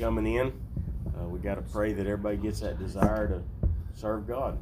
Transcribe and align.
coming 0.00 0.34
in. 0.34 0.50
Uh, 1.14 1.28
we 1.28 1.38
got 1.38 1.56
to 1.56 1.62
pray 1.62 1.92
that 1.92 2.06
everybody 2.06 2.38
gets 2.38 2.60
that 2.60 2.78
desire 2.78 3.28
to 3.28 3.42
serve 3.92 4.26
God. 4.26 4.58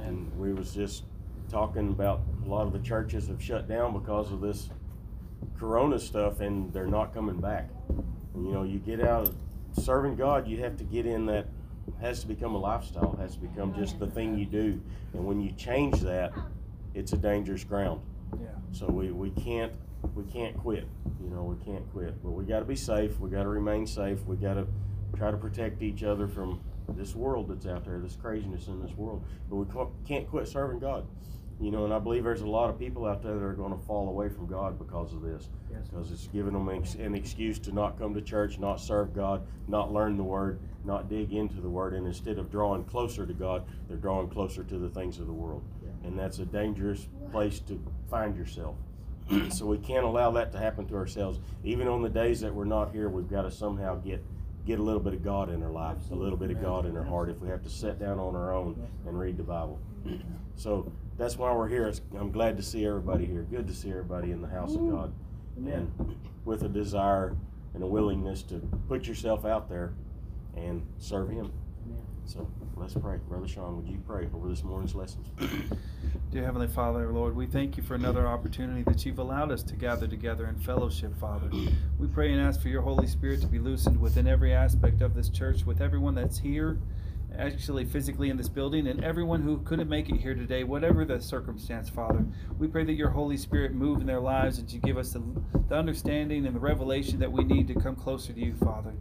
And 0.00 0.36
we 0.36 0.52
was 0.52 0.74
just 0.74 1.04
talking 1.50 1.90
about 1.90 2.22
a 2.44 2.48
lot 2.48 2.66
of 2.66 2.72
the 2.72 2.80
churches 2.80 3.28
have 3.28 3.40
shut 3.40 3.68
down 3.68 3.92
because 3.92 4.32
of 4.32 4.40
this 4.40 4.70
Corona 5.56 6.00
stuff, 6.00 6.40
and 6.40 6.72
they're 6.72 6.88
not 6.88 7.14
coming 7.14 7.40
back. 7.40 7.70
And, 8.34 8.44
you 8.44 8.52
know, 8.52 8.64
you 8.64 8.80
get 8.80 9.00
out 9.00 9.28
of 9.28 9.34
serving 9.80 10.16
God, 10.16 10.48
you 10.48 10.58
have 10.58 10.76
to 10.78 10.84
get 10.84 11.06
in 11.06 11.26
that 11.26 11.46
has 12.00 12.20
to 12.22 12.26
become 12.26 12.56
a 12.56 12.58
lifestyle, 12.58 13.16
has 13.20 13.34
to 13.34 13.40
become 13.40 13.72
just 13.76 14.00
the 14.00 14.08
thing 14.08 14.36
you 14.36 14.46
do. 14.46 14.80
And 15.12 15.24
when 15.24 15.40
you 15.40 15.52
change 15.52 16.00
that, 16.00 16.32
it's 16.94 17.12
a 17.12 17.16
dangerous 17.16 17.62
ground. 17.62 18.00
Yeah. 18.40 18.48
So 18.72 18.86
we, 18.86 19.12
we 19.12 19.30
can't 19.30 19.72
we 20.14 20.24
can't 20.24 20.56
quit. 20.58 20.86
You 21.22 21.30
know, 21.30 21.42
we 21.42 21.64
can't 21.64 21.90
quit. 21.92 22.22
But 22.22 22.30
we 22.30 22.44
got 22.44 22.60
to 22.60 22.64
be 22.64 22.76
safe. 22.76 23.18
We 23.18 23.30
got 23.30 23.44
to 23.44 23.48
remain 23.48 23.86
safe. 23.86 24.24
We 24.26 24.36
got 24.36 24.54
to 24.54 24.66
try 25.16 25.30
to 25.30 25.36
protect 25.36 25.82
each 25.82 26.02
other 26.02 26.28
from 26.28 26.60
this 26.88 27.14
world 27.14 27.48
that's 27.48 27.66
out 27.66 27.84
there, 27.84 27.98
this 28.00 28.16
craziness 28.16 28.66
in 28.68 28.82
this 28.82 28.92
world. 28.96 29.24
But 29.48 29.56
we 29.56 29.66
can't 30.06 30.28
quit 30.28 30.48
serving 30.48 30.80
God. 30.80 31.06
You 31.60 31.70
know, 31.70 31.84
and 31.84 31.94
I 31.94 32.00
believe 32.00 32.24
there's 32.24 32.40
a 32.40 32.46
lot 32.46 32.70
of 32.70 32.78
people 32.78 33.06
out 33.06 33.22
there 33.22 33.34
that 33.34 33.44
are 33.44 33.52
going 33.52 33.78
to 33.78 33.86
fall 33.86 34.08
away 34.08 34.28
from 34.28 34.46
God 34.46 34.78
because 34.78 35.12
of 35.12 35.22
this. 35.22 35.48
Yes. 35.70 35.86
Because 35.88 36.10
it's 36.10 36.26
giving 36.26 36.54
them 36.54 36.68
an 36.68 37.14
excuse 37.14 37.60
to 37.60 37.72
not 37.72 37.98
come 37.98 38.14
to 38.14 38.20
church, 38.20 38.58
not 38.58 38.80
serve 38.80 39.14
God, 39.14 39.46
not 39.68 39.92
learn 39.92 40.16
the 40.16 40.24
Word, 40.24 40.58
not 40.84 41.08
dig 41.08 41.32
into 41.32 41.60
the 41.60 41.68
Word. 41.68 41.94
And 41.94 42.04
instead 42.06 42.38
of 42.38 42.50
drawing 42.50 42.82
closer 42.84 43.26
to 43.26 43.32
God, 43.32 43.64
they're 43.86 43.96
drawing 43.96 44.28
closer 44.28 44.64
to 44.64 44.78
the 44.78 44.88
things 44.88 45.20
of 45.20 45.28
the 45.28 45.32
world. 45.32 45.62
Yeah. 45.84 46.08
And 46.08 46.18
that's 46.18 46.40
a 46.40 46.46
dangerous 46.46 47.06
place 47.30 47.60
to 47.60 47.80
find 48.10 48.36
yourself. 48.36 48.74
so 49.50 49.66
we 49.66 49.78
can't 49.78 50.04
allow 50.04 50.30
that 50.32 50.52
to 50.52 50.58
happen 50.58 50.86
to 50.88 50.94
ourselves. 50.96 51.40
Even 51.64 51.88
on 51.88 52.02
the 52.02 52.08
days 52.08 52.40
that 52.40 52.54
we're 52.54 52.64
not 52.64 52.92
here, 52.92 53.08
we've 53.08 53.28
got 53.28 53.42
to 53.42 53.50
somehow 53.50 53.96
get 53.96 54.22
get 54.64 54.78
a 54.78 54.82
little 54.82 55.00
bit 55.00 55.12
of 55.12 55.24
God 55.24 55.50
in 55.50 55.60
our 55.60 55.72
life, 55.72 55.96
a 56.12 56.14
little 56.14 56.36
bit 56.36 56.50
of 56.52 56.62
God 56.62 56.86
in 56.86 56.96
our 56.96 57.02
heart. 57.02 57.28
If 57.28 57.40
we 57.40 57.48
have 57.48 57.62
to 57.64 57.70
sit 57.70 57.98
down 57.98 58.20
on 58.20 58.36
our 58.36 58.52
own 58.52 58.80
and 59.06 59.18
read 59.18 59.36
the 59.36 59.42
Bible, 59.42 59.80
so 60.54 60.90
that's 61.18 61.36
why 61.36 61.52
we're 61.52 61.68
here. 61.68 61.92
I'm 62.18 62.30
glad 62.30 62.56
to 62.56 62.62
see 62.62 62.86
everybody 62.86 63.24
here. 63.26 63.42
Good 63.42 63.66
to 63.66 63.74
see 63.74 63.90
everybody 63.90 64.30
in 64.30 64.40
the 64.40 64.48
house 64.48 64.74
of 64.74 64.88
God, 64.88 65.12
and 65.56 66.16
with 66.44 66.62
a 66.62 66.68
desire 66.68 67.36
and 67.74 67.82
a 67.82 67.86
willingness 67.86 68.42
to 68.44 68.56
put 68.88 69.06
yourself 69.06 69.44
out 69.44 69.68
there 69.68 69.94
and 70.56 70.86
serve 70.98 71.30
Him. 71.30 71.52
So 72.26 72.48
let's 72.76 72.94
pray. 72.94 73.18
Brother 73.28 73.48
Sean, 73.48 73.76
would 73.76 73.88
you 73.88 74.00
pray 74.06 74.28
over 74.34 74.48
this 74.48 74.62
morning's 74.62 74.94
lessons? 74.94 75.26
Dear 76.30 76.44
Heavenly 76.44 76.68
Father, 76.68 77.12
Lord, 77.12 77.36
we 77.36 77.46
thank 77.46 77.76
you 77.76 77.82
for 77.82 77.94
another 77.94 78.26
opportunity 78.26 78.82
that 78.84 79.04
you've 79.04 79.18
allowed 79.18 79.50
us 79.50 79.62
to 79.64 79.76
gather 79.76 80.06
together 80.06 80.46
in 80.46 80.56
fellowship, 80.58 81.14
Father. 81.18 81.50
We 81.98 82.08
pray 82.08 82.32
and 82.32 82.40
ask 82.40 82.60
for 82.60 82.68
your 82.68 82.82
Holy 82.82 83.06
Spirit 83.06 83.40
to 83.42 83.46
be 83.46 83.60
loosened 83.60 84.00
within 84.00 84.26
every 84.26 84.52
aspect 84.52 85.02
of 85.02 85.14
this 85.14 85.28
church, 85.28 85.64
with 85.64 85.80
everyone 85.80 86.16
that's 86.16 86.38
here, 86.38 86.78
actually 87.38 87.84
physically 87.84 88.28
in 88.28 88.36
this 88.36 88.48
building, 88.48 88.88
and 88.88 89.04
everyone 89.04 89.42
who 89.42 89.58
couldn't 89.58 89.88
make 89.88 90.08
it 90.08 90.16
here 90.16 90.34
today, 90.34 90.64
whatever 90.64 91.04
the 91.04 91.20
circumstance, 91.20 91.88
Father. 91.88 92.24
We 92.58 92.66
pray 92.66 92.84
that 92.84 92.94
your 92.94 93.10
Holy 93.10 93.36
Spirit 93.36 93.72
move 93.72 94.00
in 94.00 94.06
their 94.06 94.20
lives 94.20 94.58
and 94.58 94.72
you 94.72 94.80
give 94.80 94.98
us 94.98 95.12
the, 95.12 95.22
the 95.68 95.76
understanding 95.76 96.46
and 96.46 96.56
the 96.56 96.60
revelation 96.60 97.20
that 97.20 97.30
we 97.30 97.44
need 97.44 97.68
to 97.68 97.74
come 97.74 97.94
closer 97.94 98.32
to 98.32 98.40
you, 98.40 98.54
Father. 98.54 98.92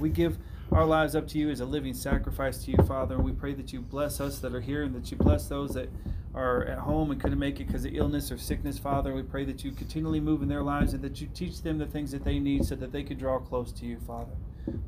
We 0.00 0.10
give 0.10 0.38
our 0.72 0.84
lives 0.84 1.16
up 1.16 1.26
to 1.28 1.38
you 1.38 1.50
as 1.50 1.60
a 1.60 1.64
living 1.64 1.94
sacrifice 1.94 2.64
to 2.64 2.70
you, 2.70 2.76
Father, 2.84 3.14
and 3.14 3.24
we 3.24 3.32
pray 3.32 3.54
that 3.54 3.72
you 3.72 3.80
bless 3.80 4.20
us 4.20 4.38
that 4.40 4.54
are 4.54 4.60
here 4.60 4.82
and 4.82 4.94
that 4.94 5.10
you 5.10 5.16
bless 5.16 5.48
those 5.48 5.72
that 5.74 5.88
are 6.34 6.64
at 6.66 6.78
home 6.78 7.10
and 7.10 7.20
couldn't 7.20 7.38
make 7.38 7.58
it 7.58 7.66
because 7.66 7.84
of 7.84 7.94
illness 7.94 8.30
or 8.30 8.36
sickness, 8.36 8.78
Father. 8.78 9.14
We 9.14 9.22
pray 9.22 9.44
that 9.46 9.64
you 9.64 9.72
continually 9.72 10.20
move 10.20 10.42
in 10.42 10.48
their 10.48 10.62
lives 10.62 10.92
and 10.92 11.02
that 11.02 11.20
you 11.20 11.28
teach 11.34 11.62
them 11.62 11.78
the 11.78 11.86
things 11.86 12.10
that 12.12 12.22
they 12.22 12.38
need 12.38 12.64
so 12.64 12.74
that 12.76 12.92
they 12.92 13.02
can 13.02 13.16
draw 13.16 13.38
close 13.38 13.72
to 13.72 13.86
you, 13.86 13.98
Father. 14.06 14.32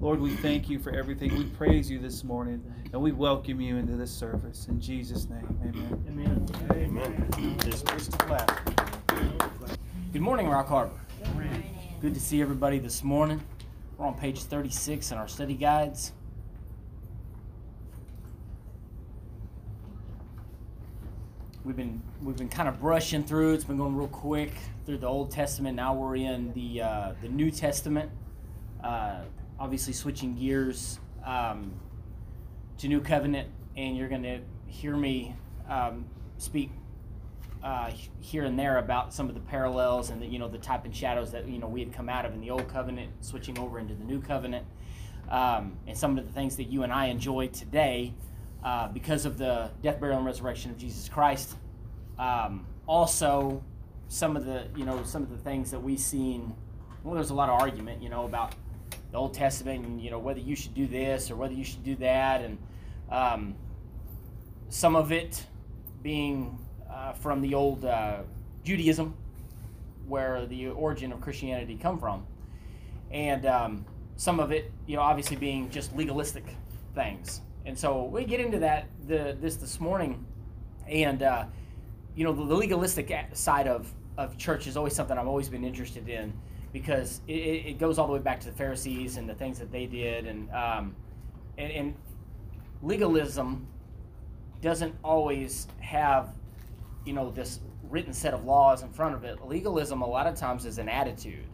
Lord, 0.00 0.21
we 0.21 0.37
thank 0.37 0.69
you 0.69 0.78
for 0.78 0.91
everything. 0.91 1.34
We 1.37 1.44
praise 1.44 1.91
you 1.91 1.99
this 1.99 2.22
morning 2.22 2.62
and 2.93 3.00
we 3.00 3.12
welcome 3.12 3.60
you 3.60 3.77
into 3.78 3.97
this 3.97 4.10
service. 4.12 4.66
In 4.69 4.81
Jesus' 4.81 5.28
name, 5.31 5.59
amen. 5.62 6.47
Amen. 6.72 7.56
Dismiss 7.59 8.09
the 8.09 8.19
class. 8.19 8.49
Good 10.12 10.22
morning, 10.22 10.49
Rock 10.49 10.69
Harbor. 10.69 11.00
Good 12.03 12.15
to 12.15 12.21
see 12.21 12.43
everybody 12.43 12.78
this 12.78 13.03
morning. 13.03 13.41
We're 14.00 14.06
on 14.06 14.15
page 14.15 14.44
36 14.44 15.12
in 15.12 15.19
our 15.19 15.28
study 15.28 15.53
guides. 15.53 16.12
We've 21.66 21.77
been 21.77 22.00
we've 22.22 22.39
been 22.39 22.49
kind 22.49 22.66
of 22.66 22.81
brushing 22.81 23.22
through. 23.25 23.53
It's 23.53 23.65
been 23.65 23.77
going 23.77 23.94
real 23.94 24.09
quick 24.09 24.53
through 24.87 24.99
the 24.99 25.06
Old 25.06 25.31
Testament. 25.31 25.77
Now 25.77 25.93
we're 25.93 26.16
in 26.16 26.50
the 26.55 26.81
uh, 26.81 27.12
the 27.21 27.28
New 27.28 27.50
Testament. 27.50 28.10
Uh, 28.83 29.21
obviously, 29.59 29.93
switching 29.93 30.34
gears 30.34 30.99
um, 31.27 31.71
to 32.78 32.89
New 32.89 33.03
Covenant, 33.03 33.50
and 33.77 33.99
you're 33.99 34.09
going 34.09 34.22
to 34.22 34.41
hear 34.66 34.97
me 34.97 35.37
um, 35.69 36.06
speak 36.39 36.71
uh, 37.62 37.91
here 38.21 38.44
and 38.44 38.59
there 38.59 38.78
about 38.78 39.12
some 39.12 39.28
of 39.28 39.34
the 39.34 39.41
parallels 39.41 40.10
and 40.10 40.22
the 40.22 40.26
you 40.26 40.38
know 40.38 40.48
the 40.48 40.59
type 40.59 40.84
and 40.84 40.94
shadows 40.94 41.32
that 41.32 41.47
you 41.47 41.59
know 41.59 41.69
we 41.69 41.81
had 41.81 41.93
come 41.93 42.09
out 42.09 42.25
of 42.25 42.32
in 42.32 42.41
the 42.41 42.50
old 42.50 42.69
covenant, 42.69 43.10
switching 43.21 43.59
over 43.59 43.78
into 43.78 43.94
the 43.94 44.04
new 44.04 44.21
covenant, 44.21 44.66
um, 45.31 45.76
and 45.87 45.97
some 45.97 46.19
of 46.19 46.26
the 46.26 46.32
things 46.32 46.56
that 46.56 46.65
you 46.65 46.82
and 46.82 46.93
I 46.93 47.06
enjoy 47.06 47.48
today 47.48 48.15
uh, 48.65 48.88
because 48.88 49.26
of 49.26 49.37
the 49.37 49.71
death, 49.82 50.00
burial, 50.00 50.19
and 50.19 50.26
resurrection 50.26 50.71
of 50.71 50.78
Jesus 50.78 51.09
Christ. 51.09 51.56
Um, 52.19 52.66
also, 52.87 53.62
some 54.09 54.37
of 54.37 54.47
the 54.47 54.66
you 54.75 54.87
know 54.87 55.03
some 55.04 55.22
of 55.22 55.31
the 55.31 55.38
things 55.38 55.71
that 55.71 55.81
we've 55.81 56.00
seen. 56.00 56.54
Well, 57.03 57.15
there's 57.15 57.31
a 57.31 57.34
lot 57.34 57.48
of 57.48 57.60
argument 57.60 58.03
you 58.03 58.09
know 58.09 58.25
about 58.25 58.54
the 59.10 59.19
Old 59.19 59.34
Testament 59.34 59.84
and 59.84 60.00
you 60.00 60.10
know 60.10 60.19
whether 60.19 60.41
you 60.41 60.56
should 60.56 60.75
do 60.75 60.87
this 60.87 61.31
or 61.31 61.37
whether 61.37 61.54
you 61.54 61.65
should 61.65 61.84
do 61.84 61.97
that, 61.97 62.41
and 62.41 62.59
um, 63.10 63.54
some 64.71 64.97
of 64.97 65.12
it 65.12 65.44
being 66.03 66.59
uh, 66.93 67.12
from 67.12 67.41
the 67.41 67.55
old 67.55 67.84
uh, 67.84 68.19
Judaism, 68.65 69.15
where 70.06 70.47
the 70.47 70.69
origin 70.69 71.12
of 71.12 71.21
Christianity 71.21 71.77
come 71.77 71.99
from, 71.99 72.27
and 73.11 73.47
um, 73.47 73.84
some 74.17 74.41
of 74.41 74.53
it, 74.53 74.71
you 74.87 74.97
know, 74.97 75.03
obviously 75.03 75.37
being 75.37 75.71
just 75.71 75.95
legalistic 75.97 76.45
things. 76.95 77.41
And 77.65 77.78
so 77.78 78.05
we 78.05 78.25
get 78.25 78.41
into 78.41 78.59
that 78.61 78.89
the 79.06 79.37
this 79.41 79.56
this 79.56 79.81
morning, 79.81 80.25
and 80.89 81.23
uh, 81.23 81.45
you 82.15 82.25
know, 82.25 82.33
the, 82.33 82.45
the 82.45 82.55
legalistic 82.55 83.12
side 83.33 83.69
of 83.69 83.93
of 84.19 84.37
church 84.37 84.67
is 84.67 84.77
always 84.77 84.95
something 84.95 85.17
I've 85.17 85.28
always 85.28 85.49
been 85.49 85.65
interested 85.65 86.09
in 86.09 86.33
because 86.72 87.21
it, 87.27 87.33
it 87.33 87.78
goes 87.78 87.99
all 87.99 88.07
the 88.07 88.12
way 88.12 88.19
back 88.19 88.41
to 88.41 88.47
the 88.47 88.53
Pharisees 88.53 89.17
and 89.17 89.28
the 89.28 89.34
things 89.34 89.59
that 89.59 89.72
they 89.72 89.87
did, 89.87 90.27
and 90.27 90.51
um, 90.51 90.97
and, 91.59 91.72
and 91.72 91.95
legalism 92.83 93.67
doesn't 94.61 94.95
always 95.03 95.67
have 95.81 96.34
you 97.10 97.16
know 97.16 97.28
this 97.28 97.59
written 97.91 98.12
set 98.12 98.32
of 98.32 98.44
laws 98.44 98.84
in 98.84 98.88
front 98.88 99.16
of 99.16 99.25
it 99.25 99.44
legalism 99.44 100.00
a 100.00 100.06
lot 100.06 100.28
of 100.28 100.37
times 100.37 100.65
is 100.65 100.78
an 100.78 100.88
attitude 100.88 101.44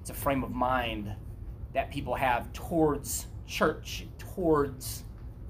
it's 0.00 0.08
a 0.08 0.14
frame 0.14 0.42
of 0.42 0.52
mind 0.52 1.12
that 1.74 1.90
people 1.90 2.14
have 2.14 2.50
towards 2.54 3.26
church 3.46 4.06
towards 4.16 5.04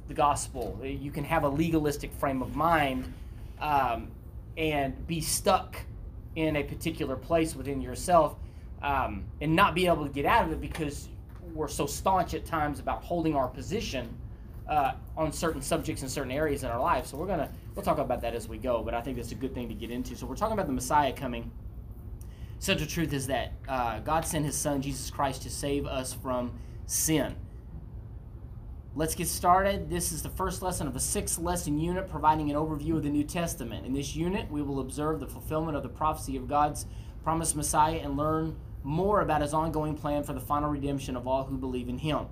the 0.08 0.14
gospel 0.14 0.76
you 0.82 1.12
can 1.12 1.22
have 1.22 1.44
a 1.44 1.48
legalistic 1.48 2.12
frame 2.14 2.42
of 2.42 2.56
mind 2.56 3.14
um, 3.60 4.08
and 4.56 5.06
be 5.06 5.20
stuck 5.20 5.76
in 6.34 6.56
a 6.56 6.64
particular 6.64 7.14
place 7.14 7.54
within 7.54 7.80
yourself 7.80 8.34
um, 8.82 9.22
and 9.40 9.54
not 9.54 9.76
be 9.76 9.86
able 9.86 10.04
to 10.04 10.12
get 10.12 10.26
out 10.26 10.44
of 10.44 10.50
it 10.50 10.60
because 10.60 11.08
we're 11.54 11.68
so 11.68 11.86
staunch 11.86 12.34
at 12.34 12.44
times 12.44 12.80
about 12.80 13.04
holding 13.04 13.36
our 13.36 13.46
position 13.46 14.08
uh, 14.68 14.94
on 15.16 15.32
certain 15.32 15.62
subjects 15.62 16.02
in 16.02 16.08
certain 16.08 16.32
areas 16.32 16.64
in 16.64 16.68
our 16.68 16.80
life. 16.80 17.06
So 17.06 17.16
we're 17.16 17.28
gonna 17.28 17.48
we'll 17.76 17.84
talk 17.84 17.98
about 17.98 18.22
that 18.22 18.34
as 18.34 18.48
we 18.48 18.58
go. 18.58 18.82
But 18.82 18.94
I 18.94 19.02
think 19.02 19.16
that's 19.16 19.30
a 19.30 19.36
good 19.36 19.54
thing 19.54 19.68
to 19.68 19.74
get 19.74 19.92
into. 19.92 20.16
So 20.16 20.26
we're 20.26 20.34
talking 20.34 20.54
about 20.54 20.66
the 20.66 20.72
Messiah 20.72 21.12
coming. 21.12 21.52
Central 22.58 22.88
truth 22.88 23.12
is 23.12 23.28
that 23.28 23.52
uh, 23.68 24.00
God 24.00 24.26
sent 24.26 24.44
His 24.44 24.56
Son 24.56 24.82
Jesus 24.82 25.10
Christ 25.10 25.42
to 25.42 25.50
save 25.50 25.86
us 25.86 26.12
from 26.12 26.58
sin. 26.86 27.36
Let's 28.94 29.14
get 29.14 29.28
started. 29.28 29.90
This 29.90 30.10
is 30.10 30.22
the 30.22 30.30
first 30.30 30.62
lesson 30.62 30.88
of 30.88 30.96
a 30.96 31.00
six 31.00 31.38
lesson 31.38 31.78
unit 31.78 32.08
providing 32.08 32.50
an 32.50 32.56
overview 32.56 32.96
of 32.96 33.02
the 33.02 33.10
New 33.10 33.24
Testament. 33.24 33.84
In 33.84 33.92
this 33.92 34.16
unit, 34.16 34.50
we 34.50 34.62
will 34.62 34.80
observe 34.80 35.20
the 35.20 35.26
fulfillment 35.26 35.76
of 35.76 35.82
the 35.82 35.88
prophecy 35.90 36.34
of 36.34 36.48
God's 36.48 36.86
promised 37.22 37.56
Messiah 37.56 38.00
and 38.02 38.16
learn 38.16 38.56
more 38.82 39.20
about 39.20 39.42
his 39.42 39.52
ongoing 39.52 39.96
plan 39.96 40.22
for 40.22 40.32
the 40.32 40.40
final 40.40 40.70
redemption 40.70 41.14
of 41.14 41.26
all 41.26 41.44
who 41.44 41.58
believe 41.58 41.90
in 41.90 41.98
him. 41.98 42.26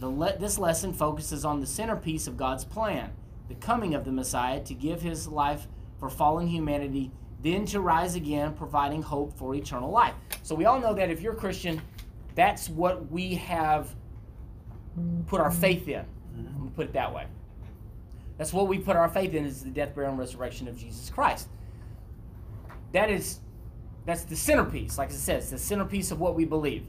Le- 0.00 0.36
this 0.38 0.58
lesson 0.58 0.92
focuses 0.92 1.44
on 1.44 1.60
the 1.60 1.66
centerpiece 1.66 2.26
of 2.26 2.36
God's 2.36 2.64
plan, 2.64 3.12
the 3.48 3.54
coming 3.56 3.94
of 3.94 4.04
the 4.04 4.12
Messiah 4.12 4.62
to 4.64 4.74
give 4.74 5.02
his 5.02 5.28
life 5.28 5.66
for 5.98 6.08
fallen 6.08 6.46
humanity, 6.46 7.10
then 7.42 7.64
to 7.66 7.80
rise 7.80 8.14
again, 8.14 8.54
providing 8.54 9.02
hope 9.02 9.36
for 9.36 9.54
eternal 9.54 9.90
life. 9.90 10.14
So 10.42 10.54
we 10.54 10.64
all 10.64 10.80
know 10.80 10.94
that 10.94 11.10
if 11.10 11.20
you're 11.20 11.32
a 11.32 11.36
Christian, 11.36 11.80
that's 12.34 12.68
what 12.68 13.10
we 13.10 13.34
have 13.34 13.94
put 15.26 15.40
our 15.40 15.50
faith 15.50 15.88
in. 15.88 16.00
Mm-hmm. 16.00 16.46
I'm 16.46 16.58
gonna 16.58 16.70
put 16.70 16.86
it 16.86 16.92
that 16.94 17.12
way. 17.12 17.26
That's 18.38 18.52
what 18.52 18.68
we 18.68 18.78
put 18.78 18.96
our 18.96 19.08
faith 19.08 19.34
in 19.34 19.44
is 19.44 19.62
the 19.62 19.70
death, 19.70 19.94
burial, 19.94 20.10
and 20.10 20.18
resurrection 20.18 20.66
of 20.68 20.76
Jesus 20.76 21.10
Christ. 21.10 21.48
That 22.92 23.10
is 23.10 23.40
that's 24.04 24.24
the 24.24 24.36
centerpiece, 24.36 24.98
like 24.98 25.10
I 25.10 25.12
said, 25.12 25.38
it's 25.38 25.50
the 25.50 25.58
centerpiece 25.58 26.10
of 26.10 26.18
what 26.18 26.34
we 26.34 26.44
believe. 26.44 26.86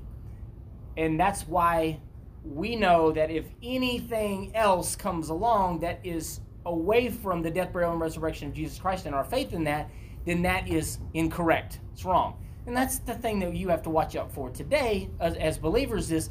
And 0.98 1.20
that's 1.20 1.48
why 1.48 2.00
we 2.44 2.76
know 2.76 3.12
that 3.12 3.32
if 3.32 3.46
anything 3.62 4.52
else 4.56 4.96
comes 4.96 5.30
along 5.30 5.80
that 5.80 6.00
is 6.04 6.42
away 6.66 7.10
from 7.10 7.42
the 7.42 7.50
death, 7.50 7.72
burial, 7.72 7.92
and 7.92 8.02
resurrection 8.02 8.50
of 8.50 8.54
Jesus 8.54 8.80
Christ 8.80 9.06
and 9.06 9.16
our 9.16 9.24
faith 9.24 9.54
in 9.54 9.64
that, 9.66 9.90
then 10.26 10.42
that 10.44 10.68
is 10.68 11.00
incorrect. 11.14 11.80
It's 11.94 12.06
wrong. 12.06 12.38
And 12.66 12.76
that's 12.76 13.00
the 13.00 13.14
thing 13.14 13.40
that 13.40 13.56
you 13.56 13.68
have 13.70 13.82
to 13.84 13.90
watch 13.90 14.16
out 14.16 14.32
for 14.32 14.50
today 14.50 15.10
as, 15.20 15.36
as 15.36 15.58
believers 15.58 16.12
is 16.12 16.30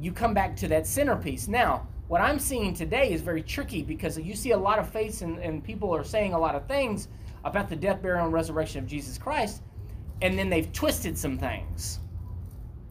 you 0.00 0.12
come 0.12 0.32
back 0.32 0.56
to 0.56 0.68
that 0.68 0.86
centerpiece. 0.86 1.48
Now, 1.48 1.88
what 2.08 2.20
I'm 2.20 2.38
seeing 2.38 2.74
today 2.74 3.12
is 3.12 3.20
very 3.20 3.42
tricky 3.42 3.82
because 3.82 4.18
you 4.18 4.34
see 4.34 4.52
a 4.52 4.58
lot 4.58 4.78
of 4.78 4.88
faiths 4.88 5.22
and, 5.22 5.38
and 5.38 5.62
people 5.62 5.94
are 5.94 6.04
saying 6.04 6.34
a 6.34 6.38
lot 6.38 6.54
of 6.54 6.66
things 6.66 7.08
about 7.44 7.68
the 7.68 7.76
death, 7.76 8.02
burial, 8.02 8.24
and 8.24 8.32
resurrection 8.32 8.80
of 8.80 8.86
Jesus 8.86 9.16
Christ, 9.16 9.62
and 10.22 10.38
then 10.38 10.50
they've 10.50 10.72
twisted 10.72 11.16
some 11.16 11.38
things. 11.38 12.00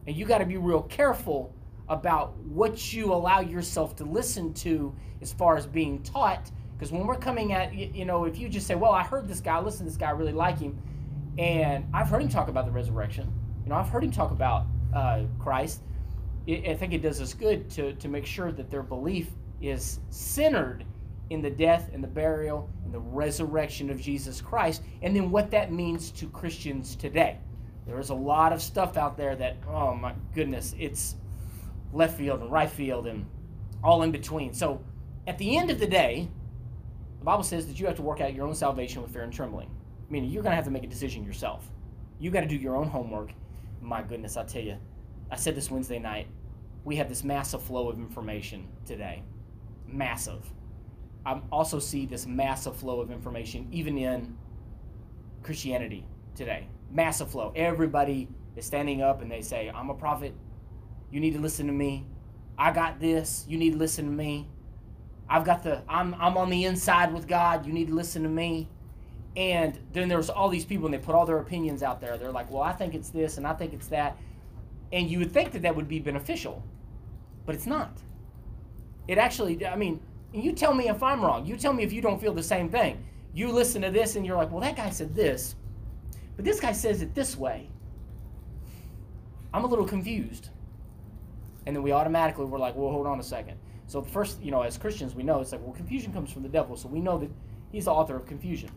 And 0.06 0.16
you 0.16 0.24
got 0.24 0.38
to 0.38 0.46
be 0.46 0.56
real 0.56 0.82
careful 0.82 1.54
about 1.90 2.36
what 2.38 2.94
you 2.94 3.12
allow 3.12 3.40
yourself 3.40 3.94
to 3.96 4.04
listen 4.04 4.54
to 4.54 4.94
as 5.20 5.32
far 5.32 5.56
as 5.56 5.66
being 5.66 6.02
taught. 6.02 6.50
Because 6.72 6.92
when 6.92 7.06
we're 7.06 7.18
coming 7.18 7.52
at, 7.52 7.74
you 7.74 8.06
know, 8.06 8.24
if 8.24 8.38
you 8.38 8.48
just 8.48 8.66
say, 8.66 8.74
well, 8.74 8.92
I 8.92 9.02
heard 9.02 9.28
this 9.28 9.40
guy, 9.40 9.60
listen 9.60 9.80
to 9.80 9.90
this 9.90 9.98
guy, 9.98 10.06
I 10.06 10.12
really 10.12 10.32
like 10.32 10.58
him, 10.58 10.80
and 11.36 11.84
I've 11.92 12.08
heard 12.08 12.22
him 12.22 12.28
talk 12.28 12.48
about 12.48 12.64
the 12.64 12.72
resurrection, 12.72 13.30
you 13.64 13.68
know, 13.68 13.74
I've 13.74 13.90
heard 13.90 14.02
him 14.02 14.12
talk 14.12 14.30
about 14.30 14.64
uh, 14.94 15.24
Christ, 15.38 15.82
I 16.48 16.74
think 16.78 16.94
it 16.94 17.02
does 17.02 17.20
us 17.20 17.34
good 17.34 17.68
to, 17.70 17.92
to 17.94 18.08
make 18.08 18.24
sure 18.24 18.50
that 18.50 18.70
their 18.70 18.82
belief 18.82 19.28
is 19.60 20.00
centered 20.08 20.84
in 21.28 21.42
the 21.42 21.50
death 21.50 21.90
and 21.92 22.02
the 22.02 22.08
burial 22.08 22.68
and 22.84 22.94
the 22.94 22.98
resurrection 22.98 23.90
of 23.90 24.00
Jesus 24.00 24.40
Christ, 24.40 24.82
and 25.02 25.14
then 25.14 25.30
what 25.30 25.50
that 25.50 25.72
means 25.72 26.10
to 26.12 26.28
Christians 26.28 26.96
today. 26.96 27.38
There 27.86 28.00
is 28.00 28.10
a 28.10 28.14
lot 28.14 28.52
of 28.52 28.62
stuff 28.62 28.96
out 28.96 29.16
there 29.16 29.36
that, 29.36 29.56
oh 29.68 29.94
my 29.94 30.14
goodness, 30.34 30.74
it's 30.78 31.16
left 31.92 32.16
field 32.16 32.40
and 32.40 32.50
right 32.50 32.70
field 32.70 33.06
and 33.06 33.26
all 33.82 34.02
in 34.02 34.10
between. 34.10 34.52
So 34.52 34.82
at 35.26 35.38
the 35.38 35.56
end 35.56 35.70
of 35.70 35.78
the 35.78 35.86
day, 35.86 36.28
the 37.18 37.24
Bible 37.24 37.44
says 37.44 37.66
that 37.66 37.78
you 37.78 37.86
have 37.86 37.96
to 37.96 38.02
work 38.02 38.20
out 38.20 38.34
your 38.34 38.46
own 38.46 38.54
salvation 38.54 39.02
with 39.02 39.12
fear 39.12 39.22
and 39.22 39.32
trembling. 39.32 39.70
Meaning 40.08 40.30
you're 40.30 40.42
going 40.42 40.52
to 40.52 40.56
have 40.56 40.64
to 40.64 40.70
make 40.70 40.84
a 40.84 40.88
decision 40.88 41.24
yourself. 41.24 41.70
You 42.18 42.30
got 42.30 42.40
to 42.40 42.46
do 42.46 42.56
your 42.56 42.76
own 42.76 42.88
homework. 42.88 43.30
My 43.80 44.02
goodness, 44.02 44.36
I 44.36 44.44
tell 44.44 44.62
you, 44.62 44.76
I 45.30 45.36
said 45.36 45.54
this 45.54 45.70
Wednesday 45.70 45.98
night. 45.98 46.26
We 46.84 46.96
have 46.96 47.08
this 47.08 47.24
massive 47.24 47.62
flow 47.62 47.88
of 47.88 47.98
information 47.98 48.66
today. 48.86 49.22
Massive. 49.86 50.50
I 51.26 51.40
also 51.52 51.78
see 51.78 52.06
this 52.06 52.26
massive 52.26 52.76
flow 52.76 53.00
of 53.00 53.10
information 53.10 53.68
even 53.70 53.98
in 53.98 54.36
Christianity 55.42 56.06
today. 56.34 56.68
Massive 56.90 57.30
flow. 57.30 57.52
Everybody 57.54 58.28
is 58.56 58.64
standing 58.64 59.02
up 59.02 59.20
and 59.22 59.30
they 59.30 59.42
say, 59.42 59.70
I'm 59.74 59.90
a 59.90 59.94
prophet. 59.94 60.34
You 61.10 61.20
need 61.20 61.34
to 61.34 61.40
listen 61.40 61.66
to 61.66 61.72
me. 61.72 62.06
I 62.56 62.72
got 62.72 63.00
this. 63.00 63.44
You 63.48 63.58
need 63.58 63.72
to 63.72 63.78
listen 63.78 64.04
to 64.04 64.10
me. 64.10 64.48
I've 65.28 65.44
got 65.44 65.62
the 65.62 65.82
I'm 65.88 66.14
I'm 66.14 66.36
on 66.36 66.50
the 66.50 66.64
inside 66.64 67.14
with 67.14 67.26
God. 67.26 67.64
You 67.64 67.72
need 67.72 67.88
to 67.88 67.94
listen 67.94 68.22
to 68.24 68.28
me. 68.28 68.68
And 69.36 69.78
then 69.92 70.08
there's 70.08 70.28
all 70.28 70.48
these 70.48 70.64
people 70.64 70.86
and 70.86 70.94
they 70.94 70.98
put 70.98 71.14
all 71.14 71.24
their 71.24 71.38
opinions 71.38 71.82
out 71.82 72.00
there. 72.00 72.18
They're 72.18 72.32
like, 72.32 72.50
"Well, 72.50 72.62
I 72.62 72.72
think 72.72 72.94
it's 72.94 73.10
this 73.10 73.38
and 73.38 73.46
I 73.46 73.54
think 73.54 73.72
it's 73.72 73.86
that." 73.88 74.16
And 74.92 75.08
you 75.08 75.20
would 75.20 75.32
think 75.32 75.52
that 75.52 75.62
that 75.62 75.74
would 75.76 75.88
be 75.88 76.00
beneficial. 76.00 76.62
But 77.46 77.54
it's 77.54 77.66
not. 77.66 77.92
It 79.06 79.18
actually 79.18 79.64
I 79.64 79.76
mean, 79.76 80.00
you 80.32 80.52
tell 80.52 80.74
me 80.74 80.88
if 80.88 81.02
I'm 81.02 81.22
wrong. 81.22 81.46
You 81.46 81.56
tell 81.56 81.72
me 81.72 81.84
if 81.84 81.92
you 81.92 82.02
don't 82.02 82.20
feel 82.20 82.34
the 82.34 82.42
same 82.42 82.68
thing. 82.68 83.04
You 83.32 83.52
listen 83.52 83.82
to 83.82 83.90
this 83.90 84.16
and 84.16 84.26
you're 84.26 84.36
like, 84.36 84.50
"Well, 84.50 84.60
that 84.60 84.76
guy 84.76 84.90
said 84.90 85.14
this." 85.14 85.54
But 86.34 86.44
this 86.44 86.58
guy 86.58 86.72
says 86.72 87.02
it 87.02 87.14
this 87.14 87.36
way. 87.36 87.68
I'm 89.54 89.64
a 89.64 89.66
little 89.66 89.86
confused. 89.86 90.50
And 91.66 91.76
then 91.76 91.82
we 91.82 91.92
automatically 91.92 92.44
we're 92.44 92.58
like, 92.58 92.74
well, 92.76 92.90
hold 92.90 93.06
on 93.06 93.20
a 93.20 93.22
second. 93.22 93.58
So 93.86 94.02
first, 94.02 94.40
you 94.40 94.50
know, 94.50 94.62
as 94.62 94.78
Christians, 94.78 95.14
we 95.14 95.22
know 95.22 95.40
it's 95.40 95.52
like, 95.52 95.62
well, 95.62 95.72
confusion 95.72 96.12
comes 96.12 96.32
from 96.32 96.42
the 96.42 96.48
devil. 96.48 96.76
So 96.76 96.88
we 96.88 97.00
know 97.00 97.18
that 97.18 97.30
he's 97.72 97.86
the 97.86 97.92
author 97.92 98.16
of 98.16 98.26
confusion. 98.26 98.70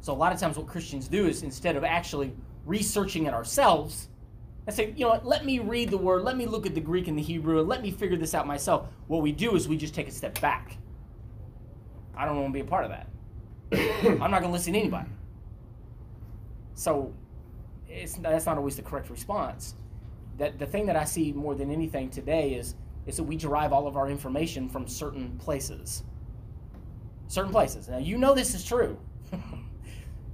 So 0.00 0.12
a 0.12 0.14
lot 0.14 0.32
of 0.32 0.38
times 0.38 0.56
what 0.56 0.66
Christians 0.66 1.08
do 1.08 1.26
is 1.26 1.42
instead 1.42 1.76
of 1.76 1.84
actually 1.84 2.32
researching 2.64 3.26
it 3.26 3.34
ourselves, 3.34 4.08
and 4.66 4.76
say, 4.76 4.92
you 4.96 5.04
know 5.04 5.10
what, 5.10 5.26
let 5.26 5.44
me 5.44 5.58
read 5.58 5.90
the 5.90 5.98
word, 5.98 6.22
let 6.22 6.36
me 6.36 6.46
look 6.46 6.66
at 6.66 6.74
the 6.74 6.80
Greek 6.80 7.08
and 7.08 7.18
the 7.18 7.22
Hebrew, 7.22 7.60
and 7.60 7.68
let 7.68 7.82
me 7.82 7.90
figure 7.90 8.16
this 8.16 8.34
out 8.34 8.46
myself. 8.46 8.88
What 9.08 9.22
we 9.22 9.32
do 9.32 9.56
is 9.56 9.66
we 9.66 9.76
just 9.76 9.94
take 9.94 10.06
a 10.08 10.12
step 10.12 10.40
back. 10.40 10.76
I 12.16 12.24
don't 12.26 12.36
want 12.36 12.48
to 12.48 12.52
be 12.52 12.60
a 12.60 12.64
part 12.64 12.84
of 12.84 12.90
that. 12.90 13.08
I'm 14.20 14.30
not 14.30 14.40
going 14.40 14.44
to 14.44 14.50
listen 14.50 14.74
to 14.74 14.78
anybody. 14.78 15.08
So 16.74 17.12
it's, 17.88 18.14
that's 18.14 18.46
not 18.46 18.58
always 18.58 18.76
the 18.76 18.82
correct 18.82 19.10
response. 19.10 19.74
That 20.38 20.58
the 20.58 20.66
thing 20.66 20.86
that 20.86 20.96
I 20.96 21.04
see 21.04 21.32
more 21.32 21.54
than 21.54 21.70
anything 21.70 22.10
today 22.10 22.54
is 22.54 22.74
is 23.06 23.16
that 23.16 23.24
we 23.24 23.36
derive 23.36 23.72
all 23.72 23.86
of 23.86 23.96
our 23.96 24.08
information 24.08 24.68
from 24.68 24.86
certain 24.86 25.36
places. 25.38 26.02
Certain 27.28 27.52
places. 27.52 27.88
Now 27.88 27.98
you 27.98 28.18
know 28.18 28.34
this 28.34 28.54
is 28.54 28.64
true. 28.64 28.98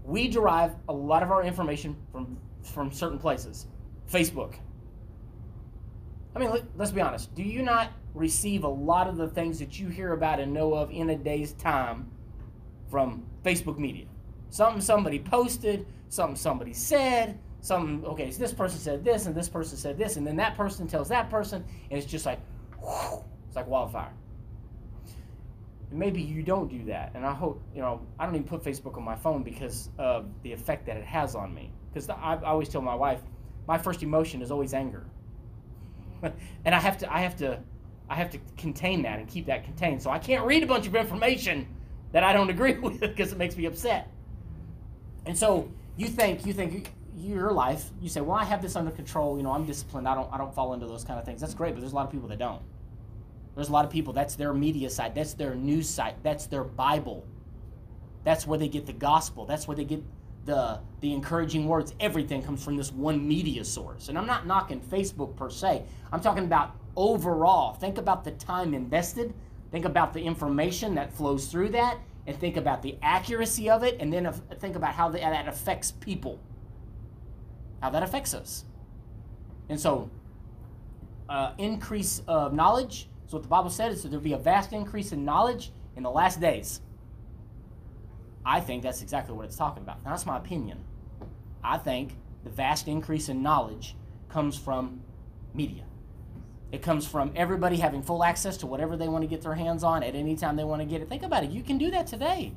we 0.04 0.28
derive 0.28 0.74
a 0.88 0.92
lot 0.92 1.22
of 1.22 1.30
our 1.30 1.42
information 1.42 1.96
from 2.12 2.36
from 2.62 2.90
certain 2.92 3.18
places. 3.18 3.66
Facebook. 4.10 4.54
I 6.34 6.38
mean, 6.38 6.50
let, 6.50 6.64
let's 6.76 6.90
be 6.90 7.00
honest. 7.00 7.34
Do 7.34 7.42
you 7.42 7.62
not 7.62 7.92
receive 8.14 8.64
a 8.64 8.68
lot 8.68 9.08
of 9.08 9.16
the 9.16 9.28
things 9.28 9.58
that 9.58 9.78
you 9.78 9.88
hear 9.88 10.12
about 10.12 10.38
and 10.38 10.52
know 10.52 10.74
of 10.74 10.90
in 10.90 11.10
a 11.10 11.16
day's 11.16 11.54
time 11.54 12.10
from 12.90 13.24
Facebook 13.42 13.78
media? 13.78 14.06
Something 14.50 14.82
somebody 14.82 15.18
posted, 15.18 15.86
something 16.08 16.36
somebody 16.36 16.72
said, 16.72 17.38
something 17.66 18.04
okay 18.06 18.30
so 18.30 18.38
this 18.38 18.52
person 18.52 18.78
said 18.78 19.04
this 19.04 19.26
and 19.26 19.34
this 19.34 19.48
person 19.48 19.76
said 19.76 19.98
this 19.98 20.16
and 20.16 20.26
then 20.26 20.36
that 20.36 20.56
person 20.56 20.86
tells 20.86 21.08
that 21.08 21.28
person 21.28 21.64
and 21.90 21.98
it's 21.98 22.06
just 22.06 22.24
like 22.24 22.38
whew, 22.80 23.24
it's 23.46 23.56
like 23.56 23.66
wildfire. 23.66 24.12
Maybe 25.90 26.20
you 26.20 26.42
don't 26.42 26.68
do 26.68 26.84
that 26.86 27.12
and 27.14 27.24
i 27.24 27.32
hope 27.32 27.62
you 27.74 27.80
know 27.80 28.00
i 28.18 28.26
don't 28.26 28.34
even 28.34 28.46
put 28.46 28.62
facebook 28.62 28.96
on 28.96 29.04
my 29.04 29.16
phone 29.16 29.42
because 29.42 29.88
of 29.98 30.26
the 30.42 30.52
effect 30.52 30.86
that 30.86 30.96
it 30.96 31.04
has 31.04 31.34
on 31.34 31.54
me. 31.54 31.72
Because 31.92 32.08
I, 32.08 32.14
I 32.14 32.50
always 32.50 32.68
tell 32.68 32.82
my 32.82 32.94
wife 32.94 33.20
my 33.66 33.78
first 33.78 34.02
emotion 34.02 34.42
is 34.42 34.50
always 34.50 34.72
anger. 34.74 35.04
And 36.64 36.74
i 36.74 36.80
have 36.80 36.98
to 36.98 37.12
i 37.12 37.20
have 37.20 37.36
to 37.36 37.60
i 38.08 38.14
have 38.14 38.30
to 38.30 38.38
contain 38.56 39.02
that 39.02 39.18
and 39.18 39.28
keep 39.28 39.46
that 39.46 39.64
contained. 39.64 40.02
So 40.02 40.10
i 40.10 40.18
can't 40.18 40.44
read 40.44 40.62
a 40.62 40.66
bunch 40.66 40.86
of 40.86 40.94
information 40.94 41.66
that 42.12 42.22
i 42.22 42.32
don't 42.32 42.50
agree 42.50 42.74
with 42.86 43.00
because 43.00 43.32
it 43.32 43.38
makes 43.38 43.56
me 43.56 43.66
upset. 43.66 44.08
And 45.24 45.36
so 45.36 45.70
you 45.96 46.08
think 46.08 46.46
you 46.46 46.52
think 46.52 46.92
your 47.16 47.50
life, 47.52 47.90
you 48.00 48.08
say, 48.08 48.20
"Well, 48.20 48.36
I 48.36 48.44
have 48.44 48.60
this 48.60 48.76
under 48.76 48.90
control. 48.90 49.36
You 49.36 49.42
know, 49.42 49.52
I'm 49.52 49.64
disciplined. 49.64 50.06
I 50.06 50.14
don't, 50.14 50.32
I 50.32 50.36
don't 50.36 50.54
fall 50.54 50.74
into 50.74 50.86
those 50.86 51.04
kind 51.04 51.18
of 51.18 51.24
things." 51.24 51.40
That's 51.40 51.54
great, 51.54 51.74
but 51.74 51.80
there's 51.80 51.92
a 51.92 51.96
lot 51.96 52.06
of 52.06 52.12
people 52.12 52.28
that 52.28 52.38
don't. 52.38 52.62
There's 53.54 53.70
a 53.70 53.72
lot 53.72 53.84
of 53.86 53.90
people. 53.90 54.12
That's 54.12 54.36
their 54.36 54.52
media 54.52 54.90
site. 54.90 55.14
That's 55.14 55.32
their 55.32 55.54
news 55.54 55.88
site. 55.88 56.22
That's 56.22 56.46
their 56.46 56.62
Bible. 56.62 57.26
That's 58.22 58.46
where 58.46 58.58
they 58.58 58.68
get 58.68 58.86
the 58.86 58.92
gospel. 58.92 59.46
That's 59.46 59.66
where 59.66 59.76
they 59.76 59.84
get 59.84 60.02
the 60.44 60.80
the 61.00 61.12
encouraging 61.12 61.66
words. 61.66 61.94
Everything 62.00 62.42
comes 62.42 62.62
from 62.62 62.76
this 62.76 62.92
one 62.92 63.26
media 63.26 63.64
source. 63.64 64.08
And 64.08 64.18
I'm 64.18 64.26
not 64.26 64.46
knocking 64.46 64.80
Facebook 64.80 65.36
per 65.36 65.48
se. 65.48 65.84
I'm 66.12 66.20
talking 66.20 66.44
about 66.44 66.76
overall. 66.96 67.72
Think 67.72 67.96
about 67.98 68.24
the 68.24 68.32
time 68.32 68.74
invested. 68.74 69.32
Think 69.70 69.84
about 69.84 70.12
the 70.12 70.22
information 70.22 70.94
that 70.94 71.12
flows 71.12 71.48
through 71.48 71.70
that, 71.70 71.98
and 72.26 72.38
think 72.38 72.56
about 72.56 72.82
the 72.82 72.96
accuracy 73.02 73.68
of 73.70 73.82
it, 73.82 73.96
and 74.00 74.12
then 74.12 74.30
think 74.60 74.76
about 74.76 74.94
how 74.94 75.08
that 75.08 75.48
affects 75.48 75.90
people 75.90 76.38
how 77.86 77.90
that 77.90 78.02
affects 78.02 78.34
us. 78.34 78.64
And 79.68 79.80
so, 79.80 80.10
uh, 81.28 81.52
increase 81.56 82.20
of 82.26 82.52
knowledge. 82.52 83.08
So 83.26 83.36
what 83.36 83.44
the 83.44 83.48
Bible 83.48 83.70
said 83.70 83.92
is 83.92 84.02
that 84.02 84.08
there'll 84.08 84.24
be 84.24 84.32
a 84.32 84.38
vast 84.38 84.72
increase 84.72 85.12
in 85.12 85.24
knowledge 85.24 85.70
in 85.94 86.02
the 86.02 86.10
last 86.10 86.40
days. 86.40 86.80
I 88.44 88.58
think 88.58 88.82
that's 88.82 89.02
exactly 89.02 89.36
what 89.36 89.44
it's 89.44 89.54
talking 89.54 89.84
about. 89.84 90.04
Now, 90.04 90.10
that's 90.10 90.26
my 90.26 90.36
opinion. 90.36 90.78
I 91.62 91.78
think 91.78 92.16
the 92.42 92.50
vast 92.50 92.88
increase 92.88 93.28
in 93.28 93.40
knowledge 93.40 93.94
comes 94.28 94.58
from 94.58 95.00
media. 95.54 95.84
It 96.72 96.82
comes 96.82 97.06
from 97.06 97.32
everybody 97.36 97.76
having 97.76 98.02
full 98.02 98.24
access 98.24 98.56
to 98.58 98.66
whatever 98.66 98.96
they 98.96 99.06
want 99.06 99.22
to 99.22 99.28
get 99.28 99.42
their 99.42 99.54
hands 99.54 99.84
on 99.84 100.02
at 100.02 100.16
any 100.16 100.34
time 100.36 100.56
they 100.56 100.64
want 100.64 100.82
to 100.82 100.86
get 100.86 101.02
it. 101.02 101.08
Think 101.08 101.22
about 101.22 101.44
it. 101.44 101.50
You 101.50 101.62
can 101.62 101.78
do 101.78 101.92
that 101.92 102.08
today. 102.08 102.52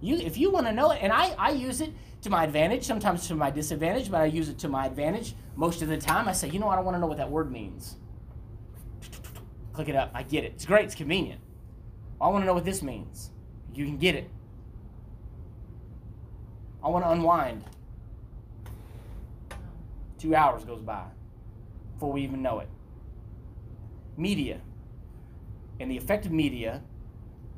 You, 0.00 0.16
if 0.16 0.38
you 0.38 0.50
want 0.50 0.66
to 0.66 0.72
know 0.72 0.90
it, 0.92 1.00
and 1.02 1.12
I, 1.12 1.34
I 1.38 1.50
use 1.50 1.82
it 1.82 1.92
to 2.22 2.30
my 2.30 2.44
advantage, 2.44 2.84
sometimes 2.84 3.28
to 3.28 3.34
my 3.34 3.50
disadvantage, 3.50 4.10
but 4.10 4.20
I 4.20 4.24
use 4.26 4.48
it 4.48 4.58
to 4.58 4.68
my 4.68 4.86
advantage. 4.86 5.34
Most 5.56 5.82
of 5.82 5.88
the 5.88 5.96
time, 5.96 6.28
I 6.28 6.32
say, 6.32 6.48
you 6.48 6.58
know, 6.58 6.68
I 6.68 6.76
don't 6.76 6.84
want 6.84 6.96
to 6.96 7.00
know 7.00 7.06
what 7.06 7.18
that 7.18 7.30
word 7.30 7.50
means. 7.50 7.96
Click 9.72 9.88
it 9.88 9.96
up. 9.96 10.10
I 10.14 10.24
get 10.24 10.44
it. 10.44 10.52
It's 10.56 10.66
great. 10.66 10.86
It's 10.86 10.94
convenient. 10.94 11.40
I 12.20 12.28
want 12.28 12.42
to 12.42 12.46
know 12.46 12.54
what 12.54 12.64
this 12.64 12.82
means. 12.82 13.30
You 13.72 13.84
can 13.84 13.96
get 13.96 14.16
it. 14.16 14.28
I 16.82 16.88
want 16.88 17.04
to 17.04 17.10
unwind. 17.10 17.64
Two 20.18 20.34
hours 20.34 20.64
goes 20.64 20.82
by 20.82 21.04
before 21.94 22.12
we 22.12 22.22
even 22.22 22.42
know 22.42 22.58
it. 22.58 22.68
Media. 24.16 24.60
And 25.78 25.88
the 25.88 25.96
effect 25.96 26.26
of 26.26 26.32
media 26.32 26.82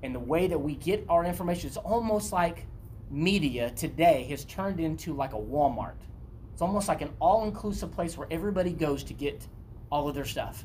and 0.02 0.14
the 0.14 0.20
way 0.20 0.46
that 0.46 0.58
we 0.58 0.74
get 0.74 1.06
our 1.08 1.24
information, 1.24 1.68
it's 1.68 1.78
almost 1.78 2.32
like 2.32 2.66
media 3.10 3.70
today 3.70 4.24
has 4.30 4.44
turned 4.44 4.80
into 4.80 5.14
like 5.14 5.32
a 5.32 5.38
Walmart. 5.38 5.96
It's 6.52 6.62
almost 6.62 6.88
like 6.88 7.00
an 7.00 7.10
all-inclusive 7.20 7.90
place 7.90 8.16
where 8.16 8.28
everybody 8.30 8.72
goes 8.72 9.02
to 9.04 9.14
get 9.14 9.46
all 9.90 10.08
of 10.08 10.14
their 10.14 10.24
stuff. 10.24 10.64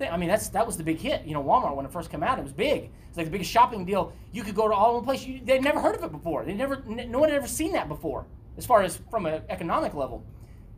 I 0.00 0.16
mean, 0.16 0.28
that's 0.28 0.48
that 0.48 0.66
was 0.66 0.76
the 0.76 0.82
big 0.82 0.98
hit. 0.98 1.24
You 1.24 1.34
know, 1.34 1.42
Walmart 1.42 1.76
when 1.76 1.86
it 1.86 1.92
first 1.92 2.10
came 2.10 2.22
out, 2.22 2.38
it 2.38 2.42
was 2.42 2.52
big. 2.52 2.90
It's 3.08 3.16
like 3.16 3.26
the 3.26 3.32
biggest 3.32 3.50
shopping 3.50 3.84
deal. 3.84 4.12
You 4.32 4.42
could 4.42 4.56
go 4.56 4.66
to 4.66 4.74
all 4.74 4.94
one 4.94 5.04
place. 5.04 5.24
You, 5.24 5.40
they'd 5.44 5.62
never 5.62 5.80
heard 5.80 5.94
of 5.94 6.02
it 6.02 6.10
before. 6.10 6.44
They 6.44 6.54
never, 6.54 6.82
no 6.86 7.20
one 7.20 7.28
had 7.28 7.36
ever 7.36 7.46
seen 7.46 7.72
that 7.72 7.88
before, 7.88 8.26
as 8.56 8.66
far 8.66 8.82
as 8.82 8.98
from 9.10 9.26
an 9.26 9.42
economic 9.48 9.94
level. 9.94 10.24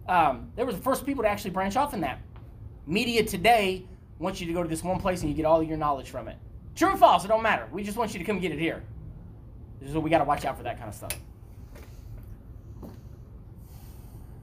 Um, 0.09 0.51
they 0.55 0.65
were 0.65 0.73
the 0.73 0.79
first 0.79 1.07
people 1.07 1.23
to 1.25 1.29
actually 1.29 1.51
branch 1.51 1.77
off 1.77 1.95
in 1.95 2.01
that. 2.03 2.21
Media 2.87 3.25
today 3.25 3.87
wants 4.19 4.41
you 4.41 4.47
to 4.47 4.53
go 4.53 4.63
to 4.63 4.69
this 4.69 4.85
one 4.85 5.01
place 5.01 5.23
and 5.23 5.31
you 5.31 5.35
get 5.37 5.47
all 5.47 5.61
of 5.61 5.69
your 5.69 5.79
knowledge 5.79 6.11
from 6.11 6.29
it. 6.29 6.37
True 6.75 6.91
or 6.91 6.97
false, 6.97 7.25
it 7.25 7.29
don't 7.29 7.43
matter. 7.43 7.67
We 7.73 7.83
just 7.83 7.97
want 7.97 8.13
you 8.13 8.19
to 8.19 8.25
come 8.25 8.39
get 8.39 8.53
it 8.53 8.59
here. 8.59 8.85
So 9.85 10.01
we 10.01 10.11
got 10.11 10.19
to 10.19 10.25
watch 10.25 10.45
out 10.45 10.57
for 10.57 10.63
that 10.63 10.79
kind 10.79 10.89
of 10.89 10.95
stuff. 10.95 11.13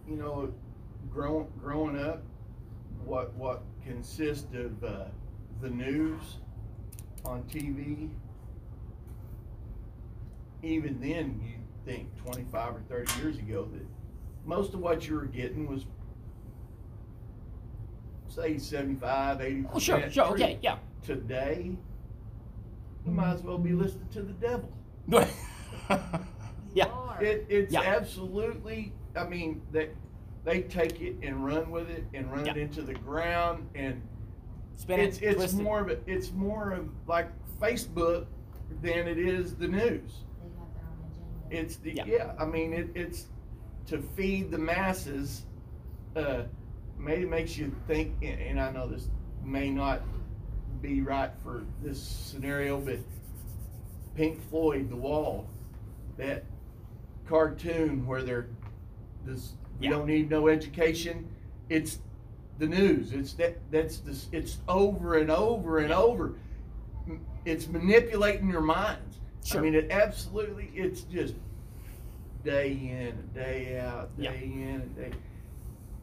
You 0.07 0.15
know, 0.15 0.53
growing 1.11 1.47
growing 1.59 1.99
up, 1.99 2.23
what 3.03 3.33
what 3.33 3.63
consists 3.85 4.53
of 4.53 4.83
uh, 4.83 5.05
the 5.61 5.69
news 5.69 6.37
on 7.25 7.43
TV. 7.43 8.09
Even 10.61 10.99
then, 11.01 11.41
you 11.43 11.55
think 11.85 12.07
25 12.23 12.75
or 12.75 12.81
30 12.87 13.21
years 13.21 13.37
ago 13.37 13.67
that 13.73 13.85
most 14.45 14.73
of 14.73 14.79
what 14.79 15.07
you 15.07 15.15
were 15.15 15.25
getting 15.25 15.67
was, 15.67 15.85
say, 18.29 18.57
75, 18.57 19.41
80 19.41 19.65
Oh, 19.73 19.79
sure, 19.79 20.09
sure, 20.09 20.25
okay, 20.27 20.57
yeah. 20.61 20.77
Today, 21.01 21.75
you 23.05 23.11
might 23.11 23.33
as 23.33 23.41
well 23.41 23.57
be 23.57 23.73
listening 23.73 24.07
to 24.13 24.21
the 24.21 24.31
devil. 24.33 24.71
yeah. 26.73 26.85
It, 27.19 27.45
it's 27.49 27.73
Yeah. 27.73 27.81
absolutely. 27.81 28.91
I 29.15 29.25
mean, 29.25 29.61
they 29.71 29.89
they 30.43 30.61
take 30.63 30.99
it 31.01 31.15
and 31.21 31.45
run 31.45 31.69
with 31.71 31.89
it 31.89 32.03
and 32.13 32.29
run 32.31 32.47
it 32.47 32.57
into 32.57 32.81
the 32.81 32.93
ground, 32.93 33.67
and 33.75 34.01
Spin 34.75 34.99
it's 34.99 35.17
it, 35.19 35.23
it's 35.23 35.35
twist 35.35 35.59
it. 35.59 35.63
more 35.63 35.79
of 35.81 35.89
a, 35.89 35.97
it's 36.09 36.31
more 36.31 36.71
of 36.71 36.89
like 37.07 37.29
Facebook 37.61 38.25
than 38.81 39.07
it 39.07 39.17
is 39.17 39.55
the 39.55 39.67
news. 39.67 39.79
They 40.41 40.49
have 40.49 40.73
their 40.73 40.83
own 40.89 41.11
agenda. 41.49 41.61
It's 41.61 41.75
the 41.77 41.93
Yeah. 41.93 42.03
yeah. 42.05 42.31
I 42.39 42.45
mean, 42.45 42.73
it, 42.73 42.89
it's 42.95 43.27
to 43.87 44.01
feed 44.15 44.51
the 44.51 44.57
masses. 44.57 45.43
Uh, 46.15 46.43
maybe 46.97 47.25
makes 47.25 47.57
you 47.57 47.73
think, 47.87 48.13
and, 48.21 48.39
and 48.39 48.59
I 48.59 48.71
know 48.71 48.87
this 48.87 49.09
may 49.43 49.69
not 49.69 50.01
be 50.81 51.01
right 51.01 51.31
for 51.43 51.63
this 51.81 52.01
scenario, 52.01 52.79
but 52.79 52.99
Pink 54.15 54.39
Floyd, 54.49 54.89
The 54.89 54.95
Wall, 54.95 55.47
that 56.17 56.43
cartoon 57.27 58.05
where 58.05 58.21
they're 58.23 58.47
this 59.25 59.53
we 59.79 59.87
Yeah. 59.87 59.93
don't 59.93 60.05
need 60.07 60.29
no 60.29 60.47
education. 60.49 61.27
It's 61.69 61.99
the 62.59 62.67
news. 62.67 63.13
It's 63.13 63.33
that 63.33 63.57
that's 63.71 63.97
this. 63.99 64.27
It's 64.31 64.57
over 64.67 65.15
and 65.17 65.31
over 65.31 65.79
and 65.79 65.91
over. 65.91 66.33
It's 67.45 67.67
manipulating 67.67 68.49
your 68.49 68.61
minds. 68.61 69.19
Sure. 69.43 69.59
I 69.59 69.63
mean, 69.63 69.75
it 69.75 69.91
absolutely. 69.91 70.71
It's 70.75 71.01
just 71.01 71.33
day 72.45 72.71
in 72.71 73.07
and 73.07 73.33
day 73.33 73.79
out, 73.79 74.15
day 74.17 74.23
Yeah. 74.23 74.31
in 74.63 74.81
and 74.81 74.95
day. 74.95 75.11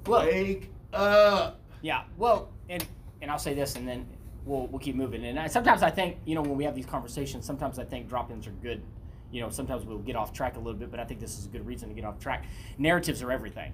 Well- 0.06 0.26
Wake 0.26 0.70
up. 0.92 1.60
Yeah. 1.82 2.02
Well, 2.18 2.48
and 2.68 2.84
and 3.22 3.30
I'll 3.30 3.38
say 3.38 3.54
this, 3.54 3.76
and 3.76 3.86
then 3.86 4.06
we'll 4.50 4.66
we'll 4.66 4.80
keep 4.80 4.96
moving. 4.96 5.24
And 5.24 5.38
I, 5.38 5.46
sometimes 5.46 5.82
I 5.82 5.90
think 5.90 6.18
you 6.26 6.34
know 6.34 6.42
when 6.42 6.56
we 6.56 6.64
have 6.64 6.74
these 6.74 6.86
conversations, 6.86 7.46
sometimes 7.46 7.78
I 7.78 7.84
think 7.84 8.08
drop-ins 8.08 8.46
are 8.46 8.52
good. 8.62 8.82
You 9.30 9.40
know, 9.40 9.48
sometimes 9.48 9.84
we'll 9.84 9.98
get 9.98 10.16
off 10.16 10.32
track 10.32 10.56
a 10.56 10.58
little 10.58 10.78
bit, 10.78 10.90
but 10.90 10.98
I 10.98 11.04
think 11.04 11.20
this 11.20 11.38
is 11.38 11.46
a 11.46 11.48
good 11.48 11.64
reason 11.64 11.88
to 11.88 11.94
get 11.94 12.04
off 12.04 12.18
track. 12.18 12.46
Narratives 12.78 13.22
are 13.22 13.30
everything, 13.30 13.72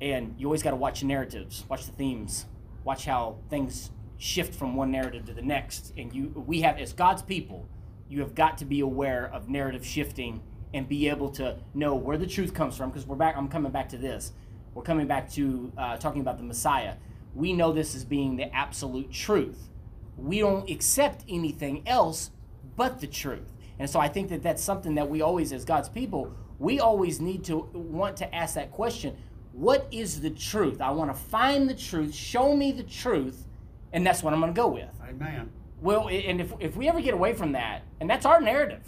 and 0.00 0.34
you 0.36 0.46
always 0.46 0.62
got 0.62 0.70
to 0.70 0.76
watch 0.76 1.04
narratives, 1.04 1.64
watch 1.68 1.86
the 1.86 1.92
themes, 1.92 2.46
watch 2.84 3.04
how 3.04 3.36
things 3.48 3.90
shift 4.18 4.54
from 4.54 4.74
one 4.74 4.90
narrative 4.90 5.24
to 5.26 5.34
the 5.34 5.42
next. 5.42 5.92
And 5.96 6.12
you, 6.12 6.32
we 6.46 6.62
have 6.62 6.78
as 6.78 6.92
God's 6.92 7.22
people, 7.22 7.68
you 8.08 8.20
have 8.20 8.34
got 8.34 8.58
to 8.58 8.64
be 8.64 8.80
aware 8.80 9.30
of 9.32 9.48
narrative 9.48 9.86
shifting 9.86 10.42
and 10.74 10.88
be 10.88 11.08
able 11.08 11.30
to 11.30 11.58
know 11.74 11.94
where 11.94 12.18
the 12.18 12.26
truth 12.26 12.52
comes 12.52 12.76
from. 12.76 12.90
Because 12.90 13.06
we're 13.06 13.16
back. 13.16 13.36
I'm 13.36 13.48
coming 13.48 13.72
back 13.72 13.88
to 13.90 13.98
this. 13.98 14.32
We're 14.74 14.82
coming 14.82 15.06
back 15.06 15.30
to 15.32 15.72
uh, 15.78 15.96
talking 15.96 16.20
about 16.20 16.38
the 16.38 16.44
Messiah. 16.44 16.94
We 17.34 17.52
know 17.52 17.72
this 17.72 17.94
as 17.94 18.04
being 18.04 18.36
the 18.36 18.54
absolute 18.54 19.10
truth. 19.12 19.70
We 20.16 20.40
don't 20.40 20.68
accept 20.70 21.24
anything 21.28 21.82
else 21.86 22.30
but 22.76 23.00
the 23.00 23.06
truth. 23.06 23.52
And 23.78 23.88
so 23.88 24.00
I 24.00 24.08
think 24.08 24.30
that 24.30 24.42
that's 24.42 24.62
something 24.62 24.94
that 24.94 25.08
we 25.08 25.20
always, 25.20 25.52
as 25.52 25.64
God's 25.64 25.88
people, 25.88 26.32
we 26.58 26.80
always 26.80 27.20
need 27.20 27.44
to 27.44 27.68
want 27.72 28.16
to 28.18 28.34
ask 28.34 28.54
that 28.54 28.70
question 28.70 29.16
what 29.52 29.88
is 29.90 30.20
the 30.20 30.28
truth? 30.28 30.82
I 30.82 30.90
want 30.90 31.10
to 31.10 31.18
find 31.18 31.68
the 31.68 31.74
truth, 31.74 32.14
show 32.14 32.54
me 32.54 32.72
the 32.72 32.82
truth, 32.82 33.46
and 33.90 34.06
that's 34.06 34.22
what 34.22 34.34
I'm 34.34 34.40
going 34.40 34.52
to 34.52 34.56
go 34.56 34.68
with. 34.68 34.90
Amen. 35.08 35.50
Well, 35.80 36.08
and 36.08 36.42
if, 36.42 36.52
if 36.60 36.76
we 36.76 36.88
ever 36.88 37.00
get 37.00 37.14
away 37.14 37.32
from 37.32 37.52
that, 37.52 37.82
and 37.98 38.08
that's 38.08 38.26
our 38.26 38.38
narrative, 38.38 38.82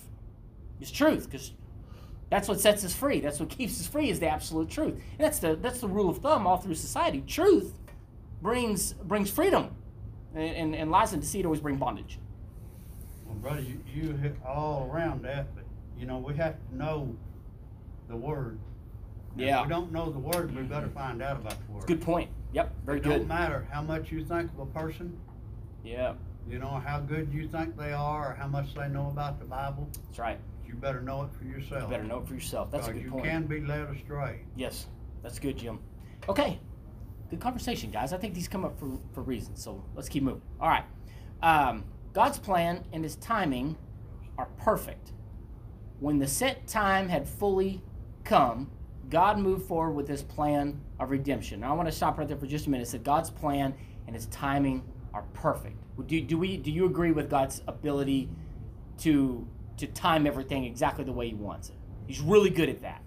it's 0.79 0.91
truth, 0.91 1.31
because 1.31 1.53
that's 2.29 2.49
what 2.49 2.61
sets 2.61 2.85
us 2.85 2.95
free. 2.95 3.21
That's 3.21 3.41
what 3.41 3.49
keeps 3.59 3.81
us 3.81 3.87
free 3.87 4.11
is 4.11 4.21
the 4.21 4.29
absolute 4.29 4.69
truth. 4.69 4.95
And 4.95 5.21
that's 5.21 5.39
the 5.39 5.57
that's 5.57 5.81
the 5.81 5.89
rule 5.89 6.11
of 6.11 6.19
thumb 6.19 6.47
all 6.47 6.59
through 6.59 6.75
society. 6.75 7.23
Truth 7.27 7.73
brings 8.43 8.93
brings 8.93 9.31
freedom, 9.31 9.75
and, 10.35 10.57
and, 10.57 10.75
and 10.75 10.91
lies 10.91 11.13
and 11.13 11.23
deceit 11.23 11.45
always 11.45 11.61
bring 11.61 11.77
bondage. 11.77 12.19
Well, 13.27 13.37
brother, 13.37 13.61
you, 13.61 13.81
you 13.93 14.13
hit 14.15 14.37
all 14.47 14.89
around 14.93 15.23
that, 15.25 15.55
but 15.55 15.65
you 15.99 16.07
know, 16.07 16.19
we 16.19 16.35
have 16.37 16.55
to 16.71 16.77
know 16.77 17.15
the 18.09 18.17
word. 18.17 18.59
Yeah. 19.37 19.61
If 19.61 19.67
we 19.67 19.71
don't 19.71 19.93
know 19.93 20.11
the 20.11 20.19
word, 20.19 20.55
we 20.57 20.63
better 20.63 20.89
find 20.89 21.23
out 21.23 21.37
about 21.37 21.55
the 21.67 21.73
word. 21.73 21.87
Good 21.87 22.01
point. 22.01 22.31
Yep, 22.53 22.75
very 22.87 22.99
It 22.99 23.03
good. 23.05 23.11
don't 23.11 23.29
matter 23.29 23.67
how 23.71 23.83
much 23.83 24.11
you 24.11 24.25
think 24.25 24.51
of 24.53 24.61
a 24.61 24.67
person, 24.67 25.17
Yeah, 25.85 26.15
you 26.49 26.59
know, 26.59 26.83
how 26.85 26.99
good 27.01 27.31
you 27.33 27.47
think 27.47 27.77
they 27.77 27.93
are, 27.93 28.31
or 28.31 28.35
how 28.35 28.47
much 28.49 28.75
they 28.75 28.89
know 28.89 29.09
about 29.09 29.39
the 29.39 29.45
Bible. 29.45 29.87
that's 30.07 30.19
right. 30.19 30.39
You 30.67 30.75
better 30.75 31.01
know 31.03 31.23
it 31.25 31.31
for 31.39 31.45
yourself. 31.45 31.83
You 31.85 31.89
better 31.89 32.05
know 32.05 32.19
it 32.21 32.27
for 32.29 32.35
yourself. 32.35 32.71
That's 32.71 32.89
a 32.89 32.93
good 32.93 33.03
you 33.03 33.11
point. 33.11 33.25
can 33.25 33.47
be 33.47 33.61
led 33.61 33.89
astray. 33.91 34.41
Yes, 34.57 34.87
that's 35.23 35.39
good, 35.39 35.57
Jim. 35.59 35.79
Okay, 36.29 36.59
good 37.31 37.41
conversation, 37.41 37.91
guys. 37.91 38.13
I 38.13 38.19
think 38.19 38.35
these 38.35 38.49
come 38.49 38.65
up 38.65 38.79
for, 38.79 38.99
for 39.13 39.23
reasons, 39.23 39.63
so 39.63 39.85
let's 39.95 40.09
keep 40.09 40.23
moving. 40.23 40.43
All 40.61 40.69
right. 40.69 40.85
Um, 41.43 41.85
God's 42.13 42.39
plan 42.39 42.85
and 42.93 43.05
his 43.05 43.17
timing 43.17 43.77
are 44.37 44.49
perfect. 44.57 45.13
When 46.01 46.19
the 46.19 46.27
set 46.27 46.67
time 46.67 47.09
had 47.09 47.29
fully 47.29 47.83
come, 48.25 48.71
God 49.09 49.39
moved 49.39 49.67
forward 49.67 49.93
with 49.93 50.09
his 50.09 50.23
plan 50.23 50.81
of 51.01 51.11
redemption. 51.11 51.61
Now, 51.61 51.71
I 51.71 51.77
want 51.77 51.89
to 51.89 51.95
stop 51.95 52.19
right 52.19 52.29
there 52.29 52.37
for 52.37 52.47
just 52.47 52.67
a 52.67 52.71
minute. 52.71 52.87
It 52.87 52.91
said 52.91 53.05
God's 53.05 53.31
plan 53.31 53.75
and 54.07 54.15
his 54.15 54.27
timing 54.27 54.83
are 55.15 55.25
perfect. 55.33 55.77
Do, 56.07 56.21
do, 56.21 56.39
we, 56.39 56.57
do 56.57 56.71
you 56.71 56.87
agree 56.87 57.11
with 57.11 57.29
God's 57.29 57.63
ability 57.67 58.29
to, 58.99 59.47
to 59.79 59.87
time 59.89 60.27
everything 60.27 60.65
exactly 60.65 61.05
the 61.05 61.13
way 61.13 61.29
he 61.29 61.35
wants 61.35 61.71
it? 61.71 61.75
He's 62.07 62.21
really 62.21 62.51
good 62.51 62.69
at 62.69 62.83
that. 62.83 63.03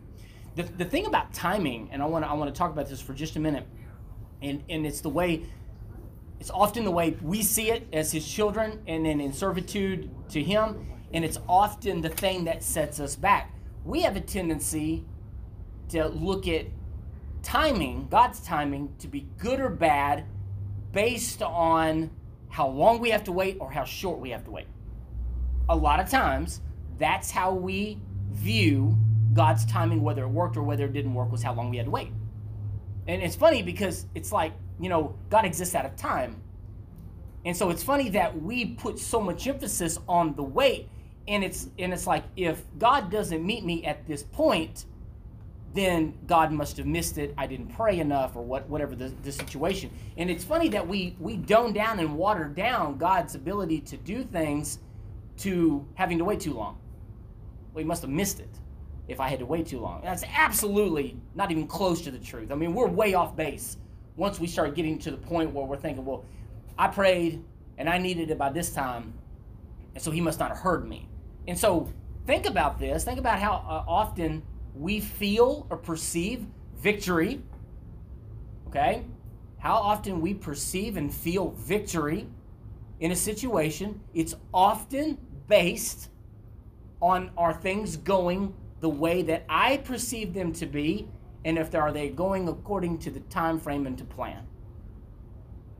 The, 0.55 0.63
the 0.63 0.85
thing 0.85 1.05
about 1.05 1.33
timing, 1.33 1.89
and 1.91 2.01
I 2.01 2.05
want 2.05 2.25
to 2.25 2.29
I 2.29 2.33
want 2.33 2.53
to 2.53 2.57
talk 2.57 2.71
about 2.71 2.89
this 2.89 2.99
for 2.99 3.13
just 3.13 3.37
a 3.37 3.39
minute, 3.39 3.65
and 4.41 4.63
and 4.69 4.85
it's 4.85 5.01
the 5.01 5.09
way, 5.09 5.43
it's 6.39 6.51
often 6.51 6.83
the 6.83 6.91
way 6.91 7.17
we 7.21 7.41
see 7.41 7.71
it 7.71 7.87
as 7.93 8.11
His 8.11 8.27
children, 8.27 8.81
and 8.87 9.05
then 9.05 9.21
in 9.21 9.33
servitude 9.33 10.09
to 10.29 10.41
Him, 10.41 10.87
and 11.13 11.25
it's 11.25 11.39
often 11.47 12.01
the 12.01 12.09
thing 12.09 12.45
that 12.45 12.63
sets 12.63 12.99
us 12.99 13.15
back. 13.15 13.53
We 13.83 14.01
have 14.01 14.15
a 14.15 14.21
tendency 14.21 15.05
to 15.89 16.07
look 16.07 16.47
at 16.47 16.67
timing, 17.43 18.07
God's 18.09 18.39
timing, 18.39 18.93
to 18.99 19.07
be 19.07 19.27
good 19.37 19.59
or 19.59 19.69
bad, 19.69 20.25
based 20.91 21.41
on 21.41 22.11
how 22.49 22.67
long 22.67 22.99
we 22.99 23.09
have 23.09 23.23
to 23.25 23.31
wait 23.31 23.57
or 23.59 23.71
how 23.71 23.83
short 23.83 24.19
we 24.19 24.29
have 24.31 24.43
to 24.45 24.51
wait 24.51 24.67
a 25.69 25.75
lot 25.75 25.99
of 26.01 26.09
times 26.09 26.61
that's 26.97 27.31
how 27.31 27.53
we 27.53 27.97
view 28.29 28.95
God's 29.33 29.65
timing, 29.65 30.01
whether 30.03 30.23
it 30.23 30.27
worked 30.27 30.57
or 30.57 30.63
whether 30.63 30.85
it 30.85 30.93
didn't 30.93 31.13
work, 31.13 31.31
was 31.31 31.41
how 31.41 31.53
long 31.53 31.69
we 31.69 31.77
had 31.77 31.85
to 31.85 31.91
wait. 31.91 32.09
And 33.07 33.21
it's 33.21 33.35
funny 33.35 33.63
because 33.63 34.05
it's 34.15 34.31
like, 34.31 34.53
you 34.79 34.89
know, 34.89 35.15
God 35.29 35.45
exists 35.45 35.75
out 35.75 35.85
of 35.85 35.95
time. 35.95 36.41
And 37.45 37.55
so 37.57 37.69
it's 37.69 37.83
funny 37.83 38.09
that 38.09 38.39
we 38.41 38.65
put 38.65 38.99
so 38.99 39.19
much 39.19 39.47
emphasis 39.47 39.97
on 40.07 40.35
the 40.35 40.43
wait. 40.43 40.89
And 41.27 41.43
it's 41.43 41.69
and 41.79 41.93
it's 41.93 42.07
like 42.07 42.23
if 42.35 42.63
God 42.77 43.11
doesn't 43.11 43.45
meet 43.45 43.63
me 43.63 43.85
at 43.85 44.07
this 44.07 44.23
point, 44.23 44.85
then 45.73 46.17
God 46.27 46.51
must 46.51 46.77
have 46.77 46.85
missed 46.85 47.17
it. 47.17 47.33
I 47.37 47.47
didn't 47.47 47.69
pray 47.75 47.99
enough, 47.99 48.35
or 48.35 48.43
what, 48.43 48.67
whatever 48.67 48.95
the, 48.95 49.09
the 49.23 49.31
situation. 49.31 49.89
And 50.17 50.29
it's 50.29 50.43
funny 50.43 50.67
that 50.69 50.87
we 50.87 51.15
we 51.19 51.37
done 51.37 51.73
down 51.73 51.99
and 51.99 52.17
water 52.17 52.45
down 52.45 52.97
God's 52.97 53.35
ability 53.35 53.81
to 53.81 53.97
do 53.97 54.23
things 54.23 54.79
to 55.37 55.87
having 55.95 56.17
to 56.17 56.25
wait 56.25 56.39
too 56.39 56.53
long. 56.53 56.77
He 57.75 57.83
must 57.83 58.01
have 58.01 58.11
missed 58.11 58.39
it 58.39 58.49
if 59.11 59.19
I 59.19 59.27
had 59.27 59.39
to 59.39 59.45
wait 59.45 59.67
too 59.67 59.79
long. 59.79 60.01
That's 60.03 60.23
absolutely 60.35 61.17
not 61.35 61.51
even 61.51 61.67
close 61.67 62.01
to 62.01 62.11
the 62.11 62.19
truth. 62.19 62.51
I 62.51 62.55
mean, 62.55 62.73
we're 62.73 62.87
way 62.87 63.13
off 63.13 63.35
base 63.35 63.77
once 64.15 64.39
we 64.39 64.47
start 64.47 64.75
getting 64.75 64.97
to 64.99 65.11
the 65.11 65.17
point 65.17 65.51
where 65.51 65.65
we're 65.65 65.77
thinking, 65.77 66.05
well, 66.05 66.25
I 66.77 66.87
prayed 66.87 67.43
and 67.77 67.89
I 67.89 67.97
needed 67.97 68.29
it 68.31 68.37
by 68.37 68.49
this 68.49 68.73
time, 68.73 69.13
and 69.95 70.03
so 70.03 70.11
he 70.11 70.21
must 70.21 70.39
not 70.39 70.49
have 70.49 70.59
heard 70.59 70.87
me. 70.87 71.07
And 71.47 71.57
so 71.57 71.91
think 72.25 72.45
about 72.45 72.79
this. 72.79 73.03
Think 73.03 73.19
about 73.19 73.39
how 73.39 73.53
uh, 73.67 73.83
often 73.87 74.43
we 74.75 74.99
feel 74.99 75.67
or 75.69 75.77
perceive 75.77 76.45
victory. 76.77 77.41
Okay? 78.67 79.03
How 79.57 79.75
often 79.75 80.21
we 80.21 80.33
perceive 80.33 80.97
and 80.97 81.13
feel 81.13 81.51
victory 81.51 82.27
in 82.99 83.11
a 83.11 83.15
situation. 83.15 83.99
It's 84.13 84.35
often 84.53 85.17
based 85.47 86.09
on 87.01 87.31
are 87.35 87.53
things 87.53 87.97
going 87.97 88.53
the 88.81 88.89
way 88.89 89.21
that 89.21 89.45
I 89.47 89.77
perceive 89.77 90.33
them 90.33 90.51
to 90.53 90.65
be, 90.65 91.07
and 91.45 91.57
if 91.57 91.73
are 91.73 91.91
they 91.91 92.09
going 92.09 92.49
according 92.49 92.97
to 92.99 93.11
the 93.11 93.19
time 93.21 93.59
frame 93.59 93.87
and 93.87 93.97
to 93.97 94.03
plan. 94.03 94.45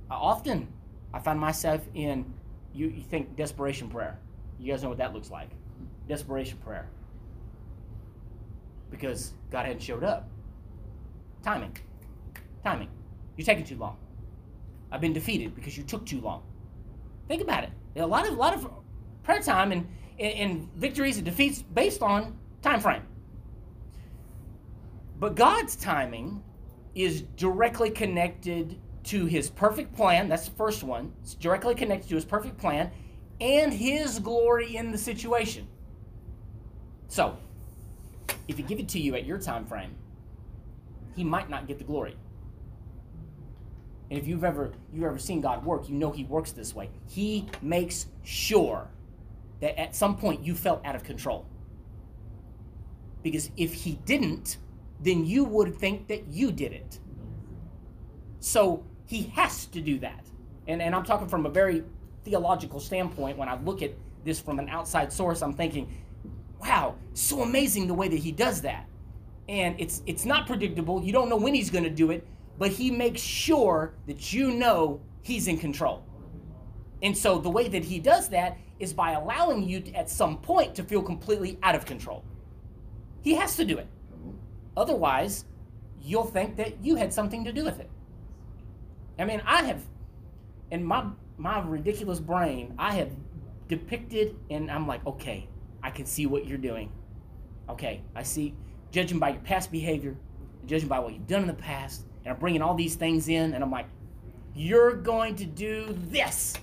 Often, 0.10 0.67
I 1.13 1.20
find 1.20 1.39
myself 1.39 1.88
in 1.93 2.34
you, 2.74 2.88
you 2.88 3.03
think 3.03 3.36
desperation 3.36 3.89
prayer. 3.89 4.20
You 4.60 4.72
guys 4.72 4.84
know 4.84 4.89
what 4.89 5.00
that 5.00 5.13
looks 5.13 5.31
like. 5.31 5.50
Desperation 6.08 6.58
prayer. 6.60 6.89
Because 8.89 9.34
God 9.50 9.65
hadn't 9.65 9.81
showed 9.81 10.03
up. 10.03 10.29
Timing. 11.43 11.75
Timing. 12.63 12.89
You're 13.36 13.46
taking 13.46 13.65
too 13.65 13.77
long. 13.77 13.98
I've 14.91 15.01
been 15.01 15.13
defeated 15.13 15.55
because 15.55 15.77
you 15.77 15.84
took 15.84 16.05
too 16.05 16.22
long. 16.22 16.43
Think 17.27 17.41
about 17.41 17.63
it. 17.63 17.72
A 17.96 18.05
lot 18.05 18.27
of 18.27 18.34
a 18.34 18.38
lot 18.38 18.53
of 18.53 18.70
prayer 19.24 19.41
time 19.41 19.72
and, 19.72 19.88
and, 20.20 20.34
and 20.34 20.74
victories 20.75 21.17
and 21.17 21.25
defeats 21.25 21.62
based 21.62 22.01
on 22.01 22.38
time 22.61 22.79
frame. 22.79 23.03
But 25.19 25.35
God's 25.35 25.75
timing 25.75 26.43
is 26.95 27.21
directly 27.37 27.89
connected 27.89 28.79
to 29.03 29.25
his 29.25 29.49
perfect 29.49 29.95
plan. 29.95 30.29
That's 30.29 30.49
the 30.49 30.55
first 30.55 30.83
one. 30.83 31.13
It's 31.21 31.35
directly 31.35 31.75
connected 31.75 32.09
to 32.09 32.15
his 32.15 32.25
perfect 32.25 32.57
plan 32.57 32.91
and 33.39 33.73
his 33.73 34.19
glory 34.19 34.75
in 34.75 34.91
the 34.91 34.97
situation. 34.97 35.67
So, 37.07 37.37
if 38.47 38.57
he 38.57 38.63
give 38.63 38.79
it 38.79 38.87
to 38.89 38.99
you 38.99 39.15
at 39.15 39.25
your 39.25 39.37
time 39.37 39.65
frame, 39.65 39.95
he 41.15 41.23
might 41.23 41.49
not 41.49 41.67
get 41.67 41.77
the 41.77 41.83
glory. 41.83 42.15
And 44.09 44.19
if 44.19 44.27
you've 44.27 44.43
ever 44.43 44.73
you've 44.93 45.05
ever 45.05 45.17
seen 45.17 45.41
God 45.41 45.65
work, 45.65 45.89
you 45.89 45.95
know 45.95 46.11
he 46.11 46.25
works 46.25 46.51
this 46.51 46.75
way. 46.75 46.89
He 47.07 47.47
makes 47.61 48.07
sure 48.23 48.89
that 49.61 49.79
at 49.79 49.95
some 49.95 50.17
point 50.17 50.43
you 50.43 50.53
felt 50.53 50.85
out 50.85 50.95
of 50.95 51.03
control. 51.03 51.45
Because 53.23 53.51
if 53.57 53.73
he 53.73 53.99
didn't, 54.05 54.57
then 54.99 55.25
you 55.25 55.43
would 55.43 55.75
think 55.75 56.07
that 56.07 56.27
you 56.27 56.51
did 56.51 56.73
it. 56.73 56.99
So 58.39 58.83
he 59.05 59.23
has 59.35 59.65
to 59.67 59.81
do 59.81 59.99
that. 59.99 60.25
And, 60.67 60.81
and 60.81 60.95
I'm 60.95 61.03
talking 61.03 61.27
from 61.27 61.45
a 61.45 61.49
very 61.49 61.83
theological 62.23 62.79
standpoint. 62.79 63.37
When 63.37 63.49
I 63.49 63.59
look 63.61 63.81
at 63.81 63.93
this 64.23 64.39
from 64.39 64.59
an 64.59 64.69
outside 64.69 65.11
source, 65.11 65.41
I'm 65.41 65.53
thinking, 65.53 65.91
wow, 66.59 66.95
so 67.13 67.41
amazing 67.41 67.87
the 67.87 67.93
way 67.93 68.07
that 68.07 68.19
he 68.19 68.31
does 68.31 68.61
that. 68.61 68.87
And 69.49 69.75
it's 69.79 70.01
it's 70.05 70.23
not 70.23 70.47
predictable. 70.47 71.03
You 71.03 71.11
don't 71.11 71.27
know 71.27 71.35
when 71.35 71.53
he's 71.53 71.69
going 71.69 71.83
to 71.83 71.89
do 71.89 72.11
it, 72.11 72.25
but 72.57 72.71
he 72.71 72.91
makes 72.91 73.21
sure 73.21 73.95
that 74.07 74.31
you 74.31 74.51
know 74.51 75.01
he's 75.23 75.47
in 75.47 75.57
control. 75.57 76.05
And 77.01 77.17
so 77.17 77.39
the 77.39 77.49
way 77.49 77.67
that 77.67 77.83
he 77.83 77.99
does 77.99 78.29
that 78.29 78.57
is 78.79 78.93
by 78.93 79.11
allowing 79.11 79.67
you 79.67 79.81
to, 79.81 79.93
at 79.93 80.09
some 80.09 80.37
point 80.37 80.75
to 80.75 80.83
feel 80.83 81.01
completely 81.01 81.57
out 81.63 81.75
of 81.75 81.85
control. 81.85 82.23
He 83.21 83.35
has 83.35 83.55
to 83.55 83.65
do 83.65 83.77
it. 83.77 83.87
Mm-hmm. 84.13 84.31
Otherwise, 84.77 85.45
you'll 86.01 86.25
think 86.25 86.55
that 86.57 86.83
you 86.83 86.95
had 86.95 87.13
something 87.13 87.43
to 87.45 87.51
do 87.51 87.63
with 87.63 87.79
it. 87.79 87.89
I 89.19 89.25
mean, 89.25 89.41
I 89.46 89.63
have, 89.63 89.81
in 90.72 90.83
my 90.83 91.05
my 91.37 91.59
ridiculous 91.59 92.19
brain, 92.19 92.74
I 92.77 92.93
have 92.93 93.11
depicted, 93.67 94.35
and 94.50 94.69
I'm 94.69 94.87
like, 94.87 95.05
okay, 95.05 95.48
I 95.81 95.89
can 95.89 96.05
see 96.05 96.25
what 96.25 96.46
you're 96.46 96.57
doing. 96.57 96.91
Okay, 97.69 98.01
I 98.15 98.24
see, 98.24 98.53
judging 98.91 99.17
by 99.17 99.29
your 99.29 99.41
past 99.41 99.72
behavior, 99.72 100.15
judging 100.65 100.87
by 100.87 101.00
what 101.00 101.13
you've 101.13 101.27
done 101.27 101.41
in 101.41 101.48
the 101.48 101.53
past, 101.53 102.03
and 102.24 102.33
I'm 102.33 102.39
bringing 102.39 102.61
all 102.61 102.75
these 102.75 102.96
things 102.96 103.27
in, 103.27 103.53
and 103.53 103.63
I'm 103.63 103.72
like, 103.72 103.87
you're 104.53 104.93
going 104.93 105.35
to 105.37 105.46
do 105.46 105.98
this. 106.09 106.53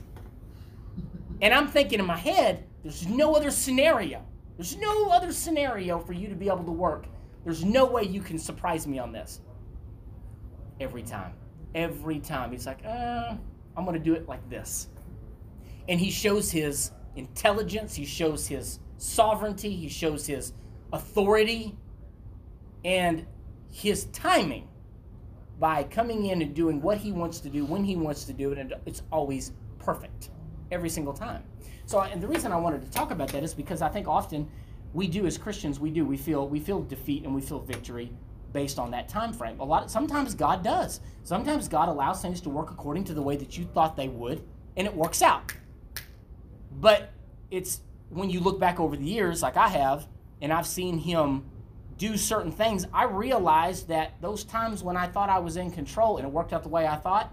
And 1.40 1.54
I'm 1.54 1.68
thinking 1.68 1.98
in 1.98 2.06
my 2.06 2.16
head, 2.16 2.64
there's 2.83 3.06
no 3.06 3.35
other 3.35 3.50
scenario. 3.50 4.24
There's 4.59 4.77
no 4.77 5.09
other 5.11 5.33
scenario 5.33 6.01
for 6.01 6.12
you 6.12 6.29
to 6.29 6.35
be 6.35 6.49
able 6.49 6.64
to 6.64 6.73
work. 6.73 7.07
There's 7.44 7.64
no 7.64 7.87
way 7.87 8.03
you 8.03 8.21
can 8.21 8.38
surprise 8.38 8.88
me 8.88 8.99
on 8.99 9.12
this. 9.12 9.40
Every 10.81 11.05
time. 11.05 11.33
Every 11.77 12.18
time. 12.18 12.51
He's 12.51 12.66
like, 12.66 12.85
uh, 12.85 13.37
I'm 13.77 13.85
going 13.85 13.97
to 13.97 14.03
do 14.05 14.14
it 14.14 14.29
like 14.29 14.47
this. 14.51 14.88
And 15.88 16.01
he 16.01 16.11
shows 16.11 16.51
his 16.51 16.90
intelligence, 17.14 17.94
he 17.94 18.05
shows 18.05 18.49
his 18.49 18.81
sovereignty, 18.97 19.71
he 19.75 19.88
shows 19.88 20.27
his 20.27 20.53
authority, 20.92 21.77
and 22.85 23.25
his 23.71 24.07
timing 24.07 24.68
by 25.61 25.85
coming 25.85 26.27
in 26.27 26.42
and 26.42 26.53
doing 26.53 26.83
what 26.83 26.99
he 26.99 27.12
wants 27.12 27.38
to 27.40 27.49
do 27.49 27.64
when 27.64 27.85
he 27.85 27.94
wants 27.94 28.25
to 28.25 28.33
do 28.33 28.51
it, 28.51 28.59
and 28.59 28.75
it's 28.87 29.03
always 29.12 29.53
perfect 29.79 30.31
every 30.71 30.90
single 30.90 31.12
time. 31.12 31.44
So, 31.88 32.03
and 32.03 32.22
the 32.22 32.29
reason 32.29 32.53
I 32.53 32.57
wanted 32.59 32.83
to 32.83 32.90
talk 32.90 33.12
about 33.12 33.29
that 33.29 33.42
is 33.42 33.55
because 33.55 33.81
I 33.81 33.88
think 33.88 34.07
often 34.07 34.46
we 34.92 35.07
do 35.07 35.24
as 35.24 35.38
Christians, 35.38 35.81
we 35.81 35.90
do 35.90 36.05
we 36.05 36.18
feel 36.18 36.46
we 36.46 36.61
feel 36.61 36.83
defeat 36.83 37.24
and 37.24 37.35
we 37.35 37.40
feel 37.40 37.61
victory 37.61 38.12
based 38.53 38.79
on 38.79 38.90
that 38.90 39.09
time 39.09 39.33
frame. 39.33 39.59
A 39.59 39.64
lot 39.64 39.90
sometimes 39.90 40.35
God 40.35 40.62
does. 40.62 41.01
Sometimes 41.24 41.66
God 41.66 41.88
allows 41.88 42.20
things 42.20 42.42
to 42.42 42.51
work 42.51 42.70
according 42.70 43.05
to 43.05 43.14
the 43.14 43.22
way 43.22 43.37
that 43.37 43.57
you 43.57 43.64
thought 43.64 43.96
they 43.96 44.09
would, 44.09 44.42
and 44.77 44.87
it 44.87 44.94
works 44.94 45.22
out. 45.22 45.55
But 46.79 47.11
it's 47.51 47.81
when 48.11 48.29
you 48.29 48.40
look 48.40 48.61
back 48.61 48.79
over 48.79 48.94
the 48.94 49.07
years, 49.07 49.40
like 49.40 49.57
I 49.57 49.68
have, 49.68 50.09
and 50.42 50.53
I've 50.53 50.66
seen 50.66 50.98
Him 50.98 51.46
do 51.96 52.18
certain 52.18 52.53
things, 52.53 52.87
I 52.92 53.05
realized 53.05 53.88
that 53.88 54.20
those 54.20 54.44
times 54.44 54.83
when 54.83 54.98
I 54.98 55.07
thought 55.07 55.31
I 55.31 55.38
was 55.38 55.57
in 55.57 55.70
control 55.70 56.18
and 56.18 56.27
it 56.27 56.31
worked 56.31 56.53
out 56.53 56.64
the 56.64 56.68
way 56.68 56.87
I 56.87 56.96
thought, 56.96 57.33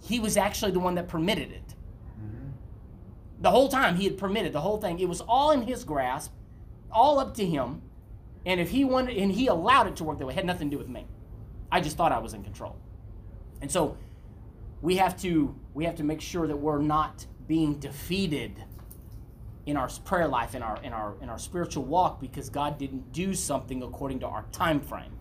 He 0.00 0.20
was 0.20 0.36
actually 0.36 0.70
the 0.70 0.78
one 0.78 0.94
that 0.94 1.08
permitted 1.08 1.50
it. 1.50 1.75
The 3.40 3.50
whole 3.50 3.68
time 3.68 3.96
He 3.96 4.04
had 4.04 4.18
permitted 4.18 4.52
the 4.52 4.60
whole 4.60 4.78
thing. 4.78 4.98
It 4.98 5.08
was 5.08 5.20
all 5.20 5.50
in 5.50 5.62
His 5.62 5.84
grasp, 5.84 6.32
all 6.90 7.18
up 7.18 7.34
to 7.34 7.46
Him. 7.46 7.82
And 8.44 8.60
if 8.60 8.70
He 8.70 8.84
wanted, 8.84 9.16
and 9.16 9.32
He 9.32 9.46
allowed 9.46 9.86
it 9.88 9.96
to 9.96 10.04
work 10.04 10.18
that 10.18 10.26
way, 10.26 10.32
it 10.32 10.36
had 10.36 10.46
nothing 10.46 10.70
to 10.70 10.76
do 10.76 10.78
with 10.78 10.88
me. 10.88 11.06
I 11.70 11.80
just 11.80 11.96
thought 11.96 12.12
I 12.12 12.18
was 12.18 12.34
in 12.34 12.42
control. 12.42 12.76
And 13.60 13.70
so 13.70 13.96
we 14.82 14.96
have 14.96 15.20
to 15.22 15.54
we 15.74 15.84
have 15.84 15.96
to 15.96 16.04
make 16.04 16.20
sure 16.20 16.46
that 16.46 16.56
we're 16.56 16.80
not 16.80 17.26
being 17.46 17.78
defeated 17.78 18.62
in 19.66 19.76
our 19.76 19.88
prayer 20.04 20.28
life 20.28 20.54
in 20.54 20.62
our 20.62 20.80
in 20.82 20.92
our 20.92 21.16
in 21.20 21.28
our 21.28 21.38
spiritual 21.38 21.84
walk 21.84 22.20
because 22.20 22.48
God 22.48 22.78
didn't 22.78 23.12
do 23.12 23.34
something 23.34 23.82
according 23.82 24.20
to 24.20 24.26
our 24.26 24.44
time 24.52 24.80
frame. 24.80 25.18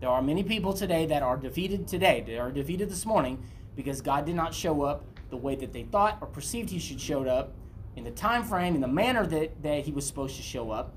There 0.00 0.10
are 0.10 0.20
many 0.20 0.42
people 0.42 0.72
today 0.72 1.06
that 1.06 1.22
are 1.22 1.36
defeated 1.36 1.86
today. 1.86 2.24
They 2.26 2.38
are 2.38 2.50
defeated 2.50 2.90
this 2.90 3.06
morning 3.06 3.44
because 3.76 4.00
God 4.00 4.26
did 4.26 4.34
not 4.34 4.52
show 4.52 4.82
up 4.82 5.11
the 5.32 5.36
way 5.38 5.56
that 5.56 5.72
they 5.72 5.82
thought 5.82 6.18
or 6.20 6.28
perceived 6.28 6.70
he 6.70 6.78
should 6.78 7.00
show 7.00 7.24
up 7.24 7.54
in 7.96 8.04
the 8.04 8.10
time 8.10 8.44
frame 8.44 8.74
in 8.74 8.82
the 8.82 8.86
manner 8.86 9.26
that, 9.26 9.62
that 9.62 9.84
he 9.84 9.90
was 9.90 10.06
supposed 10.06 10.36
to 10.36 10.42
show 10.42 10.70
up. 10.70 10.94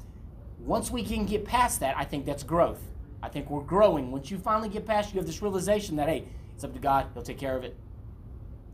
Once 0.60 0.92
we 0.92 1.04
can 1.04 1.26
get 1.26 1.46
past 1.46 1.80
that, 1.80 1.98
I 1.98 2.04
think 2.04 2.26
that's 2.26 2.44
growth. 2.44 2.82
I 3.24 3.30
think 3.30 3.50
we're 3.50 3.62
growing. 3.62 4.12
Once 4.12 4.30
you 4.30 4.38
finally 4.38 4.70
get 4.70 4.86
past, 4.86 5.14
you 5.14 5.20
have 5.20 5.26
this 5.26 5.42
realization 5.42 5.96
that 5.96 6.10
hey, 6.10 6.26
it's 6.54 6.64
up 6.66 6.74
to 6.74 6.80
God. 6.80 7.08
He'll 7.14 7.24
take 7.24 7.38
care 7.38 7.56
of 7.56 7.64
it. 7.64 7.78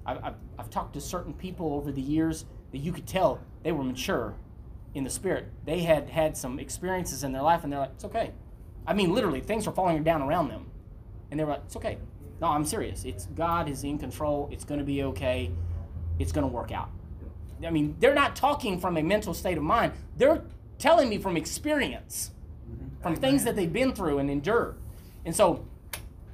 I've, 0.04 0.18
I've, 0.24 0.36
I've 0.58 0.70
talked 0.72 0.94
to 0.94 1.02
certain 1.02 1.34
people 1.34 1.74
over 1.76 1.92
the 1.92 2.02
years 2.02 2.46
that 2.72 2.80
you 2.80 2.92
could 2.92 3.06
tell 3.06 3.40
they 3.62 3.72
were 3.72 3.84
mature 3.84 4.34
in 4.96 5.04
the 5.04 5.10
spirit. 5.12 5.48
They 5.66 5.82
had 5.82 6.10
had 6.10 6.36
some 6.36 6.58
experiences 6.60 7.24
in 7.24 7.32
their 7.32 7.44
life, 7.44 7.64
and 7.64 7.72
they're 7.72 7.80
like, 7.80 7.92
it's 7.96 8.06
okay. 8.06 8.32
I 8.88 8.94
mean, 8.94 9.14
literally, 9.14 9.42
things 9.42 9.68
were 9.68 9.74
falling 9.74 10.04
down 10.04 10.24
around 10.24 10.50
them, 10.50 10.66
and 11.30 11.40
they 11.40 11.44
were 11.44 11.52
like, 11.52 11.64
it's 11.66 11.76
okay. 11.76 12.00
No, 12.42 12.48
I'm 12.48 12.66
serious. 12.66 13.06
It's 13.06 13.28
God 13.28 13.70
is 13.70 13.84
in 13.84 14.00
control. 14.00 14.50
It's 14.52 14.64
going 14.64 14.80
to 14.80 14.86
be 14.86 15.04
okay. 15.04 15.52
It's 16.18 16.32
going 16.32 16.48
to 16.48 16.52
work 16.52 16.72
out. 16.72 16.90
I 17.66 17.70
mean, 17.70 17.96
they're 18.00 18.16
not 18.16 18.36
talking 18.36 18.80
from 18.80 18.98
a 18.98 19.04
mental 19.04 19.36
state 19.36 19.58
of 19.58 19.64
mind. 19.64 19.94
They're 20.18 20.42
telling 20.80 21.08
me 21.08 21.20
from 21.20 21.38
experience, 21.38 22.32
from 23.04 23.16
things 23.16 23.44
that 23.44 23.56
they've 23.56 23.72
been 23.72 23.94
through 23.94 24.18
and 24.18 24.30
endured. 24.32 24.76
And 25.24 25.36
so, 25.36 25.64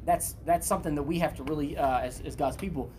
that's 0.06 0.36
that's 0.46 0.65
something 0.65 0.96
that 0.96 1.04
we 1.04 1.20
have 1.20 1.36
to 1.36 1.43
really, 1.43 1.78
uh, 1.78 2.00
as, 2.00 2.22
as 2.22 2.38
God's 2.38 2.56
people, 2.56 2.89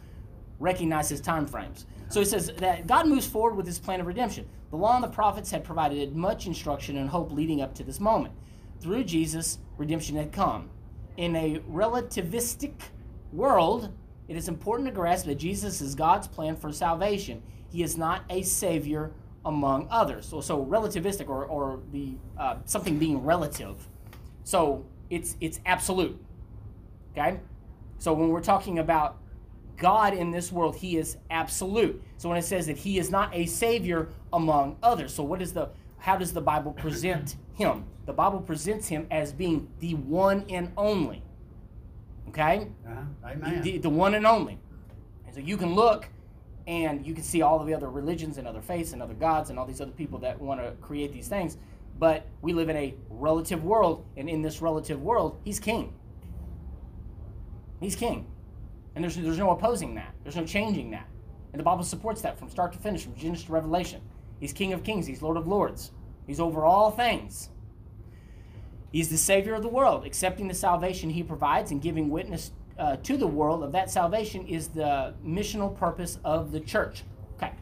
recognize 0.58 1.08
His 1.08 1.22
time 1.22 1.46
frames. 1.46 1.86
So 2.10 2.20
He 2.20 2.26
says 2.26 2.52
that 2.58 2.86
God 2.86 3.08
moves 3.08 3.26
forward 3.26 3.56
with 3.56 3.66
His 3.66 3.78
plan 3.78 4.02
of 4.02 4.06
redemption. 4.06 4.46
The 4.68 4.76
law 4.76 4.94
and 4.94 5.02
the 5.02 5.08
prophets 5.08 5.50
had 5.50 5.64
provided 5.64 6.14
much 6.14 6.46
instruction 6.46 6.98
and 6.98 7.08
hope 7.08 7.32
leading 7.32 7.62
up 7.62 7.74
to 7.76 7.84
this 7.84 8.00
moment. 8.00 8.34
Through 8.80 9.04
Jesus, 9.04 9.58
redemption 9.78 10.16
had 10.16 10.30
come. 10.30 10.68
In 11.16 11.34
a 11.34 11.60
relativistic 11.60 12.74
world, 13.32 13.92
it 14.28 14.36
is 14.36 14.48
important 14.48 14.88
to 14.88 14.94
grasp 14.94 15.26
that 15.26 15.36
Jesus 15.36 15.80
is 15.80 15.94
God's 15.94 16.26
plan 16.28 16.56
for 16.56 16.72
salvation. 16.72 17.42
He 17.70 17.82
is 17.82 17.96
not 17.96 18.24
a 18.30 18.42
savior 18.42 19.12
among 19.44 19.88
others. 19.90 20.26
So, 20.26 20.40
so 20.40 20.64
relativistic 20.64 21.28
or, 21.28 21.44
or 21.46 21.80
the 21.92 22.14
uh, 22.38 22.56
something 22.64 22.98
being 22.98 23.24
relative. 23.24 23.88
So 24.44 24.84
it's 25.10 25.36
it's 25.40 25.60
absolute. 25.66 26.18
Okay? 27.12 27.40
So 27.98 28.12
when 28.12 28.28
we're 28.28 28.42
talking 28.42 28.78
about 28.78 29.18
God 29.76 30.14
in 30.14 30.30
this 30.30 30.52
world, 30.52 30.76
he 30.76 30.98
is 30.98 31.16
absolute. 31.30 32.02
So 32.16 32.28
when 32.28 32.38
it 32.38 32.44
says 32.44 32.66
that 32.66 32.76
he 32.76 32.98
is 32.98 33.10
not 33.10 33.34
a 33.34 33.46
savior 33.46 34.08
among 34.32 34.76
others. 34.82 35.14
So 35.14 35.22
what 35.22 35.40
is 35.40 35.52
the 35.52 35.70
how 35.98 36.16
does 36.16 36.32
the 36.32 36.40
Bible 36.40 36.72
present 36.72 37.36
him? 37.54 37.84
The 38.06 38.12
Bible 38.12 38.40
presents 38.40 38.88
him 38.88 39.06
as 39.10 39.32
being 39.32 39.68
the 39.80 39.94
one 39.94 40.44
and 40.48 40.72
only. 40.76 41.22
Okay? 42.28 42.68
Uh-huh. 42.86 43.02
The, 43.22 43.30
Amen. 43.30 43.62
the, 43.62 43.78
the 43.78 43.90
one 43.90 44.14
and 44.14 44.26
only. 44.26 44.58
And 45.26 45.34
so 45.34 45.40
you 45.40 45.56
can 45.56 45.74
look 45.74 46.08
and 46.66 47.06
you 47.06 47.14
can 47.14 47.22
see 47.22 47.42
all 47.42 47.60
of 47.60 47.66
the 47.66 47.74
other 47.74 47.90
religions 47.90 48.38
and 48.38 48.46
other 48.46 48.60
faiths 48.60 48.92
and 48.92 49.02
other 49.02 49.14
gods 49.14 49.50
and 49.50 49.58
all 49.58 49.66
these 49.66 49.80
other 49.80 49.92
people 49.92 50.18
that 50.20 50.38
want 50.38 50.60
to 50.60 50.72
create 50.80 51.12
these 51.12 51.28
things. 51.28 51.56
But 51.98 52.26
we 52.42 52.52
live 52.52 52.68
in 52.68 52.76
a 52.76 52.94
relative 53.08 53.64
world, 53.64 54.06
and 54.16 54.28
in 54.28 54.40
this 54.40 54.62
relative 54.62 55.02
world, 55.02 55.40
he's 55.44 55.58
king. 55.58 55.94
He's 57.80 57.96
king. 57.96 58.26
And 58.94 59.02
there's, 59.02 59.16
there's 59.16 59.38
no 59.38 59.50
opposing 59.50 59.94
that. 59.96 60.14
There's 60.22 60.36
no 60.36 60.44
changing 60.44 60.90
that. 60.90 61.08
And 61.52 61.58
the 61.58 61.64
Bible 61.64 61.82
supports 61.82 62.20
that 62.22 62.38
from 62.38 62.50
start 62.50 62.72
to 62.72 62.78
finish, 62.78 63.02
from 63.02 63.16
Genesis 63.16 63.46
to 63.46 63.52
Revelation. 63.52 64.00
He's 64.38 64.52
King 64.52 64.72
of 64.72 64.84
kings, 64.84 65.06
he's 65.06 65.22
Lord 65.22 65.36
of 65.36 65.48
lords, 65.48 65.90
he's 66.26 66.38
over 66.38 66.64
all 66.64 66.90
things. 66.90 67.50
He's 68.92 69.08
the 69.08 69.18
Savior 69.18 69.54
of 69.54 69.62
the 69.62 69.68
world. 69.68 70.04
Accepting 70.06 70.48
the 70.48 70.54
salvation 70.54 71.10
he 71.10 71.22
provides 71.22 71.70
and 71.70 71.82
giving 71.82 72.08
witness 72.08 72.52
uh, 72.78 72.96
to 72.96 73.16
the 73.16 73.26
world 73.26 73.62
of 73.62 73.72
that 73.72 73.90
salvation 73.90 74.46
is 74.46 74.68
the 74.68 75.14
missional 75.24 75.76
purpose 75.76 76.18
of 76.24 76.52
the 76.52 76.60
church. 76.60 77.02
Okay. 77.36 77.52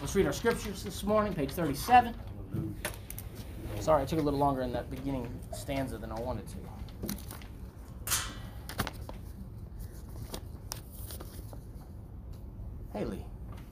Let's 0.00 0.14
read 0.14 0.26
our 0.26 0.32
scriptures 0.32 0.82
this 0.82 1.04
morning, 1.04 1.32
page 1.32 1.50
37. 1.50 2.14
Sorry, 3.80 4.02
I 4.02 4.04
took 4.04 4.18
a 4.18 4.22
little 4.22 4.40
longer 4.40 4.62
in 4.62 4.72
that 4.72 4.90
beginning 4.90 5.28
stanza 5.52 5.96
than 5.96 6.10
I 6.10 6.20
wanted 6.20 6.44
to. 6.48 6.56
Haley, 12.92 13.16
do 13.16 13.22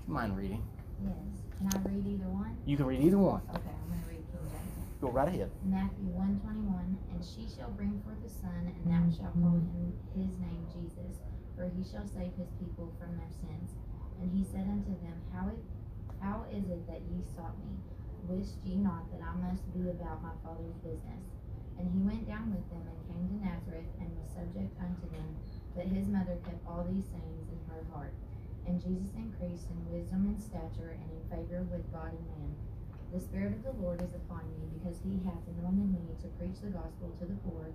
you 0.06 0.14
mind 0.14 0.36
reading? 0.36 0.62
Yes. 1.04 1.14
Can 1.58 1.68
I 1.68 1.88
read 1.88 2.06
either 2.06 2.28
one? 2.28 2.56
You 2.64 2.76
can 2.76 2.86
read 2.86 3.00
either 3.00 3.18
one. 3.18 3.42
Okay, 3.50 3.60
I'm 3.68 3.90
gonna 3.90 4.02
read 4.08 4.24
King 4.30 4.48
James. 4.48 4.87
Go 5.00 5.10
right 5.14 5.28
ahead. 5.28 5.50
Matthew 5.62 6.10
one 6.10 6.42
twenty 6.42 6.66
one, 6.66 6.98
and 7.14 7.22
she 7.22 7.46
shall 7.46 7.70
bring 7.70 8.02
forth 8.02 8.18
a 8.26 8.28
son, 8.28 8.66
and 8.66 8.82
thou 8.90 9.06
shalt 9.14 9.38
call 9.38 9.54
him 9.62 9.94
his 10.10 10.34
name 10.42 10.66
Jesus, 10.74 11.22
for 11.54 11.70
he 11.70 11.86
shall 11.86 12.02
save 12.02 12.34
his 12.34 12.50
people 12.58 12.90
from 12.98 13.14
their 13.14 13.30
sins. 13.30 13.78
And 14.18 14.34
he 14.34 14.42
said 14.42 14.66
unto 14.66 14.98
them, 14.98 15.22
How 15.30 15.54
it 15.54 15.62
how 16.18 16.50
is 16.50 16.66
it 16.66 16.82
that 16.90 17.06
ye 17.06 17.22
sought 17.22 17.54
me? 17.62 17.78
Wist 18.26 18.58
ye 18.66 18.74
not 18.74 19.06
that 19.14 19.22
I 19.22 19.38
must 19.38 19.62
be 19.70 19.86
about 19.86 20.18
my 20.18 20.34
father's 20.42 20.74
business? 20.82 21.30
And 21.78 21.86
he 21.94 22.02
went 22.02 22.26
down 22.26 22.50
with 22.50 22.66
them 22.74 22.82
and 22.90 22.98
came 23.06 23.26
to 23.30 23.38
Nazareth 23.38 23.94
and 24.02 24.10
was 24.18 24.34
subject 24.34 24.74
unto 24.82 25.06
them, 25.14 25.38
but 25.78 25.86
his 25.86 26.10
mother 26.10 26.42
kept 26.42 26.66
all 26.66 26.82
these 26.82 27.06
sayings 27.06 27.46
in 27.54 27.62
her 27.70 27.86
heart. 27.94 28.18
And 28.66 28.82
Jesus 28.82 29.14
increased 29.14 29.70
in 29.70 29.78
wisdom 29.94 30.26
and 30.26 30.42
stature 30.42 30.98
and 30.98 31.06
in 31.06 31.22
favor 31.30 31.62
with 31.70 31.86
God 31.94 32.10
and 32.10 32.26
man. 32.34 32.50
The 33.08 33.20
Spirit 33.20 33.56
of 33.56 33.64
the 33.64 33.80
Lord 33.80 34.02
is 34.02 34.12
upon 34.12 34.44
me, 34.52 34.68
because 34.76 35.00
he 35.00 35.24
hath 35.24 35.40
anointed 35.48 35.96
me 35.96 36.12
to 36.20 36.28
preach 36.36 36.60
the 36.60 36.68
gospel 36.68 37.08
to 37.16 37.24
the 37.24 37.40
poor. 37.40 37.72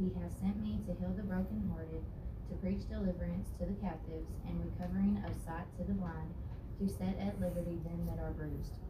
He 0.00 0.08
hath 0.16 0.32
sent 0.40 0.56
me 0.56 0.80
to 0.88 0.96
heal 0.96 1.12
the 1.12 1.22
brokenhearted, 1.22 2.00
to 2.48 2.54
preach 2.64 2.88
deliverance 2.88 3.52
to 3.60 3.68
the 3.68 3.76
captives, 3.84 4.32
and 4.48 4.56
recovering 4.64 5.20
of 5.20 5.36
sight 5.44 5.68
to 5.76 5.84
the 5.84 5.92
blind, 5.92 6.32
to 6.80 6.88
set 6.88 7.20
at 7.20 7.36
liberty 7.36 7.76
them 7.84 8.08
that 8.08 8.24
are 8.24 8.32
bruised, 8.32 8.80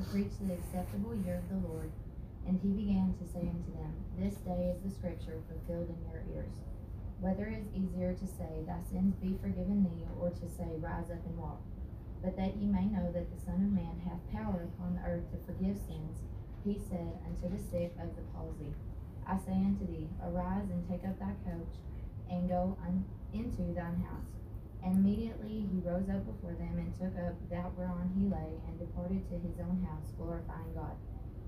to 0.00 0.02
preach 0.08 0.32
the 0.40 0.56
acceptable 0.56 1.14
year 1.14 1.44
of 1.44 1.48
the 1.52 1.60
Lord. 1.68 1.92
And 2.48 2.58
he 2.64 2.72
began 2.72 3.12
to 3.20 3.28
say 3.28 3.44
unto 3.44 3.72
them, 3.76 3.92
This 4.16 4.40
day 4.40 4.72
is 4.72 4.80
the 4.80 4.96
scripture 4.96 5.44
fulfilled 5.44 5.92
in 5.92 6.08
your 6.08 6.24
ears. 6.32 6.56
Whether 7.20 7.52
it 7.52 7.60
is 7.60 7.76
easier 7.76 8.16
to 8.16 8.26
say, 8.26 8.64
Thy 8.64 8.80
sins 8.88 9.14
be 9.20 9.36
forgiven 9.44 9.84
thee, 9.84 10.08
or 10.18 10.30
to 10.30 10.48
say, 10.56 10.72
Rise 10.80 11.12
up 11.12 11.20
and 11.28 11.36
walk. 11.36 11.60
But 12.22 12.36
that 12.36 12.56
ye 12.56 12.66
may 12.66 12.86
know 12.86 13.10
that 13.10 13.34
the 13.34 13.44
Son 13.44 13.66
of 13.66 13.72
Man 13.72 13.98
hath 14.06 14.22
power 14.30 14.62
upon 14.62 14.94
the 14.94 15.02
earth 15.02 15.26
to 15.32 15.42
forgive 15.44 15.76
sins, 15.76 16.22
he 16.64 16.78
said 16.78 17.18
unto 17.26 17.50
the 17.50 17.58
sick 17.58 17.92
of 17.98 18.14
the 18.14 18.22
palsy, 18.32 18.72
I 19.26 19.38
say 19.38 19.58
unto 19.58 19.86
thee, 19.86 20.08
Arise 20.22 20.70
and 20.70 20.86
take 20.88 21.02
up 21.04 21.18
thy 21.18 21.34
couch, 21.44 21.74
and 22.30 22.48
go 22.48 22.76
un- 22.86 23.04
into 23.34 23.74
thine 23.74 24.06
house. 24.06 24.30
And 24.82 24.98
immediately 24.98 25.66
he 25.66 25.82
rose 25.82 26.08
up 26.08 26.26
before 26.26 26.54
them, 26.54 26.78
and 26.78 26.94
took 26.94 27.14
up 27.18 27.34
that 27.50 27.74
whereon 27.76 28.14
he 28.14 28.26
lay, 28.30 28.54
and 28.66 28.78
departed 28.78 29.26
to 29.30 29.38
his 29.38 29.58
own 29.58 29.82
house, 29.86 30.10
glorifying 30.16 30.74
God. 30.74 30.94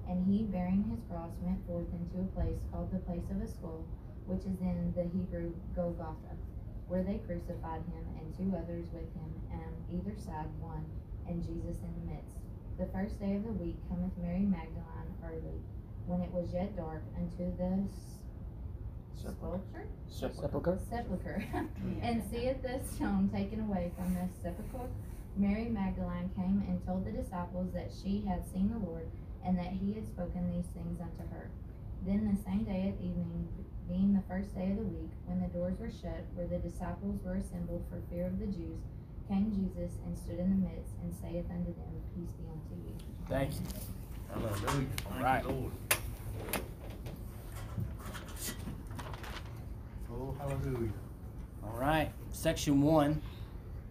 And 0.08 0.26
he, 0.26 0.42
bearing 0.42 0.84
his 0.90 1.00
cross, 1.10 1.32
went 1.40 1.64
forth 1.66 1.86
into 1.94 2.20
a 2.22 2.30
place 2.34 2.58
called 2.70 2.90
the 2.92 2.98
place 2.98 3.26
of 3.30 3.42
a 3.42 3.46
skull, 3.46 3.86
which 4.26 4.46
is 4.46 4.60
in 4.60 4.92
the 4.94 5.04
Hebrew 5.04 5.54
Golgotha, 5.74 6.34
where 6.88 7.02
they 7.02 7.18
crucified 7.26 7.82
him, 7.92 8.04
and 8.20 8.36
two 8.36 8.54
others 8.56 8.86
with 8.92 9.08
him, 9.14 9.30
and 9.52 9.60
on 9.62 9.74
either 9.92 10.14
side 10.20 10.48
one, 10.60 10.84
and 11.28 11.42
Jesus 11.42 11.78
in 11.82 11.92
the 12.00 12.12
midst. 12.14 12.36
The 12.78 12.86
first 12.92 13.18
day 13.20 13.36
of 13.36 13.44
the 13.44 13.52
week 13.52 13.76
cometh 13.88 14.12
Mary 14.20 14.40
Magdalene 14.44 15.14
early, 15.24 15.60
when 16.06 16.20
it 16.20 16.30
was 16.32 16.52
yet 16.52 16.76
dark, 16.76 17.02
unto 17.16 17.56
the 17.56 17.84
s- 17.88 18.18
sepulchre? 19.14 19.86
Sepulchre. 20.08 20.78
sepulchre, 20.90 21.44
and 22.02 22.22
seeth 22.30 22.60
the 22.62 22.80
stone 22.94 23.30
taken 23.32 23.60
away 23.60 23.90
from 23.96 24.14
the 24.14 24.28
sepulchre. 24.42 24.90
Mary 25.36 25.66
Magdalene 25.66 26.30
came 26.36 26.62
and 26.68 26.84
told 26.86 27.04
the 27.04 27.10
disciples 27.10 27.72
that 27.74 27.90
she 27.90 28.22
had 28.28 28.44
seen 28.52 28.70
the 28.70 28.78
Lord, 28.86 29.08
and 29.44 29.56
that 29.58 29.72
he 29.72 29.94
had 29.94 30.06
spoken 30.06 30.50
these 30.52 30.66
things 30.74 31.00
unto 31.00 31.28
her. 31.32 31.50
Then 32.06 32.26
the 32.36 32.42
same 32.50 32.64
day 32.64 32.92
at 32.94 33.02
evening, 33.02 33.48
being 33.88 34.14
the 34.14 34.22
first 34.28 34.54
day 34.54 34.70
of 34.70 34.76
the 34.76 34.82
week, 34.84 35.10
when 35.26 35.40
the 35.40 35.48
doors 35.48 35.78
were 35.78 35.90
shut, 35.90 36.24
where 36.34 36.46
the 36.46 36.58
disciples 36.58 37.20
were 37.24 37.34
assembled 37.34 37.84
for 37.90 38.00
fear 38.10 38.26
of 38.26 38.38
the 38.38 38.46
Jews, 38.46 38.80
came 39.28 39.50
Jesus 39.52 39.96
and 40.06 40.16
stood 40.18 40.38
in 40.38 40.50
the 40.50 40.68
midst, 40.68 40.92
and 41.02 41.12
saith 41.20 41.46
unto 41.50 41.72
them, 41.74 41.92
Peace 42.14 42.32
be 42.38 42.44
unto 42.48 42.74
you. 42.84 42.94
Thank 43.28 43.52
you. 43.54 43.60
Hallelujah. 44.32 44.88
Thank 44.96 45.18
you, 45.18 45.24
Right. 45.24 45.46
Lord. 45.46 45.72
Oh, 50.12 50.34
hallelujah. 50.38 50.92
All 51.62 51.78
right. 51.78 52.10
Section 52.32 52.82
one 52.82 53.20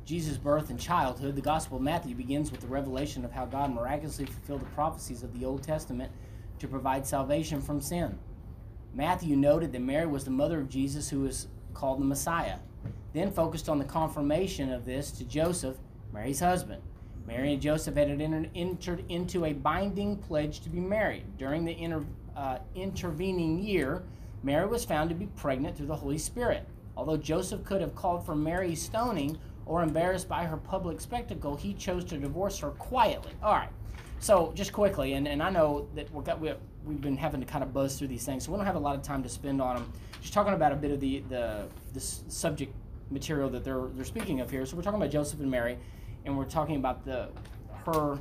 Jesus' 0.06 0.38
birth 0.38 0.69
and 0.69 0.79
childhood. 0.79 1.36
The 1.36 1.41
Gospel 1.41 1.77
of 1.77 1.84
Matthew 1.84 2.13
begins 2.15 2.51
with 2.51 2.60
the 2.62 2.67
revelation 2.67 3.23
of 3.23 3.32
how 3.32 3.45
God 3.45 3.73
miraculously 3.73 4.25
fulfilled 4.25 4.62
the 4.62 4.65
prophecies 4.67 5.23
of 5.23 5.38
the 5.39 5.45
Old 5.45 5.63
Testament 5.63 6.12
to 6.60 6.67
provide 6.67 7.08
salvation 7.08 7.62
from 7.62 7.79
sin. 7.79 8.17
Matthew 8.93 9.36
noted 9.36 9.71
that 9.71 9.82
Mary 9.82 10.06
was 10.06 10.23
the 10.23 10.32
mother 10.32 10.60
of 10.60 10.69
Jesus, 10.69 11.10
who 11.10 11.21
was 11.21 11.47
called 11.73 11.99
the 11.99 12.06
Messiah. 12.06 12.58
Then 13.13 13.32
focused 13.32 13.69
on 13.69 13.79
the 13.79 13.86
confirmation 13.86 14.71
of 14.71 14.86
this 14.86 15.12
to 15.12 15.23
Joseph, 15.23 15.77
Mary's 16.13 16.39
husband. 16.39 16.82
Mary 17.25 17.53
and 17.53 17.62
Joseph 17.62 17.95
had 17.95 18.10
entered, 18.21 19.06
into 19.10 19.45
a 19.45 19.53
binding 19.53 20.17
pledge 20.17 20.60
to 20.62 20.69
be 20.69 20.79
married. 20.79 21.23
During 21.38 21.63
the 21.63 21.71
inter, 21.71 22.06
uh, 22.36 22.58
intervening 22.75 23.63
year, 23.63 24.03
Mary 24.43 24.67
was 24.67 24.84
found 24.84 25.10
to 25.10 25.15
be 25.15 25.27
pregnant 25.27 25.77
through 25.77 25.88
the 25.88 25.95
Holy 25.95 26.17
Spirit. 26.17 26.67
Although 26.97 27.17
Joseph 27.17 27.63
could 27.63 27.82
have 27.82 27.95
called 27.95 28.25
for 28.25 28.36
Mary's 28.36 28.82
stoning 28.82 29.38
or 29.65 29.82
embarrassed 29.82 30.27
by 30.27 30.43
her 30.43 30.58
public 30.58 30.99
spectacle, 30.99 31.56
he 31.56 31.73
chose 31.73 32.03
to 32.06 32.17
divorce 32.17 32.60
her 32.60 32.71
quietly. 32.71 33.32
All 33.41 33.53
right. 33.53 33.69
So 34.23 34.53
just 34.55 34.71
quickly, 34.71 35.15
and, 35.15 35.27
and 35.27 35.43
I 35.43 35.49
know 35.49 35.89
that 35.95 36.09
we're 36.13 36.21
got, 36.21 36.39
we 36.39 36.47
have, 36.47 36.57
we've 36.86 37.01
been 37.01 37.17
having 37.17 37.41
to 37.41 37.45
kind 37.45 37.62
of 37.62 37.73
buzz 37.73 37.99
through 37.99 38.07
these 38.07 38.23
things, 38.25 38.45
so 38.45 38.53
we 38.53 38.57
don't 38.57 38.65
have 38.65 38.77
a 38.77 38.79
lot 38.79 38.95
of 38.95 39.01
time 39.01 39.21
to 39.21 39.27
spend 39.27 39.62
on 39.62 39.75
them. 39.75 39.91
Just 40.21 40.33
talking 40.33 40.53
about 40.53 40.71
a 40.71 40.77
bit 40.77 40.91
of 40.91 41.01
the 41.01 41.21
the, 41.27 41.65
the 41.93 41.99
subject 41.99 42.73
material 43.12 43.49
that 43.49 43.65
they're 43.65 43.88
they're 43.93 44.05
speaking 44.05 44.39
of 44.39 44.49
here. 44.49 44.65
So 44.65 44.77
we're 44.77 44.81
talking 44.81 45.01
about 45.01 45.12
Joseph 45.12 45.41
and 45.41 45.51
Mary, 45.51 45.77
and 46.23 46.38
we're 46.38 46.45
talking 46.45 46.77
about 46.77 47.03
the 47.03 47.27
her 47.86 48.17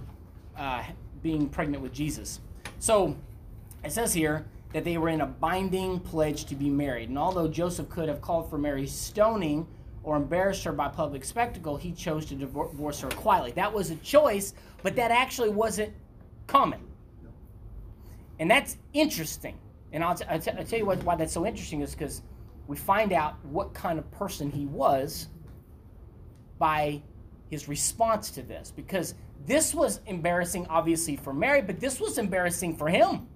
uh, 0.59 0.83
being 1.23 1.49
pregnant 1.49 1.85
with 1.85 1.93
Jesus. 1.93 2.41
So 2.81 3.17
it 3.85 3.93
says 3.93 4.12
here 4.12 4.45
that 4.73 4.83
they 4.83 4.99
were 4.99 5.09
in 5.09 5.21
a 5.21 5.27
binding 5.27 6.01
pledge 6.01 6.47
to 6.47 6.57
be 6.57 6.69
married. 6.69 7.11
And 7.11 7.19
although 7.19 7.47
Joseph 7.47 7.88
could 7.88 8.09
have 8.09 8.21
called 8.21 8.51
for 8.51 8.59
Mary's 8.59 8.91
stoning 8.91 9.69
or 10.03 10.17
embarrassed 10.17 10.65
her 10.65 10.73
by 10.73 10.88
public 10.88 11.25
spectacle, 11.25 11.77
he 11.77 11.93
chose 11.93 12.27
to 12.27 12.35
divorce 12.35 13.01
her 13.01 13.09
quietly. 13.11 13.53
That 13.53 13.73
was 13.73 13.91
a 13.91 13.97
choice, 13.97 14.55
but 14.83 14.97
that 14.97 15.11
actually 15.11 15.51
wasn't 15.51 15.93
common. 16.47 16.81
And 18.38 18.51
that's 18.51 18.79
interesting. 18.93 19.59
And 19.93 20.03
I'll, 20.03 20.15
t- 20.15 20.25
I'll, 20.29 20.41
t- 20.41 20.51
I'll 20.51 20.65
tell 20.65 20.79
you 20.79 20.87
what, 20.87 21.03
why 21.05 21.17
that's 21.17 21.33
so 21.33 21.47
interesting 21.47 21.83
is 21.83 21.93
because 21.93 22.23
we 22.67 22.77
find 22.77 23.12
out 23.12 23.37
what 23.45 23.75
kind 23.75 23.99
of 23.99 24.11
person 24.11 24.51
he 24.51 24.67
was 24.67 25.29
by 26.59 27.03
his 27.51 27.69
response 27.69 28.31
to 28.31 28.43
this. 28.43 28.73
Because 28.75 29.15
this 29.47 29.75
was 29.75 30.01
embarrassing, 30.07 30.67
obviously, 30.69 31.17
for 31.17 31.33
Mary, 31.33 31.62
but 31.62 31.79
this 31.79 32.01
was 32.01 32.19
embarrassing 32.19 32.77
for 32.77 32.88
him. 32.88 33.29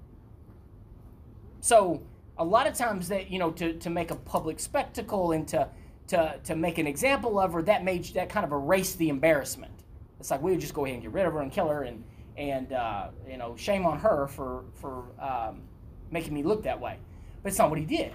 So 1.60 2.02
a 2.38 2.44
lot 2.44 2.66
of 2.66 2.74
times 2.74 3.08
that 3.08 3.30
you 3.30 3.38
know 3.38 3.50
to, 3.52 3.74
to 3.74 3.90
make 3.90 4.10
a 4.10 4.14
public 4.14 4.60
spectacle 4.60 5.32
and 5.32 5.46
to, 5.48 5.68
to 6.08 6.38
to 6.44 6.56
make 6.56 6.78
an 6.78 6.86
example 6.86 7.38
of 7.38 7.52
her 7.52 7.62
that 7.62 7.84
made 7.84 8.04
that 8.14 8.28
kind 8.28 8.44
of 8.44 8.52
erased 8.52 8.98
the 8.98 9.08
embarrassment. 9.08 9.72
It's 10.20 10.30
like 10.30 10.42
we 10.42 10.52
would 10.52 10.60
just 10.60 10.74
go 10.74 10.84
ahead 10.84 10.94
and 10.94 11.02
get 11.02 11.12
rid 11.12 11.26
of 11.26 11.32
her 11.32 11.40
and 11.40 11.52
kill 11.52 11.68
her 11.68 11.82
and 11.82 12.04
and 12.36 12.72
uh, 12.72 13.08
you 13.28 13.36
know 13.36 13.56
shame 13.56 13.86
on 13.86 13.98
her 13.98 14.26
for 14.26 14.64
for 14.74 15.04
um, 15.20 15.62
making 16.10 16.34
me 16.34 16.42
look 16.42 16.62
that 16.64 16.80
way. 16.80 16.98
But 17.42 17.50
it's 17.50 17.58
not 17.58 17.70
what 17.70 17.78
he 17.78 17.84
did. 17.84 18.12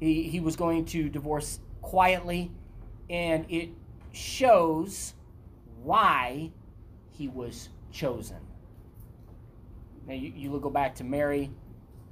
He 0.00 0.24
he 0.24 0.40
was 0.40 0.56
going 0.56 0.84
to 0.86 1.08
divorce 1.08 1.60
quietly, 1.82 2.50
and 3.08 3.46
it 3.48 3.70
shows 4.12 5.14
why 5.82 6.50
he 7.10 7.28
was 7.28 7.68
chosen. 7.92 8.38
Now 10.06 10.14
you, 10.14 10.32
you 10.34 10.58
go 10.60 10.70
back 10.70 10.94
to 10.96 11.04
Mary, 11.04 11.50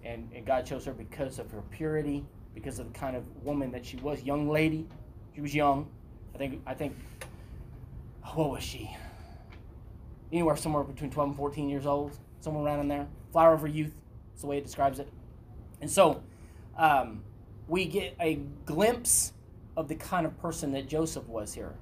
and, 0.04 0.30
and 0.34 0.46
God 0.46 0.64
chose 0.64 0.84
her 0.86 0.92
because 0.92 1.38
of 1.38 1.50
her 1.50 1.62
purity, 1.70 2.24
because 2.54 2.78
of 2.78 2.92
the 2.92 2.98
kind 2.98 3.16
of 3.16 3.24
woman 3.44 3.70
that 3.72 3.84
she 3.84 3.96
was, 3.98 4.22
young 4.22 4.48
lady. 4.48 4.86
She 5.34 5.40
was 5.40 5.54
young. 5.54 5.88
I 6.34 6.38
think 6.38 6.62
I 6.66 6.74
think 6.74 6.94
what 8.34 8.50
was 8.50 8.62
she? 8.62 8.90
Anywhere 10.32 10.56
somewhere 10.56 10.82
between 10.82 11.10
12 11.10 11.30
and 11.30 11.36
14 11.36 11.68
years 11.68 11.86
old, 11.86 12.16
somewhere 12.40 12.64
around 12.64 12.80
in 12.80 12.88
there. 12.88 13.06
Flower 13.32 13.54
of 13.54 13.60
her 13.60 13.66
youth, 13.66 13.94
that's 14.30 14.42
the 14.42 14.46
way 14.46 14.58
it 14.58 14.64
describes 14.64 14.98
it. 14.98 15.08
And 15.80 15.90
so 15.90 16.22
um, 16.76 17.22
we 17.68 17.84
get 17.86 18.14
a 18.20 18.36
glimpse 18.66 19.32
of 19.76 19.88
the 19.88 19.94
kind 19.94 20.26
of 20.26 20.38
person 20.40 20.72
that 20.72 20.88
Joseph 20.88 21.26
was 21.26 21.54
here. 21.54 21.74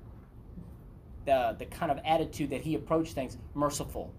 The, 1.26 1.54
the 1.59 1.66
kind 1.66 1.92
of 1.92 2.00
attitude 2.04 2.50
that 2.50 2.62
he 2.62 2.74
approached 2.74 3.12
things 3.12 3.37
merciful. 3.54 4.12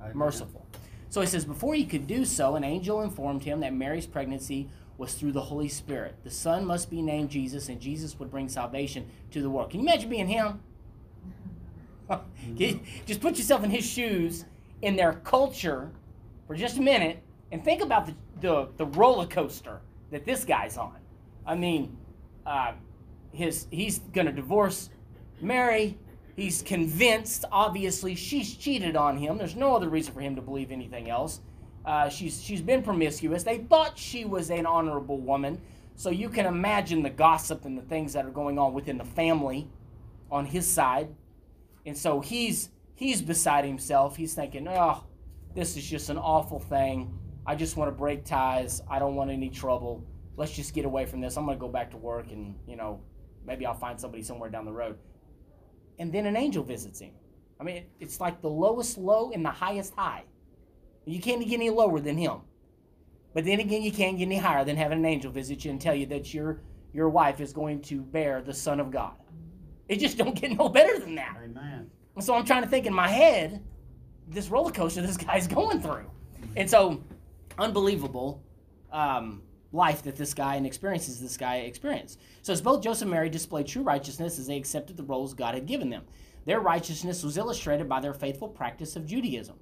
Amen. 0.00 0.16
Merciful. 0.16 0.64
So 1.08 1.20
he 1.20 1.26
says, 1.26 1.44
Before 1.44 1.74
he 1.74 1.84
could 1.84 2.06
do 2.06 2.24
so, 2.24 2.56
an 2.56 2.64
angel 2.64 3.02
informed 3.02 3.42
him 3.42 3.60
that 3.60 3.72
Mary's 3.72 4.06
pregnancy 4.06 4.68
was 4.96 5.14
through 5.14 5.32
the 5.32 5.40
Holy 5.40 5.68
Spirit. 5.68 6.16
The 6.22 6.30
son 6.30 6.64
must 6.64 6.90
be 6.90 7.02
named 7.02 7.30
Jesus, 7.30 7.68
and 7.68 7.80
Jesus 7.80 8.18
would 8.18 8.30
bring 8.30 8.48
salvation 8.48 9.06
to 9.32 9.42
the 9.42 9.50
world. 9.50 9.70
Can 9.70 9.80
you 9.80 9.86
imagine 9.86 10.08
being 10.08 10.28
him? 10.28 10.60
just 13.06 13.20
put 13.20 13.36
yourself 13.36 13.64
in 13.64 13.70
his 13.70 13.84
shoes, 13.84 14.44
in 14.82 14.96
their 14.96 15.14
culture, 15.24 15.90
for 16.46 16.54
just 16.54 16.78
a 16.78 16.82
minute, 16.82 17.22
and 17.50 17.64
think 17.64 17.82
about 17.82 18.06
the, 18.06 18.14
the, 18.40 18.68
the 18.76 18.86
roller 18.86 19.26
coaster 19.26 19.80
that 20.10 20.24
this 20.24 20.44
guy's 20.44 20.76
on. 20.76 20.96
I 21.46 21.54
mean, 21.54 21.96
uh, 22.46 22.72
his 23.32 23.66
he's 23.70 23.98
going 23.98 24.26
to 24.26 24.32
divorce 24.32 24.90
Mary. 25.40 25.98
He's 26.36 26.62
convinced, 26.62 27.44
obviously, 27.52 28.14
she's 28.14 28.54
cheated 28.54 28.96
on 28.96 29.16
him. 29.16 29.38
There's 29.38 29.54
no 29.54 29.76
other 29.76 29.88
reason 29.88 30.12
for 30.12 30.20
him 30.20 30.34
to 30.34 30.42
believe 30.42 30.72
anything 30.72 31.08
else. 31.08 31.40
Uh, 31.84 32.08
she's 32.08 32.42
she's 32.42 32.62
been 32.62 32.82
promiscuous. 32.82 33.42
They 33.42 33.58
thought 33.58 33.98
she 33.98 34.24
was 34.24 34.50
an 34.50 34.66
honorable 34.66 35.18
woman, 35.18 35.60
so 35.96 36.10
you 36.10 36.28
can 36.28 36.46
imagine 36.46 37.02
the 37.02 37.10
gossip 37.10 37.64
and 37.64 37.76
the 37.76 37.82
things 37.82 38.14
that 38.14 38.24
are 38.24 38.30
going 38.30 38.58
on 38.58 38.72
within 38.72 38.98
the 38.98 39.04
family 39.04 39.68
on 40.30 40.46
his 40.46 40.66
side. 40.66 41.14
And 41.84 41.96
so 41.96 42.20
he's 42.20 42.70
he's 42.94 43.20
beside 43.20 43.64
himself. 43.64 44.16
He's 44.16 44.34
thinking, 44.34 44.66
"Oh, 44.68 45.04
this 45.54 45.76
is 45.76 45.84
just 45.84 46.08
an 46.08 46.18
awful 46.18 46.58
thing. 46.58 47.18
I 47.46 47.54
just 47.54 47.76
want 47.76 47.88
to 47.88 47.92
break 47.92 48.24
ties. 48.24 48.80
I 48.88 48.98
don't 48.98 49.14
want 49.14 49.30
any 49.30 49.50
trouble. 49.50 50.02
Let's 50.36 50.52
just 50.52 50.72
get 50.74 50.86
away 50.86 51.04
from 51.04 51.20
this. 51.20 51.36
I'm 51.36 51.44
going 51.44 51.58
to 51.58 51.60
go 51.60 51.68
back 51.68 51.90
to 51.90 51.96
work 51.96 52.32
and, 52.32 52.56
you 52.66 52.74
know, 52.74 53.00
maybe 53.46 53.66
I'll 53.66 53.74
find 53.74 54.00
somebody 54.00 54.22
somewhere 54.22 54.48
down 54.48 54.64
the 54.64 54.72
road." 54.72 54.96
And 55.98 56.10
then 56.12 56.26
an 56.26 56.36
angel 56.36 56.64
visits 56.64 57.00
him. 57.00 57.12
I 57.60 57.64
mean, 57.64 57.84
it's 58.00 58.20
like 58.20 58.40
the 58.40 58.50
lowest 58.50 58.98
low 58.98 59.30
and 59.32 59.44
the 59.44 59.50
highest 59.50 59.94
high. 59.94 60.24
You 61.06 61.20
can't 61.20 61.46
get 61.46 61.54
any 61.54 61.70
lower 61.70 62.00
than 62.00 62.16
him. 62.16 62.40
But 63.34 63.44
then 63.44 63.60
again, 63.60 63.82
you 63.82 63.92
can't 63.92 64.16
get 64.16 64.24
any 64.24 64.38
higher 64.38 64.64
than 64.64 64.76
having 64.76 64.98
an 64.98 65.04
angel 65.04 65.30
visit 65.30 65.64
you 65.64 65.70
and 65.70 65.80
tell 65.80 65.94
you 65.94 66.06
that 66.06 66.32
your 66.32 66.60
your 66.92 67.08
wife 67.08 67.40
is 67.40 67.52
going 67.52 67.82
to 67.82 68.00
bear 68.00 68.40
the 68.40 68.54
Son 68.54 68.78
of 68.78 68.90
God. 68.92 69.14
It 69.88 69.98
just 69.98 70.16
don't 70.16 70.40
get 70.40 70.56
no 70.56 70.68
better 70.68 70.98
than 70.98 71.16
that. 71.16 71.36
Amen. 71.42 71.90
And 72.14 72.24
so 72.24 72.34
I'm 72.34 72.44
trying 72.44 72.62
to 72.62 72.68
think 72.68 72.86
in 72.86 72.94
my 72.94 73.08
head, 73.08 73.62
this 74.28 74.48
roller 74.48 74.70
coaster 74.70 75.02
this 75.02 75.16
guy's 75.16 75.46
going 75.58 75.80
through. 75.80 76.10
And 76.56 76.70
so, 76.70 77.02
unbelievable 77.58 78.42
um, 78.92 79.42
life 79.72 80.02
that 80.02 80.16
this 80.16 80.34
guy 80.34 80.54
and 80.54 80.66
experiences 80.66 81.20
this 81.20 81.36
guy 81.36 81.56
experienced. 81.56 82.20
So, 82.42 82.52
as 82.52 82.62
both 82.62 82.82
Joseph 82.82 83.02
and 83.02 83.10
Mary 83.10 83.28
displayed 83.28 83.66
true 83.66 83.82
righteousness 83.82 84.38
as 84.38 84.46
they 84.46 84.56
accepted 84.56 84.96
the 84.96 85.02
roles 85.02 85.34
God 85.34 85.54
had 85.54 85.66
given 85.66 85.90
them, 85.90 86.04
their 86.44 86.60
righteousness 86.60 87.22
was 87.22 87.36
illustrated 87.36 87.88
by 87.88 88.00
their 88.00 88.14
faithful 88.14 88.48
practice 88.48 88.96
of 88.96 89.06
Judaism. 89.06 89.56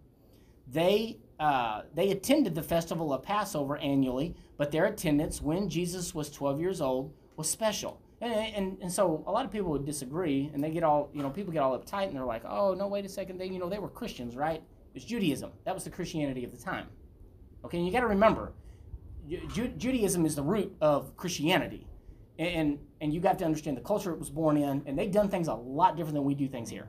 They 0.67 1.19
uh, 1.43 1.83
they 1.93 2.13
attended 2.13 2.55
the 2.55 2.63
festival 2.63 3.13
of 3.13 3.21
Passover 3.25 3.77
annually, 3.79 4.37
but 4.59 4.71
their 4.71 4.85
attendance 4.85 5.43
when 5.43 5.69
Jesus 5.69 6.15
was 6.15 6.31
12 6.31 6.61
years 6.61 6.81
old 6.81 7.13
was 7.37 7.51
special. 7.51 8.01
And, 8.21 8.33
and, 8.33 8.79
and 8.81 8.93
so 8.93 9.25
a 9.27 9.33
lot 9.33 9.45
of 9.45 9.51
people 9.51 9.73
would 9.73 9.85
disagree, 9.85 10.53
and 10.55 10.63
they 10.63 10.71
get 10.71 10.85
all, 10.85 11.11
you 11.13 11.21
know, 11.21 11.31
people 11.31 11.53
get 11.53 11.61
all 11.61 11.77
uptight, 11.77 12.07
and 12.07 12.15
they're 12.15 12.25
like, 12.25 12.45
oh, 12.45 12.75
no, 12.75 12.87
wait 12.87 13.05
a 13.05 13.09
second, 13.09 13.39
they, 13.39 13.47
you 13.47 13.59
know, 13.59 13.69
they 13.69 13.81
were 13.81 13.89
Christians, 13.89 14.37
right? 14.37 14.59
It 14.59 14.95
was 14.95 15.05
Judaism. 15.05 15.51
That 15.65 15.75
was 15.75 15.83
the 15.83 15.91
Christianity 15.91 16.45
of 16.45 16.53
the 16.53 16.63
time. 16.63 16.87
Okay, 17.65 17.79
and 17.79 17.85
you 17.85 17.93
got 17.93 18.03
to 18.03 18.07
remember, 18.07 18.53
Ju- 19.29 19.73
Judaism 19.77 20.25
is 20.25 20.37
the 20.37 20.45
root 20.45 20.73
of 20.81 21.17
Christianity. 21.17 21.89
And, 22.39 22.49
and, 22.49 22.79
and 23.01 23.13
you 23.13 23.19
got 23.19 23.41
to 23.41 23.45
understand 23.45 23.77
the 23.77 23.83
culture 23.83 24.13
it 24.13 24.19
was 24.21 24.31
born 24.31 24.57
in, 24.57 24.85
and 24.87 24.97
they've 24.97 25.11
done 25.11 25.29
things 25.29 25.49
a 25.49 25.55
lot 25.55 25.97
different 25.97 26.15
than 26.15 26.25
we 26.25 26.37
do 26.37 26.47
things 26.47 26.71
here 26.71 26.89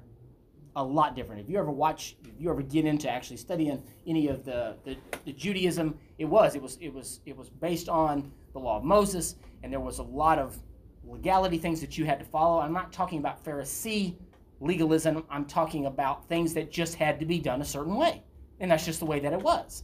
a 0.76 0.84
lot 0.84 1.16
different. 1.16 1.42
If 1.42 1.50
you 1.50 1.58
ever 1.58 1.72
watch, 1.72 2.16
if 2.24 2.40
you 2.40 2.50
ever 2.50 2.62
get 2.62 2.86
into 2.86 3.10
actually 3.10 3.38
studying 3.38 3.82
any 4.08 4.28
of 4.28 4.44
the, 4.44 4.76
the, 4.84 4.98
the, 5.26 5.34
Judaism, 5.34 5.98
it 6.18 6.26
was 6.26 6.56
it 6.56 6.62
was 6.62 6.78
it 6.82 6.94
was 6.94 7.20
it 7.26 7.38
was 7.38 7.50
based 7.50 7.90
on 7.90 8.32
the 8.54 8.60
law 8.60 8.78
of 8.78 8.84
Moses, 8.84 9.36
and 9.62 9.72
there 9.72 9.80
was 9.80 10.00
a 10.00 10.04
lot 10.04 10.40
of 10.40 10.58
legality 11.06 11.58
things 11.58 11.82
that 11.82 11.98
you 11.98 12.06
had 12.06 12.20
to 12.20 12.26
follow. 12.26 12.60
I'm 12.60 12.74
not 12.74 12.92
talking 12.92 13.20
about 13.20 13.44
Pharisee 13.44 14.16
legalism. 14.60 15.24
I'm 15.30 15.46
talking 15.46 15.86
about 15.86 16.28
things 16.28 16.54
that 16.54 16.72
just 16.72 16.96
had 16.96 17.20
to 17.20 17.26
be 17.26 17.40
done 17.40 17.62
a 17.62 17.66
certain 17.66 17.96
way, 17.96 18.24
and 18.60 18.72
that's 18.72 18.86
just 18.86 19.00
the 19.00 19.06
way 19.06 19.20
that 19.20 19.34
it 19.34 19.42
was. 19.42 19.84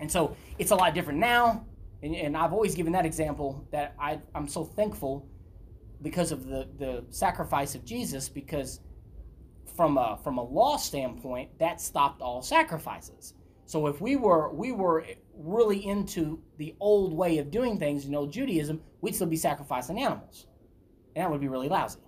And 0.00 0.10
so 0.10 0.36
it's 0.58 0.72
a 0.72 0.76
lot 0.76 0.94
different 0.94 1.18
now. 1.18 1.64
And, 2.02 2.16
and 2.16 2.36
I've 2.36 2.52
always 2.52 2.74
given 2.74 2.92
that 2.92 3.06
example 3.06 3.64
that 3.70 3.94
I, 3.98 4.18
I'm 4.34 4.48
so 4.48 4.64
thankful 4.64 5.28
because 6.02 6.32
of 6.32 6.46
the, 6.46 6.68
the 6.78 7.04
sacrifice 7.10 7.74
of 7.74 7.84
Jesus 7.84 8.28
because 8.28 8.80
from 9.74 9.98
a 9.98 10.18
from 10.22 10.38
a 10.38 10.42
law 10.42 10.76
standpoint, 10.76 11.50
that 11.58 11.80
stopped 11.80 12.20
all 12.20 12.42
sacrifices. 12.42 13.34
So 13.64 13.86
if 13.86 14.00
we 14.00 14.16
were 14.16 14.52
we 14.52 14.72
were 14.72 15.04
really 15.34 15.86
into 15.86 16.40
the 16.58 16.74
old 16.80 17.12
way 17.12 17.38
of 17.38 17.50
doing 17.50 17.78
things, 17.78 18.04
you 18.04 18.10
know, 18.10 18.26
Judaism, 18.26 18.80
we'd 19.00 19.14
still 19.14 19.26
be 19.26 19.36
sacrificing 19.36 20.00
animals, 20.00 20.46
and 21.14 21.24
that 21.24 21.30
would 21.30 21.40
be 21.40 21.48
really 21.48 21.68
lousy. 21.68 22.00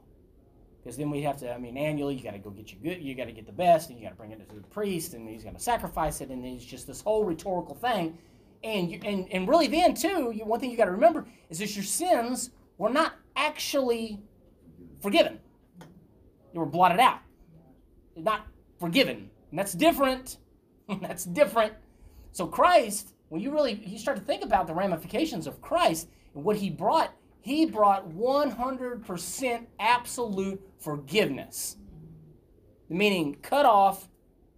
Because 0.82 0.98
then 0.98 1.08
we'd 1.08 1.22
have 1.22 1.38
to, 1.38 1.50
I 1.50 1.56
mean, 1.56 1.78
annually 1.78 2.14
you 2.14 2.22
got 2.22 2.32
to 2.32 2.38
go 2.38 2.50
get 2.50 2.70
your 2.70 2.80
good, 2.82 3.02
you 3.02 3.14
got 3.14 3.24
to 3.24 3.32
get 3.32 3.46
the 3.46 3.52
best, 3.52 3.88
and 3.88 3.98
you 3.98 4.04
got 4.04 4.10
to 4.10 4.16
bring 4.16 4.32
it 4.32 4.48
to 4.50 4.56
the 4.56 4.60
priest, 4.68 5.14
and 5.14 5.26
he's 5.26 5.42
going 5.42 5.54
to 5.54 5.62
sacrifice 5.62 6.20
it, 6.20 6.28
and 6.28 6.44
then 6.44 6.52
it's 6.52 6.64
just 6.64 6.86
this 6.86 7.00
whole 7.00 7.24
rhetorical 7.24 7.74
thing. 7.74 8.18
And 8.62 8.90
you, 8.90 9.00
and 9.02 9.26
and 9.32 9.48
really 9.48 9.66
then 9.66 9.94
too, 9.94 10.32
you, 10.34 10.44
one 10.44 10.60
thing 10.60 10.70
you 10.70 10.76
got 10.76 10.84
to 10.86 10.92
remember 10.92 11.26
is 11.48 11.58
that 11.60 11.74
your 11.74 11.84
sins 11.84 12.50
were 12.76 12.90
not 12.90 13.14
actually 13.36 14.20
forgiven; 15.00 15.38
they 16.52 16.58
were 16.58 16.66
blotted 16.66 17.00
out 17.00 17.20
not 18.16 18.46
forgiven. 18.78 19.30
And 19.50 19.58
that's 19.58 19.72
different. 19.72 20.38
that's 21.00 21.24
different. 21.24 21.74
So 22.32 22.46
Christ, 22.46 23.14
when 23.28 23.40
you 23.40 23.52
really 23.52 23.82
you 23.86 23.98
start 23.98 24.16
to 24.16 24.22
think 24.24 24.42
about 24.42 24.66
the 24.66 24.74
ramifications 24.74 25.46
of 25.46 25.60
Christ 25.60 26.08
and 26.34 26.44
what 26.44 26.56
he 26.56 26.70
brought, 26.70 27.14
he 27.40 27.66
brought 27.66 28.10
100% 28.10 29.66
absolute 29.78 30.60
forgiveness. 30.78 31.76
Meaning 32.88 33.36
cut 33.42 33.66
off, 33.66 34.08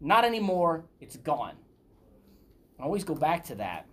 not 0.01 0.25
anymore, 0.25 0.85
it's 1.01 1.17
gone. 1.17 1.55
I 2.79 2.85
always 2.85 3.05
go 3.05 3.15
back 3.15 3.45
to 3.45 3.55
that. 3.57 3.87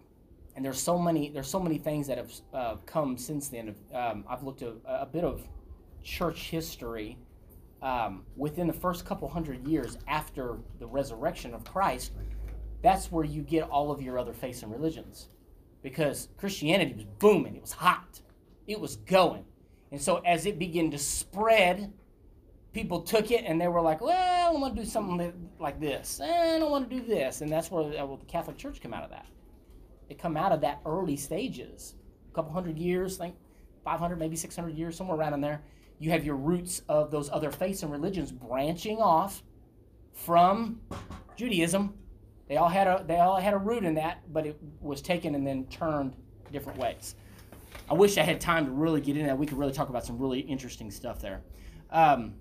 And 0.56 0.64
there's 0.64 0.80
so 0.80 1.00
many 1.00 1.30
there's 1.30 1.50
so 1.50 1.60
many 1.60 1.78
things 1.78 2.08
that 2.08 2.18
have 2.18 2.32
uh, 2.54 2.76
come 2.86 3.18
since 3.18 3.50
then. 3.50 3.76
Um, 3.94 4.24
I've 4.30 4.44
looked 4.44 4.62
at 4.62 4.74
a, 4.86 5.02
a 5.02 5.06
bit 5.06 5.24
of 5.24 5.42
church 6.04 6.50
history 6.50 7.18
um, 7.84 8.24
within 8.38 8.66
the 8.66 8.74
first 8.74 9.06
couple 9.06 9.28
hundred 9.28 9.68
years 9.68 9.98
after 10.08 10.58
the 10.80 10.88
resurrection 10.88 11.54
of 11.54 11.66
Christ, 11.66 12.14
that's 12.82 13.12
where 13.12 13.26
you 13.26 13.42
get 13.42 13.64
all 13.70 13.92
of 13.92 14.02
your 14.02 14.18
other 14.18 14.34
faiths 14.34 14.64
and 14.64 14.72
religions. 14.72 15.28
Because 15.84 16.30
Christianity 16.38 16.94
was 16.94 17.06
booming, 17.20 17.58
it 17.58 17.62
was 17.62 17.74
hot, 17.74 18.22
it 18.68 18.80
was 18.80 18.96
going. 18.96 19.44
And 19.92 20.02
so 20.02 20.18
as 20.26 20.46
it 20.46 20.58
began 20.58 20.92
to 20.92 20.98
spread, 20.98 21.92
people 22.72 23.02
took 23.02 23.32
it 23.32 23.44
and 23.46 23.60
they 23.60 23.68
were 23.68 23.82
like, 23.82 24.00
well, 24.00 24.50
I 24.50 24.58
want 24.58 24.76
to 24.76 24.82
do 24.82 24.88
something 24.88 25.50
like 25.60 25.80
this. 25.80 26.22
Eh, 26.24 26.60
I 26.60 26.64
want 26.64 26.90
to 26.90 26.96
do 26.96 27.06
this. 27.06 27.42
And 27.42 27.52
that's 27.52 27.70
where 27.70 27.84
well, 27.84 28.18
the 28.18 28.26
Catholic 28.26 28.58
Church 28.58 28.82
come 28.82 28.94
out 28.94 29.04
of 29.04 29.10
that. 29.10 29.28
It 30.10 30.18
come 30.18 30.38
out 30.38 30.54
of 30.54 30.62
that 30.62 30.80
early 30.86 31.18
stages, 31.18 31.96
a 32.32 32.36
couple 32.36 32.54
hundred 32.54 32.78
years, 32.78 33.18
think 33.18 33.36
500, 33.84 34.18
maybe 34.18 34.38
600 34.38 34.74
years, 34.74 34.96
somewhere 34.96 35.18
around 35.18 35.34
in 35.34 35.42
there 35.42 35.62
you 36.04 36.12
have 36.12 36.26
your 36.26 36.36
roots 36.36 36.82
of 36.90 37.12
those 37.12 37.30
other 37.30 37.50
faiths 37.50 37.82
and 37.82 37.92
religions 37.92 38.30
branching 38.30 38.98
off 38.98 39.42
from 40.12 40.82
Judaism. 41.38 41.94
They 42.50 42.58
all 42.58 42.68
had 42.68 42.88
a 42.88 43.06
they 43.08 43.20
all 43.20 43.40
had 43.40 43.54
a 43.54 43.58
root 43.58 43.86
in 43.86 43.96
that, 43.96 44.22
but 44.34 44.46
it 44.46 44.60
was 44.82 45.02
taken 45.02 45.34
and 45.34 45.48
then 45.48 45.66
turned 45.68 46.18
different 46.52 46.78
ways. 46.78 47.16
I 47.90 47.94
wish 47.94 48.18
I 48.18 48.24
had 48.24 48.42
time 48.42 48.66
to 48.66 48.72
really 48.72 49.00
get 49.00 49.16
into 49.16 49.28
that. 49.28 49.38
We 49.38 49.46
could 49.46 49.58
really 49.58 49.72
talk 49.72 49.88
about 49.88 50.06
some 50.06 50.18
really 50.18 50.42
interesting 50.42 50.92
stuff 50.92 51.22
there. 51.22 51.42
Um, 51.90 52.36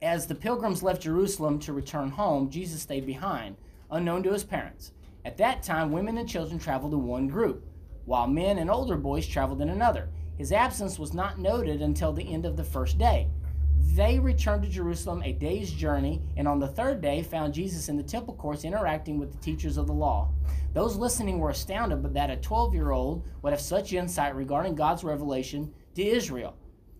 as 0.00 0.28
the 0.28 0.34
pilgrims 0.36 0.84
left 0.84 1.02
Jerusalem 1.02 1.58
to 1.60 1.72
return 1.72 2.10
home, 2.10 2.50
Jesus 2.50 2.82
stayed 2.82 3.04
behind, 3.04 3.56
unknown 3.90 4.22
to 4.22 4.32
his 4.32 4.44
parents. 4.44 4.92
At 5.24 5.36
that 5.38 5.64
time, 5.64 5.90
women 5.90 6.18
and 6.18 6.28
children 6.28 6.60
traveled 6.60 6.92
in 6.92 7.04
one 7.04 7.26
group, 7.26 7.66
while 8.04 8.28
men 8.28 8.58
and 8.58 8.70
older 8.70 8.96
boys 8.96 9.26
traveled 9.26 9.60
in 9.60 9.70
another. 9.70 10.08
His 10.38 10.52
absence 10.52 10.98
was 10.98 11.14
not 11.14 11.38
noted 11.38 11.80
until 11.80 12.12
the 12.12 12.32
end 12.32 12.44
of 12.44 12.56
the 12.56 12.64
first 12.64 12.98
day. 12.98 13.28
they 13.94 14.18
returned 14.18 14.62
to 14.62 14.68
Jerusalem 14.68 15.22
a 15.22 15.32
day's 15.32 15.70
journey, 15.70 16.20
and 16.36 16.46
on 16.46 16.58
the 16.58 16.68
third 16.68 17.00
day 17.00 17.22
found 17.22 17.54
Jesus 17.54 17.88
in 17.88 17.96
the 17.96 18.02
temple 18.02 18.34
courts 18.34 18.64
interacting 18.64 19.18
with 19.18 19.32
the 19.32 19.38
teachers 19.38 19.76
of 19.76 19.86
the 19.86 19.92
law. 19.92 20.30
Those 20.74 20.96
listening 20.96 21.38
were 21.38 21.50
astounded 21.50 22.02
that 22.12 22.30
a 22.30 22.36
12 22.36 22.74
year 22.74 22.90
old 22.90 23.24
would 23.42 23.52
have 23.52 23.60
such 23.60 23.92
insight 23.92 24.34
regarding 24.34 24.74
God's 24.74 25.04
revelation 25.04 25.72
to 25.94 26.04
Israel. 26.04 26.54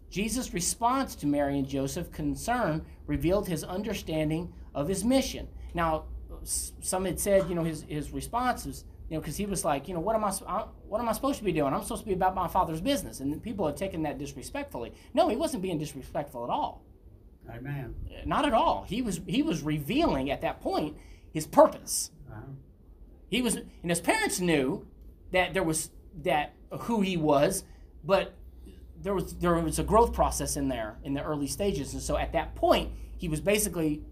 Jesus' 0.09 0.55
response 0.55 1.15
to 1.17 1.27
Mary 1.27 1.59
and 1.59 1.69
Joseph's 1.69 2.15
concern 2.15 2.87
revealed 3.07 3.49
his 3.49 3.65
understanding 3.65 4.53
of 4.75 4.89
his 4.89 5.05
mission. 5.05 5.49
Now, 5.75 6.05
some 6.43 7.05
had 7.05 7.21
said, 7.21 7.49
you 7.49 7.55
know, 7.55 7.65
his, 7.65 7.83
his 7.83 8.13
response 8.13 8.65
was, 8.65 8.85
you 9.09 9.17
know, 9.17 9.21
because 9.21 9.37
he 9.37 9.47
was 9.47 9.65
like, 9.65 9.89
you 9.89 9.95
know, 9.95 10.01
what 10.01 10.17
am 10.17 10.25
I, 10.25 10.31
what 10.31 11.01
am 11.01 11.09
I 11.09 11.13
supposed 11.13 11.39
to 11.39 11.45
be 11.45 11.53
doing? 11.53 11.73
I'm 11.73 11.83
supposed 11.83 12.03
to 12.03 12.09
be 12.09 12.15
about 12.15 12.35
my 12.35 12.49
father's 12.49 12.81
business, 12.81 13.21
and 13.21 13.43
people 13.43 13.67
had 13.67 13.77
taken 13.77 14.03
that 14.03 14.19
disrespectfully. 14.19 14.93
No, 15.15 15.29
he 15.29 15.37
wasn't 15.37 15.63
being 15.63 15.79
disrespectful 15.79 16.45
at 16.45 16.51
all. 16.51 16.85
Amen. 17.49 17.95
Not 18.25 18.45
at 18.45 18.53
all. 18.53 18.85
He 18.89 19.03
was 19.03 19.21
he 19.27 19.43
was 19.43 19.63
revealing 19.63 20.31
at 20.31 20.41
that 20.41 20.61
point 20.61 20.97
his 21.33 21.47
purpose. 21.47 22.11
Uh-huh. 22.29 22.41
He 23.29 23.43
was, 23.43 23.57
and 23.57 23.91
his 23.91 24.01
parents 24.01 24.41
knew 24.41 24.87
that 25.33 25.55
there 25.55 25.63
was 25.63 25.91
that 26.23 26.55
who 26.81 27.03
he 27.03 27.17
was, 27.17 27.65
but 28.05 28.35
there 29.01 29.15
was 29.15 29.35
there 29.37 29.55
was 29.55 29.79
a 29.79 29.85
growth 29.85 30.13
process 30.13 30.57
in 30.57 30.69
there 30.69 30.99
in 31.05 31.15
the 31.15 31.23
early 31.23 31.47
stages, 31.47 31.93
and 31.93 32.03
so 32.03 32.17
at 32.17 32.33
that 32.33 32.55
point 32.55 32.91
he 33.17 33.29
was 33.29 33.41
basically, 33.41 34.03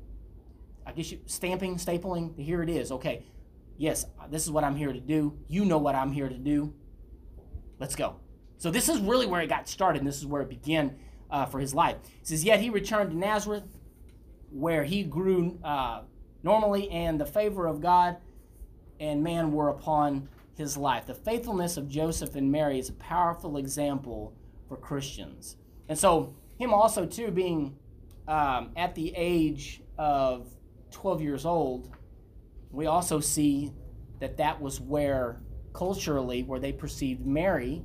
I 0.87 0.93
guess 0.93 1.11
you 1.11 1.19
stamping, 1.27 1.77
stapling. 1.77 2.39
Here 2.39 2.63
it 2.63 2.71
is. 2.71 2.93
Okay, 2.93 3.25
yes, 3.77 4.07
this 4.31 4.45
is 4.45 4.51
what 4.51 4.65
I'm 4.65 4.77
here 4.77 4.93
to 4.93 5.01
do. 5.01 5.39
You 5.49 5.65
know 5.65 5.79
what 5.79 5.95
I'm 5.95 6.13
here 6.13 6.29
to 6.29 6.39
do. 6.39 6.75
Let's 7.79 7.97
go. 7.97 8.17
So 8.59 8.71
this 8.71 8.89
is 8.89 9.01
really 9.01 9.27
where 9.27 9.41
it 9.41 9.49
got 9.49 9.69
started, 9.69 9.99
and 9.99 10.09
this 10.09 10.19
is 10.19 10.27
where 10.27 10.43
it 10.43 10.49
began 10.49 10.97
uh, 11.31 11.47
for 11.47 11.59
his 11.59 11.75
life. 11.75 11.97
It 12.21 12.29
says, 12.29 12.45
yet 12.45 12.61
he 12.61 12.71
returned 12.71 13.11
to 13.11 13.17
Nazareth, 13.17 13.65
where 14.51 14.85
he 14.85 15.03
grew 15.03 15.59
uh, 15.65 16.03
normally, 16.43 16.89
and 16.91 17.21
the 17.21 17.27
favor 17.27 17.67
of 17.67 17.81
God 17.81 18.17
and 19.01 19.23
man 19.23 19.53
were 19.53 19.69
upon 19.69 20.29
his 20.57 20.77
life. 20.77 21.07
The 21.07 21.15
faithfulness 21.15 21.77
of 21.77 21.89
Joseph 21.89 22.37
and 22.37 22.51
Mary 22.51 22.79
is 22.79 22.89
a 22.89 22.95
powerful 22.95 23.57
example 23.57 24.33
for 24.69 24.77
Christians. 24.77 25.57
And 25.89 25.99
so, 25.99 26.35
him 26.59 26.73
also, 26.73 27.05
too, 27.05 27.31
being 27.31 27.77
um, 28.29 28.71
at 28.77 28.95
the 28.95 29.13
age 29.17 29.83
of 29.99 30.47
12 30.93 31.21
years 31.21 31.45
old, 31.45 31.94
we 32.75 32.87
also 32.87 33.21
see 33.21 33.73
that 34.21 34.37
that 34.39 34.61
was 34.61 34.81
where, 34.81 35.41
culturally, 35.73 36.43
where 36.43 36.61
they 36.61 36.73
perceived 36.73 37.27
Mary 37.27 37.85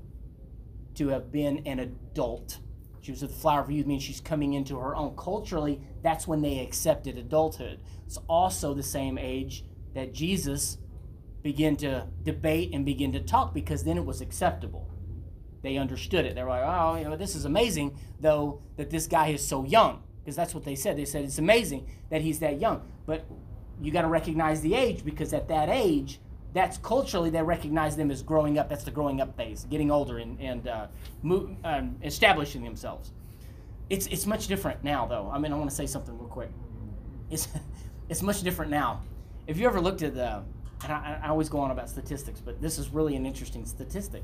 to 0.95 1.09
have 1.09 1.31
been 1.31 1.65
an 1.65 1.79
adult. 1.79 2.59
She 3.01 3.11
was 3.11 3.23
at 3.23 3.29
the 3.29 3.35
flower 3.35 3.61
of 3.61 3.71
youth, 3.71 3.85
meaning 3.85 4.01
she's 4.01 4.19
coming 4.19 4.53
into 4.53 4.77
her 4.77 4.95
own. 4.95 5.15
Culturally, 5.15 5.81
that's 6.01 6.27
when 6.27 6.41
they 6.41 6.59
accepted 6.59 7.17
adulthood. 7.17 7.79
It's 8.05 8.17
also 8.27 8.73
the 8.73 8.83
same 8.83 9.17
age 9.17 9.63
that 9.93 10.13
Jesus 10.13 10.77
began 11.41 11.77
to 11.77 12.07
debate 12.23 12.71
and 12.73 12.85
begin 12.85 13.13
to 13.13 13.19
talk 13.19 13.53
because 13.53 13.83
then 13.83 13.97
it 13.97 14.05
was 14.05 14.21
acceptable. 14.21 14.89
They 15.61 15.77
understood 15.77 16.25
it. 16.25 16.35
They 16.35 16.43
were 16.43 16.49
like, 16.49 16.63
oh, 16.65 16.97
you 16.97 17.05
know, 17.05 17.15
this 17.15 17.35
is 17.35 17.45
amazing, 17.45 17.97
though, 18.19 18.61
that 18.77 18.89
this 18.89 19.07
guy 19.07 19.27
is 19.27 19.45
so 19.45 19.63
young. 19.63 20.03
Because 20.23 20.35
that's 20.35 20.53
what 20.53 20.63
they 20.63 20.75
said. 20.75 20.97
They 20.97 21.05
said 21.05 21.23
it's 21.23 21.37
amazing 21.37 21.89
that 22.09 22.21
he's 22.21 22.39
that 22.39 22.59
young. 22.59 22.81
But 23.05 23.25
you 23.81 23.91
got 23.91 24.01
to 24.01 24.07
recognize 24.07 24.61
the 24.61 24.73
age 24.75 25.05
because 25.05 25.33
at 25.33 25.47
that 25.47 25.69
age, 25.69 26.19
that's 26.53 26.77
culturally 26.77 27.29
they 27.29 27.41
recognize 27.41 27.95
them 27.95 28.11
as 28.11 28.23
growing 28.23 28.57
up. 28.57 28.69
That's 28.69 28.83
the 28.83 28.91
growing 28.91 29.21
up 29.21 29.35
phase, 29.37 29.65
getting 29.69 29.91
older 29.91 30.17
and, 30.17 30.39
and 30.39 30.67
uh, 30.67 30.87
um, 31.63 31.95
establishing 32.03 32.63
themselves. 32.63 33.11
It's, 33.89 34.07
it's 34.07 34.25
much 34.25 34.47
different 34.47 34.83
now, 34.83 35.05
though. 35.05 35.29
I 35.31 35.39
mean, 35.39 35.53
I 35.53 35.57
want 35.57 35.69
to 35.69 35.75
say 35.75 35.85
something 35.85 36.17
real 36.17 36.27
quick. 36.27 36.49
It's, 37.29 37.47
it's 38.09 38.21
much 38.21 38.41
different 38.41 38.71
now. 38.71 39.01
If 39.47 39.57
you 39.57 39.67
ever 39.67 39.81
looked 39.81 40.01
at 40.01 40.15
the, 40.15 40.43
and 40.83 40.93
I, 40.93 41.19
I 41.23 41.29
always 41.29 41.49
go 41.49 41.59
on 41.59 41.71
about 41.71 41.89
statistics, 41.89 42.39
but 42.39 42.61
this 42.61 42.77
is 42.77 42.89
really 42.89 43.15
an 43.15 43.25
interesting 43.25 43.65
statistic. 43.65 44.23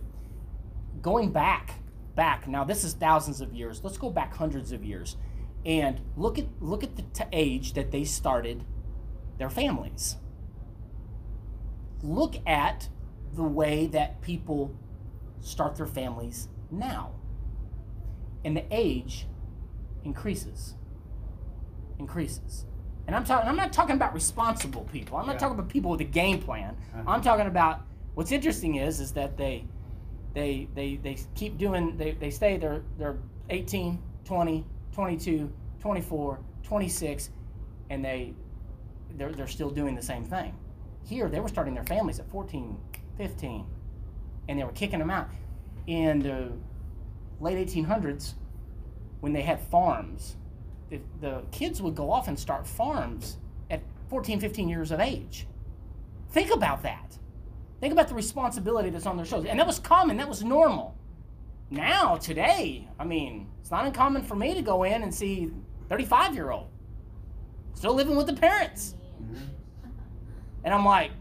Going 1.02 1.32
back, 1.32 1.76
back 2.16 2.48
now, 2.48 2.64
this 2.64 2.84
is 2.84 2.94
thousands 2.94 3.42
of 3.42 3.54
years. 3.54 3.84
Let's 3.84 3.98
go 3.98 4.10
back 4.10 4.36
hundreds 4.36 4.72
of 4.72 4.84
years, 4.84 5.18
and 5.66 6.00
look 6.16 6.40
at 6.40 6.46
look 6.62 6.84
at 6.84 6.96
the 6.96 7.02
t- 7.02 7.26
age 7.34 7.74
that 7.74 7.92
they 7.92 8.06
started 8.06 8.64
their 9.38 9.50
families. 9.50 10.18
Look 12.02 12.36
at 12.48 12.90
the 13.34 13.44
way 13.44 13.88
that 13.88 14.22
people 14.22 14.76
start 15.40 15.76
their 15.76 15.86
families 15.88 16.48
now, 16.72 17.12
and 18.44 18.56
the 18.56 18.66
age 18.72 19.28
increases, 20.04 20.76
increases. 22.00 22.66
And 23.08 23.16
I'm 23.16 23.24
talking. 23.24 23.48
I'm 23.48 23.56
not 23.56 23.72
talking 23.74 23.96
about 23.96 24.14
responsible 24.14 24.84
people. 24.92 25.18
I'm 25.18 25.26
not 25.28 25.34
Yeah. 25.34 25.40
talking 25.40 25.60
about 25.60 25.70
people 25.70 25.92
with 25.92 26.02
a 26.02 26.06
game 26.06 26.42
plan. 26.42 26.76
Uh-huh. 26.94 27.04
I'm 27.08 27.22
talking 27.22 27.46
about 27.48 27.82
what's 28.16 28.32
interesting 28.32 28.76
is 28.76 29.00
is 29.00 29.12
that 29.14 29.38
they 29.38 29.66
they 30.34 30.68
they 30.74 30.96
they 30.98 31.18
keep 31.36 31.58
doing 31.58 31.98
they, 31.98 32.12
they 32.12 32.30
stay 32.32 32.58
they're 32.58 32.84
they're 32.98 33.18
18 33.50 34.02
20 34.26 34.66
22 34.92 35.52
24 35.80 36.40
26 36.64 37.30
and 37.92 38.04
they 38.04 38.34
they're, 39.16 39.32
they're 39.32 39.48
still 39.48 39.70
doing 39.70 39.96
the 39.96 40.02
same 40.02 40.24
thing 40.24 40.54
here 41.06 41.30
they 41.30 41.40
were 41.40 41.48
starting 41.48 41.74
their 41.74 41.84
families 41.84 42.20
at 42.20 42.30
14 42.30 42.78
15 43.18 43.66
and 44.48 44.60
they 44.60 44.64
were 44.64 44.72
kicking 44.72 45.00
them 45.00 45.10
out 45.10 45.30
in 45.88 46.20
the 46.20 46.52
late 47.40 47.68
1800s 47.68 48.34
when 49.20 49.34
they 49.34 49.42
had 49.42 49.60
farms 49.60 50.38
the, 50.90 51.00
the 51.20 51.44
kids 51.52 51.82
would 51.82 51.96
go 51.96 52.12
off 52.12 52.28
and 52.28 52.38
start 52.38 52.68
farms 52.68 53.38
at 53.70 53.82
14 54.10 54.40
15 54.40 54.70
years 54.70 54.92
of 54.92 55.00
age 55.00 55.48
think 56.32 56.54
about 56.54 56.84
that 56.84 57.18
Think 57.86 57.94
about 57.94 58.08
the 58.08 58.16
responsibility 58.16 58.90
that's 58.90 59.06
on 59.06 59.18
their 59.18 59.26
shoulders. 59.26 59.50
And 59.50 59.60
that 59.60 59.68
was 59.68 59.80
common, 59.80 60.18
that 60.18 60.30
was 60.30 60.44
normal. 60.44 60.98
Now, 61.70 62.16
today, 62.16 62.88
I 62.98 63.04
mean, 63.04 63.48
it's 63.60 63.72
not 63.72 63.86
uncommon 63.86 64.24
for 64.24 64.36
me 64.36 64.54
to 64.54 64.62
go 64.62 64.84
in 64.84 65.04
and 65.04 65.14
see 65.14 65.52
35 65.90 66.34
year 66.34 66.52
old 66.52 66.68
still 67.74 67.94
living 67.94 68.16
with 68.16 68.28
the 68.28 68.34
parents. 68.34 68.96
And 70.64 70.74
I'm 70.74 70.86
like, 70.86 71.12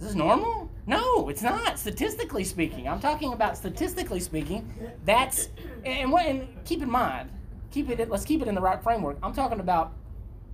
is 0.00 0.08
this 0.08 0.14
normal? 0.14 0.70
No, 0.86 1.28
it's 1.28 1.42
not. 1.42 1.78
Statistically 1.78 2.42
speaking, 2.44 2.88
I'm 2.88 2.98
talking 2.98 3.32
about 3.32 3.56
statistically 3.56 4.18
speaking. 4.20 4.72
That's 5.04 5.48
and 5.84 6.10
what 6.10 6.26
and 6.26 6.48
keep 6.64 6.82
in 6.82 6.90
mind, 6.90 7.30
keep 7.70 7.88
it. 7.88 8.10
Let's 8.10 8.24
keep 8.24 8.42
it 8.42 8.48
in 8.48 8.54
the 8.54 8.60
right 8.60 8.82
framework. 8.82 9.18
I'm 9.22 9.32
talking 9.32 9.60
about 9.60 9.92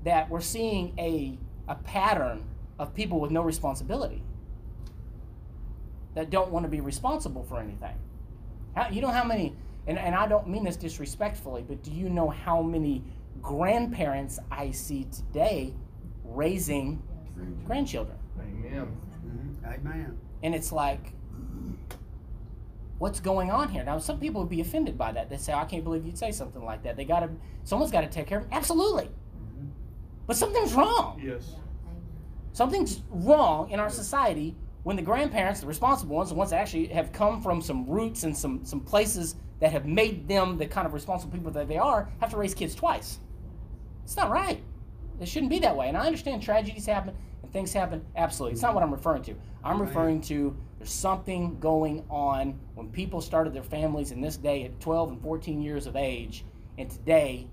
that 0.04 0.28
we're 0.28 0.42
seeing 0.42 0.94
a 0.98 1.38
a 1.66 1.76
pattern 1.76 2.44
of 2.78 2.94
people 2.94 3.20
with 3.20 3.30
no 3.30 3.42
responsibility 3.42 4.22
that 6.14 6.30
don't 6.30 6.50
want 6.50 6.64
to 6.64 6.68
be 6.68 6.80
responsible 6.80 7.44
for 7.44 7.60
anything. 7.60 7.94
How, 8.74 8.88
you 8.88 9.00
know 9.00 9.08
how 9.08 9.24
many, 9.24 9.54
and, 9.86 9.98
and 9.98 10.14
I 10.14 10.26
don't 10.26 10.48
mean 10.48 10.64
this 10.64 10.76
disrespectfully, 10.76 11.64
but 11.66 11.82
do 11.82 11.92
you 11.92 12.08
know 12.08 12.28
how 12.28 12.62
many 12.62 13.02
grandparents 13.40 14.38
I 14.50 14.70
see 14.72 15.06
today 15.12 15.74
raising 16.28 17.02
grandchildren? 17.64 18.16
Amen. 18.40 18.96
Mhm. 19.26 19.74
Amen. 19.74 20.18
And 20.42 20.54
it's 20.54 20.72
like, 20.72 21.12
what's 22.98 23.20
going 23.20 23.50
on 23.50 23.68
here? 23.68 23.84
Now, 23.84 23.98
some 23.98 24.18
people 24.18 24.40
would 24.40 24.50
be 24.50 24.60
offended 24.60 24.98
by 24.98 25.12
that. 25.12 25.30
They 25.30 25.36
say, 25.36 25.52
I 25.52 25.64
can't 25.64 25.84
believe 25.84 26.04
you'd 26.04 26.18
say 26.18 26.32
something 26.32 26.64
like 26.64 26.82
that. 26.82 26.96
They 26.96 27.04
got 27.04 27.20
to, 27.20 27.30
someone's 27.64 27.92
got 27.92 28.00
to 28.02 28.08
take 28.08 28.26
care 28.26 28.38
of 28.38 28.44
them. 28.44 28.52
Absolutely. 28.52 29.08
But 30.26 30.36
something's 30.36 30.74
wrong. 30.74 31.20
Yes. 31.24 31.54
Something's 32.52 33.02
wrong 33.10 33.70
in 33.70 33.80
our 33.80 33.88
society 33.90 34.56
when 34.82 34.96
the 34.96 35.02
grandparents, 35.02 35.60
the 35.60 35.66
responsible 35.66 36.16
ones, 36.16 36.28
the 36.30 36.34
ones 36.34 36.50
that 36.50 36.60
actually 36.60 36.86
have 36.88 37.12
come 37.12 37.40
from 37.40 37.60
some 37.62 37.86
roots 37.88 38.24
and 38.24 38.36
some, 38.36 38.64
some 38.64 38.80
places 38.80 39.36
that 39.60 39.72
have 39.72 39.86
made 39.86 40.28
them 40.28 40.56
the 40.58 40.66
kind 40.66 40.86
of 40.86 40.92
responsible 40.92 41.32
people 41.32 41.50
that 41.52 41.68
they 41.68 41.78
are, 41.78 42.08
have 42.20 42.30
to 42.30 42.36
raise 42.36 42.54
kids 42.54 42.74
twice. 42.74 43.18
It's 44.04 44.16
not 44.16 44.30
right. 44.30 44.62
It 45.20 45.28
shouldn't 45.28 45.50
be 45.50 45.58
that 45.60 45.76
way. 45.76 45.88
And 45.88 45.96
I 45.96 46.06
understand 46.06 46.42
tragedies 46.42 46.86
happen 46.86 47.14
and 47.42 47.52
things 47.52 47.72
happen. 47.72 48.04
Absolutely. 48.16 48.54
It's 48.54 48.62
not 48.62 48.74
what 48.74 48.82
I'm 48.82 48.92
referring 48.92 49.22
to. 49.24 49.34
I'm 49.64 49.80
referring 49.80 50.20
to 50.22 50.56
there's 50.78 50.90
something 50.90 51.58
going 51.58 52.04
on 52.08 52.58
when 52.74 52.88
people 52.90 53.20
started 53.20 53.52
their 53.52 53.64
families 53.64 54.12
in 54.12 54.20
this 54.20 54.36
day 54.36 54.64
at 54.64 54.78
12 54.80 55.10
and 55.10 55.22
14 55.22 55.60
years 55.60 55.86
of 55.86 55.96
age. 55.96 56.44
And 56.78 56.88
today, 56.88 57.48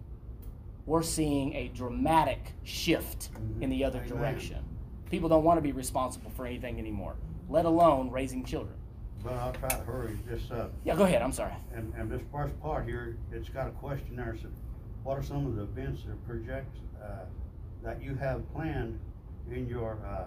we're 0.86 1.01
seeing 1.01 1.53
a 1.55 1.70
dramatic 1.70 2.53
shift 2.63 3.30
in 3.61 3.72
the 3.72 3.84
other 3.84 4.03
direction. 4.05 4.63
People 5.09 5.30
don't 5.30 5.43
want 5.43 5.57
to 5.57 5.61
be 5.61 5.72
responsible 5.72 6.30
for 6.32 6.45
anything 6.45 6.78
anymore, 6.78 7.16
let 7.49 7.66
alone 7.66 8.11
raising 8.11 8.43
children. 8.43 8.76
But 9.24 9.34
I'll 9.34 9.53
try 9.53 9.70
to 9.70 9.78
hurry 9.78 10.20
this 10.28 10.51
up. 10.51 10.74
Yeah, 10.84 10.95
go 10.95 11.03
ahead. 11.03 11.24
I'm 11.24 11.32
sorry. 11.32 11.53
And, 11.74 11.91
and 11.97 12.11
this 12.11 12.22
first 12.32 12.59
part 12.61 12.86
here, 12.86 13.18
it's 13.32 13.49
got 13.49 13.68
a 13.68 13.72
question 13.72 14.16
there, 14.16 14.36
so 14.39 14.49
what 15.03 15.18
are 15.18 15.24
some 15.24 15.47
of 15.47 15.55
the 15.55 15.63
events 15.63 16.03
that 16.07 16.28
projects, 16.28 16.78
uh, 17.03 17.26
that 17.86 18.01
you 18.01 18.15
have 18.15 18.51
planned 18.53 18.99
in 19.49 19.69
your, 19.69 19.99
uh, 20.05 20.25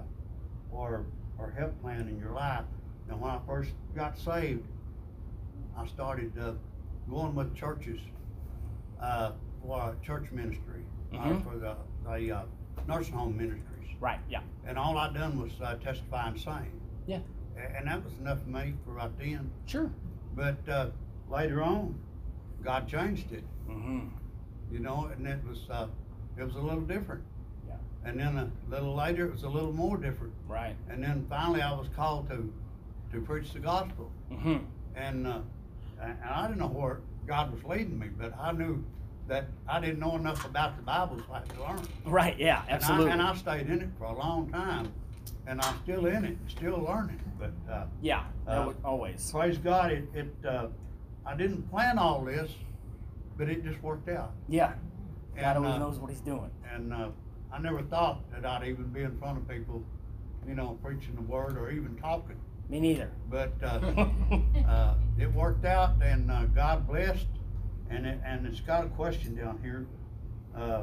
or, 0.73 1.05
or 1.39 1.53
have 1.59 1.79
planned 1.83 2.09
in 2.09 2.19
your 2.19 2.33
life? 2.33 2.65
And 3.11 3.21
when 3.21 3.31
I 3.31 3.41
first 3.47 3.73
got 3.95 4.17
saved, 4.19 4.65
I 5.77 5.87
started, 5.87 6.33
uh, 6.39 6.53
going 7.11 7.35
with 7.35 7.55
churches. 7.55 8.01
Uh, 9.01 9.33
for 9.63 9.95
church 10.03 10.31
ministry, 10.33 10.83
uh, 11.13 11.17
Mhm. 11.17 11.43
for 11.45 11.57
the, 11.57 11.77
the, 12.05 12.33
uh, 12.33 12.43
nursing 12.89 13.15
home 13.15 13.37
ministries. 13.37 13.89
Right. 14.01 14.19
Yeah. 14.29 14.41
And 14.67 14.77
all 14.79 14.97
I 14.99 15.13
done 15.13 15.41
was 15.41 15.53
uh, 15.61 15.77
testify 15.77 16.29
and 16.29 16.39
sing. 16.39 16.81
Yeah. 17.07 17.21
And 17.77 17.87
that 17.89 18.05
was 18.05 18.17
enough 18.19 18.43
for 18.43 18.49
me 18.49 18.75
for 18.85 18.93
right 18.93 19.11
then. 19.19 19.51
Sure. 19.67 19.91
But 20.35 20.69
uh, 20.69 20.91
later 21.29 21.63
on, 21.63 21.95
God 22.63 22.89
changed 22.89 23.33
it, 23.33 23.45
Mm-hmm. 23.69 24.09
you 24.73 24.79
know, 24.81 25.07
and 25.17 25.27
it 25.27 25.45
was 25.45 25.69
uh, 25.71 25.87
it 26.37 26.45
was 26.45 26.55
a 26.57 26.61
little 26.61 26.81
different. 26.83 27.23
And 28.05 28.19
then 28.19 28.37
a 28.39 28.51
little 28.71 28.95
later, 28.95 29.27
it 29.27 29.33
was 29.33 29.43
a 29.43 29.49
little 29.49 29.73
more 29.73 29.97
different. 29.97 30.33
Right. 30.47 30.75
And 30.89 31.03
then 31.03 31.27
finally, 31.29 31.61
I 31.63 31.73
was 31.73 31.89
called 31.97 32.29
to 32.31 32.53
to 33.13 33.21
preach 33.23 33.53
the 33.55 33.59
gospel, 33.59 34.11
Mm-hmm. 34.31 34.59
and 34.95 35.27
uh, 35.27 35.39
and 36.01 36.17
I 36.25 36.47
didn't 36.47 36.59
know 36.59 36.69
where 36.69 37.01
God 37.27 37.53
was 37.53 37.65
leading 37.65 37.99
me, 37.99 38.09
but 38.19 38.33
I 38.39 38.53
knew 38.53 38.85
that 39.29 39.47
I 39.67 39.81
didn't 39.81 39.99
know 39.99 40.15
enough 40.17 40.45
about 40.45 40.77
the 40.77 40.83
Bible 40.83 41.19
so 41.27 41.35
I 41.35 41.71
learn. 41.73 41.83
Right. 42.05 42.39
Yeah. 42.39 42.63
And 42.63 42.71
I- 42.71 42.75
Absolutely. 42.77 43.11
And 43.13 43.23
I, 43.23 43.35
stayed 43.35 43.69
in 43.69 43.81
it 43.83 43.89
for 43.99 44.05
a 44.05 44.13
long 44.17 44.51
time, 44.51 44.93
and 45.47 45.61
I'm 45.61 45.75
still 45.83 46.07
in 46.07 46.25
it, 46.25 46.37
still 46.49 46.79
learning. 46.81 47.21
But 47.39 47.53
uh, 47.71 47.85
yeah. 48.03 48.25
uh, 48.47 48.73
always. 48.85 49.31
praise 49.31 49.59
God, 49.59 49.93
it, 49.93 50.05
it 50.15 50.35
uh, 50.47 50.69
I 51.27 51.35
didn't 51.35 51.69
plan 51.71 51.99
all 51.99 52.25
this, 52.25 52.51
but 53.37 53.49
it 53.49 53.65
just 53.65 53.83
worked 53.83 54.09
out. 54.09 54.33
Yeah. 54.49 54.73
God 55.37 55.57
And, 55.57 55.59
always 55.59 55.75
uh, 55.75 55.79
knows 55.79 55.99
what 55.99 56.11
He's 56.11 56.21
doing. 56.21 56.51
And 56.75 56.93
uh, 56.93 57.09
I 57.53 57.59
never 57.59 57.83
thought 57.83 58.21
that 58.33 58.45
I'd 58.45 58.67
even 58.69 58.85
be 58.89 59.03
in 59.03 59.17
front 59.19 59.39
of 59.39 59.49
people, 59.49 59.83
you 60.47 60.55
know, 60.55 60.79
preaching 60.83 61.15
the 61.15 61.23
word 61.23 61.57
or 61.57 61.71
even 61.71 61.97
talking. 61.97 62.37
Me 62.69 62.81
neither. 62.81 63.11
But 63.31 63.53
uh, 63.63 63.67
uh, 64.69 64.95
it 65.19 65.33
worked 65.33 65.65
out, 65.65 65.95
and 66.03 66.31
uh, 66.31 66.45
God 66.47 66.87
blessed. 66.87 67.27
And 67.91 68.07
it, 68.07 68.21
and 68.25 68.47
it's 68.47 68.61
got 68.61 68.85
a 68.85 68.89
question 68.89 69.35
down 69.35 69.59
here. 69.63 69.87
Uh, 70.55 70.83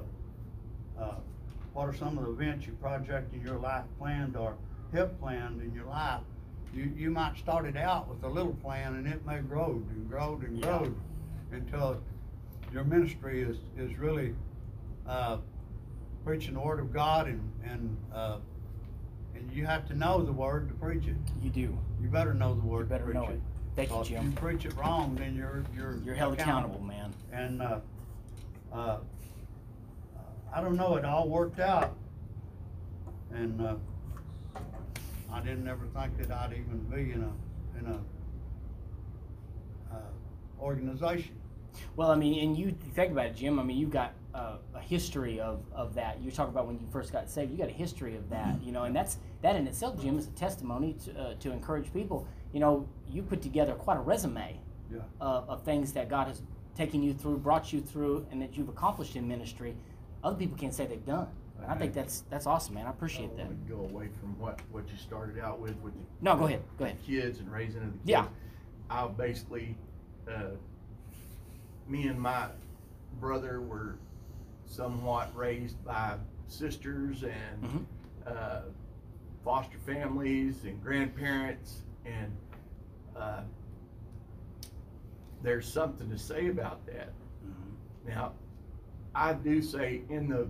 uh, 1.00 1.16
what 1.74 1.88
are 1.88 1.94
some 1.94 2.18
of 2.18 2.26
the 2.26 2.32
events 2.32 2.66
you 2.66 2.74
project 2.74 3.34
in 3.36 3.42
your 3.42 3.60
life 3.60 3.84
planned 4.00 4.36
or 4.36 4.56
have 4.94 5.20
planned 5.20 5.62
in 5.62 5.72
your 5.74 5.86
life? 5.86 6.22
You 6.74 6.92
you 6.98 7.12
might 7.12 7.38
start 7.38 7.66
it 7.66 7.78
out 7.78 8.08
with 8.10 8.24
a 8.24 8.28
little 8.28 8.54
plan, 8.56 8.96
and 8.96 9.08
it 9.08 9.24
may 9.26 9.40
grow 9.40 9.84
and 9.92 10.10
grow 10.10 10.42
and 10.44 10.58
Yeah. 10.58 10.80
grow 10.80 10.96
until 11.52 12.02
your 12.74 12.84
ministry 12.86 13.44
is 13.44 13.58
is 13.78 13.96
really 14.00 14.34
uh, 15.08 15.38
preaching 16.26 16.56
the 16.56 16.60
word 16.60 16.80
of 16.80 16.92
God, 16.92 17.28
and 17.28 17.52
and 17.64 17.98
uh, 18.14 18.38
and 19.36 19.52
you 19.54 19.66
have 19.66 19.88
to 19.88 19.94
know 19.94 20.22
the 20.22 20.32
word 20.32 20.68
to 20.70 20.74
preach 20.76 21.08
it. 21.08 21.16
You 21.42 21.50
do. 21.50 21.78
You 22.02 22.10
better 22.10 22.34
know 22.34 22.56
the 22.56 22.66
word. 22.66 22.82
You 22.82 22.90
better 22.90 23.06
to 23.06 23.12
preach 23.12 23.16
know 23.16 23.34
it. 23.34 23.42
Thank 23.76 23.90
you, 23.90 23.96
Because 23.96 24.12
If 24.12 24.24
you 24.24 24.32
preach 24.32 24.66
it 24.66 24.76
wrong, 24.78 25.16
then 25.16 25.36
you're, 25.36 25.64
you're. 25.76 25.98
You're 26.04 26.16
held 26.16 26.34
accountable, 26.40 26.82
man. 26.82 27.14
And, 27.34 27.62
uh, 27.62 27.80
uh, 28.72 29.00
I 30.54 30.62
don't 30.62 30.78
know, 30.78 30.96
it 30.96 31.04
all 31.04 31.28
worked 31.28 31.60
out. 31.60 31.94
And, 33.34 33.62
uh, 33.62 33.76
I 35.32 35.42
didn't 35.42 35.68
ever 35.68 35.86
think 35.88 36.18
that 36.20 36.32
I'd 36.32 36.54
even 36.54 36.80
be 36.90 37.12
in 37.12 37.24
a, 37.24 37.80
in 37.80 37.94
a, 37.94 38.00
uh, 39.94 40.62
organization. 40.62 41.36
Well, 41.98 42.12
I 42.12 42.16
mean, 42.16 42.48
and 42.48 42.58
you 42.58 42.74
think 42.94 43.12
about 43.12 43.26
it, 43.26 43.36
Jim. 43.36 43.60
I 43.60 43.64
mean, 43.64 43.78
you've 43.78 43.92
got 43.92 44.14
uh, 44.36 44.58
a 44.76 44.80
history 44.82 45.40
of, 45.40 45.62
of 45.74 45.96
that. 45.96 46.20
You 46.22 46.30
talk 46.30 46.50
about 46.50 46.68
when 46.68 46.76
you 46.78 46.86
first 46.92 47.12
got 47.14 47.30
saved. 47.30 47.52
You 47.52 47.58
got 47.58 47.70
a 47.70 47.72
history 47.72 48.16
of 48.18 48.30
that, 48.30 48.62
you 48.62 48.72
know, 48.74 48.84
and 48.84 48.94
that's 48.96 49.18
that 49.42 49.56
in 49.56 49.66
itself, 49.66 50.02
Jim, 50.02 50.18
is 50.20 50.28
a 50.28 50.32
testimony 50.32 50.96
to, 51.06 51.20
uh, 51.20 51.34
to 51.40 51.52
encourage 51.52 51.92
people. 51.94 52.28
You 52.52 52.60
know, 52.60 52.88
you 53.10 53.22
put 53.22 53.42
together 53.42 53.74
quite 53.74 53.98
a 53.98 54.02
resume 54.02 54.60
Yeah. 54.92 55.00
of, 55.22 55.50
of 55.50 55.64
things 55.64 55.94
that 55.94 56.10
God 56.10 56.28
has 56.28 56.42
taken 56.76 57.02
you 57.02 57.14
through, 57.14 57.38
brought 57.38 57.72
you 57.72 57.80
through, 57.80 58.26
and 58.32 58.42
that 58.42 58.58
you've 58.58 58.68
accomplished 58.70 59.16
in 59.16 59.26
ministry. 59.28 59.76
Other 60.24 60.36
people 60.36 60.58
can't 60.58 60.74
say 60.74 60.86
they've 60.86 61.06
done. 61.06 61.28
And 61.62 61.72
I 61.72 61.76
think 61.76 61.94
that's 61.94 62.24
that's 62.30 62.46
awesome, 62.48 62.74
man. 62.76 62.86
I 62.86 62.90
appreciate 62.90 63.30
I 63.36 63.38
that. 63.38 63.46
wanna 63.46 63.58
Go 63.70 63.76
away 63.96 64.10
from 64.20 64.38
what, 64.38 64.60
what 64.72 64.84
you 64.92 64.98
started 64.98 65.40
out 65.42 65.60
with, 65.62 65.78
with 65.78 65.94
the. 65.94 66.00
No, 66.22 66.36
go 66.36 66.46
ahead. 66.48 66.62
Go 66.78 66.84
ahead. 66.84 66.98
Kids 67.06 67.40
and 67.40 67.50
raising 67.50 67.82
of 67.82 67.94
the 67.94 67.98
kids. 68.00 68.10
Yeah. 68.10 68.28
I 68.90 69.08
basically, 69.08 69.78
uh, 70.30 70.50
me 71.88 72.08
and 72.08 72.20
my 72.20 72.48
brother 73.22 73.62
were 73.62 73.96
somewhat 74.66 75.36
raised 75.36 75.84
by 75.86 76.18
sisters 76.48 77.24
and, 77.24 77.64
Mhm. 77.64 77.86
uh, 78.26 78.62
foster 79.44 79.78
families 79.80 80.64
and 80.66 80.82
grandparents 80.82 81.84
and, 82.06 82.36
uh, 83.16 83.44
there's 85.42 85.72
something 85.72 86.10
to 86.10 86.18
say 86.18 86.48
about 86.48 86.86
that. 86.88 87.14
Now, 88.08 88.34
I 89.14 89.34
do 89.34 89.62
say 89.62 90.02
in 90.10 90.28
the, 90.28 90.48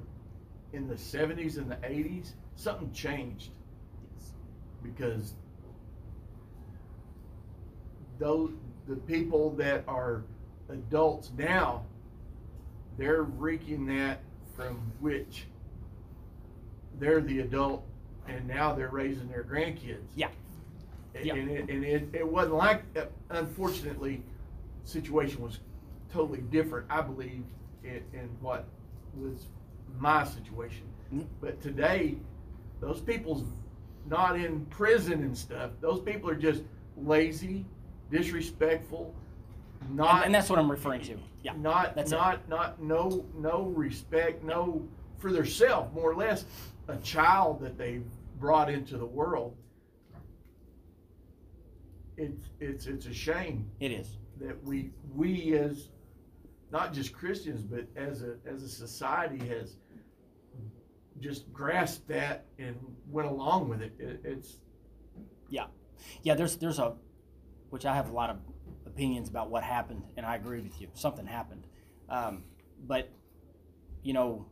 in 0.72 0.88
the 0.88 0.98
seventies 0.98 1.58
and 1.58 1.70
the 1.70 1.78
eighties, 1.84 2.36
something 2.56 2.92
changed. 2.94 3.52
Because 4.82 5.36
those, 8.18 8.52
the 8.88 8.96
people 8.96 9.52
that 9.52 9.84
are 9.88 10.24
adults 10.70 11.32
now, 11.38 11.84
they're 12.98 13.24
reeking 13.24 13.86
that 13.88 14.22
from 14.56 14.92
which 15.00 15.46
they're 17.00 17.22
the 17.22 17.40
adult 17.40 17.86
and 18.28 18.48
now 18.48 18.74
they're 18.74 18.90
raising 18.90 19.28
their 19.28 19.44
grandkids. 19.44 20.06
Yeah. 20.16 20.30
And, 21.14 21.26
Yeah. 21.26 21.36
and 21.36 21.50
it, 21.52 21.70
and 21.70 21.84
it, 21.84 22.10
it 22.14 22.28
wasn't 22.28 22.56
like, 22.56 22.92
that. 22.94 23.12
unfortunately, 23.30 24.24
situation 24.84 25.42
was 25.42 25.60
totally 26.12 26.42
different, 26.42 26.88
I 26.90 27.02
believe, 27.02 27.44
in, 27.84 28.02
in 28.14 28.30
what 28.40 28.66
was 29.16 29.48
my 30.00 30.24
situation. 30.26 30.84
Mhm. 31.14 31.26
But 31.42 31.62
today, 31.62 32.18
those 32.80 33.02
people's 33.02 33.44
not 34.08 34.40
in 34.40 34.66
prison 34.68 35.24
and 35.24 35.38
stuff. 35.38 35.72
Those 35.82 36.02
people 36.02 36.30
are 36.30 36.36
just 36.36 36.64
lazy, 36.98 37.66
disrespectful, 38.12 39.14
not 39.90 40.16
And, 40.18 40.26
and 40.26 40.36
that's 40.36 40.50
what 40.50 40.60
I'm 40.60 40.70
referring 40.72 41.02
to. 41.04 41.18
Yeah. 41.44 41.54
not 41.58 41.96
that's 41.96 42.12
it. 42.12 42.16
not 42.16 42.48
not 42.50 42.82
no 42.82 43.26
no 43.36 43.64
respect, 43.76 44.44
no 44.44 44.88
for 45.18 45.32
theirself, 45.32 45.92
more 45.94 46.12
or 46.12 46.16
less, 46.16 46.46
a 46.88 46.98
child 46.98 47.60
that 47.62 47.78
they 47.78 48.02
brought 48.40 48.70
into 48.70 48.98
the 48.98 49.06
world. 49.06 49.56
It's 52.18 52.50
it's 52.60 52.88
it's 52.88 53.06
a 53.08 53.14
shame 53.14 53.70
It 53.80 53.92
is. 53.92 54.18
that 54.40 54.62
we 54.64 54.92
we 55.14 55.54
as 55.58 55.90
not 56.72 56.94
just 56.94 57.12
Christians 57.14 57.62
but 57.62 57.86
as 57.96 58.22
a 58.24 58.36
as 58.46 58.64
a 58.64 58.70
society 58.70 59.46
has 59.48 59.76
just 61.20 61.52
grasped 61.54 62.08
that 62.08 62.46
and 62.60 62.76
went 63.10 63.28
along 63.28 63.70
with 63.70 63.82
it. 63.82 63.94
it 64.00 64.22
it's 64.24 64.58
yeah, 65.50 65.66
Yeah, 66.24 66.36
there's 66.36 66.56
there's 66.58 66.80
a 66.80 66.94
which 67.70 67.86
I 67.86 67.94
have 67.96 68.10
a 68.10 68.14
lot 68.14 68.30
of 68.30 68.38
opinions 68.96 69.28
about 69.28 69.50
what 69.50 69.64
happened, 69.64 70.04
and 70.16 70.26
I 70.26 70.36
agree 70.36 70.62
with 70.62 70.80
you. 70.80 70.88
Something 70.94 71.26
happened, 71.26 71.68
um, 72.10 72.44
but 72.88 73.12
you 74.04 74.14
know, 74.14 74.46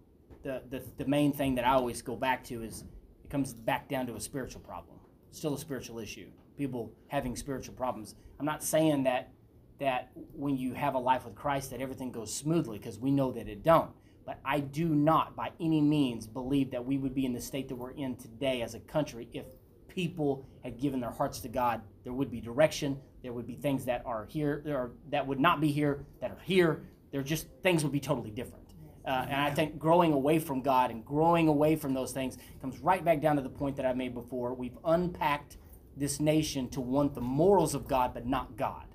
the, 0.44 0.62
the 0.70 0.84
the 0.98 1.06
main 1.06 1.32
thing 1.32 1.56
that 1.56 1.66
I 1.66 1.72
always 1.72 2.02
go 2.02 2.16
back 2.16 2.44
to 2.46 2.62
is 2.62 2.84
it 3.24 3.30
comes 3.30 3.54
back 3.54 3.88
down 3.88 4.06
to 4.08 4.16
a 4.16 4.20
spiritual 4.20 4.62
problem. 4.62 4.98
Still 5.32 5.54
a 5.56 5.60
spiritual 5.60 6.00
issue. 6.00 6.28
People 6.58 6.92
having 7.08 7.36
spiritual 7.36 7.76
problems. 7.76 8.16
I'm 8.40 8.46
not 8.46 8.64
saying 8.64 9.04
that 9.04 9.32
that 9.80 10.12
when 10.34 10.58
you 10.58 10.74
have 10.74 10.96
a 10.96 11.00
life 11.00 11.26
with 11.26 11.36
Christ 11.36 11.72
that 11.72 11.82
everything 11.82 12.12
goes 12.12 12.34
smoothly 12.34 12.78
because 12.78 13.00
we 13.00 13.12
know 13.12 13.32
that 13.32 13.48
it 13.48 13.64
don't. 13.64 13.92
But 14.26 14.40
I 14.46 14.60
do 14.60 14.88
not 14.88 15.36
by 15.36 15.52
any 15.60 15.82
means 15.82 16.28
believe 16.28 16.72
that 16.72 16.86
we 16.86 16.98
would 16.98 17.14
be 17.14 17.26
in 17.26 17.34
the 17.34 17.42
state 17.42 17.68
that 17.70 17.76
we're 17.76 17.92
in 17.92 18.16
today 18.16 18.62
as 18.62 18.74
a 18.74 18.80
country 18.80 19.30
if 19.34 19.46
people 19.94 20.46
had 20.64 20.80
given 20.80 21.00
their 21.00 21.12
hearts 21.12 21.40
to 21.42 21.50
God. 21.50 21.82
There 22.04 22.14
would 22.14 22.32
be 22.32 22.42
direction. 22.42 23.00
There 23.22 23.34
would 23.34 23.48
be 23.48 23.56
things 23.56 23.86
that 23.86 24.04
are 24.06 24.26
here 24.26 24.62
there 24.66 24.78
are, 24.78 24.92
that 25.10 25.26
would 25.26 25.40
not 25.40 25.62
be 25.62 25.72
here 25.72 26.06
that 26.22 26.32
are 26.32 26.42
here. 26.44 26.84
There 27.12 27.22
just 27.22 27.48
things 27.62 27.84
would 27.84 27.94
be 27.94 28.00
totally 28.00 28.32
different. 28.32 28.64
Uh, 29.06 29.26
and 29.30 29.42
I 29.42 29.52
think 29.52 29.78
growing 29.78 30.14
away 30.14 30.40
from 30.40 30.62
God 30.62 30.90
and 30.90 31.04
growing 31.06 31.48
away 31.48 31.76
from 31.76 31.94
those 31.94 32.14
things 32.14 32.38
comes 32.62 32.80
right 32.80 33.04
back 33.04 33.22
down 33.22 33.36
to 33.36 33.42
the 33.42 33.50
point 33.50 33.76
that 33.76 33.86
I 33.86 33.94
made 33.94 34.14
before. 34.14 34.54
We've 34.54 34.78
unpacked 34.86 35.58
this 35.98 36.20
nation 36.20 36.70
to 36.70 36.82
want 36.82 37.14
the 37.14 37.22
morals 37.22 37.76
of 37.76 37.88
God, 37.88 38.14
but 38.14 38.26
not 38.26 38.56
God. 38.56 38.86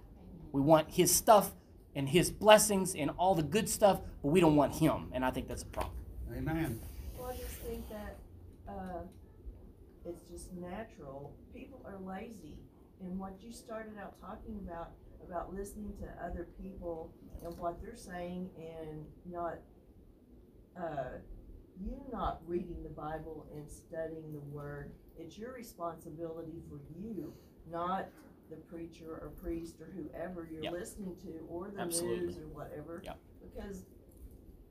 We 0.51 0.61
want 0.61 0.91
His 0.91 1.15
stuff 1.15 1.53
and 1.95 2.09
His 2.09 2.31
blessings 2.31 2.95
and 2.95 3.11
all 3.19 3.35
the 3.35 3.43
good 3.43 3.69
stuff, 3.69 4.01
but 4.23 4.29
we 4.29 4.41
don't 4.41 4.57
want 4.57 4.75
Him. 4.75 5.11
And 5.13 5.25
I 5.25 5.31
think 5.31 5.47
that's 5.47 5.63
a 5.63 5.67
problem. 5.67 5.95
Amen. 6.35 6.81
Well, 7.19 7.29
I 7.29 7.37
just 7.37 7.57
think 7.57 7.89
that, 7.91 8.17
uh, 8.67 9.03
it's 10.09 10.23
just 10.29 10.53
natural. 10.55 11.35
People 11.55 11.81
are 11.87 11.99
lazy. 11.99 12.59
And 13.01 13.19
what 13.19 13.35
you 13.41 13.53
started 13.53 13.93
out 14.01 14.19
talking 14.21 14.59
about, 14.67 14.91
about 15.27 15.55
listening 15.55 15.93
to 16.01 16.25
other 16.25 16.49
people 16.61 17.13
and 17.45 17.57
what 17.59 17.81
they're 17.83 17.95
saying 17.97 18.51
and 18.59 19.05
not, 19.31 19.59
uh, 20.77 21.19
you 21.81 21.93
not 22.13 22.41
reading 22.47 22.83
the 22.83 22.89
Bible 22.89 23.47
and 23.55 23.69
studying 23.71 24.33
the 24.33 24.41
Word, 24.53 24.91
it's 25.19 25.39
your 25.39 25.53
responsibility 25.53 26.61
for 26.69 26.81
you, 26.99 27.33
not 27.71 28.07
the 28.51 28.57
preacher 28.57 29.19
or 29.23 29.31
priest 29.41 29.77
or 29.81 29.87
whoever 29.95 30.49
you're 30.51 30.63
Yep. 30.65 30.73
listening 30.73 31.15
to 31.17 31.47
or 31.49 31.71
the 31.71 31.81
Absolutely. 31.81 32.27
news 32.27 32.39
or 32.39 32.49
whatever. 32.49 33.03
Yep. 33.05 33.19
Because 33.43 33.85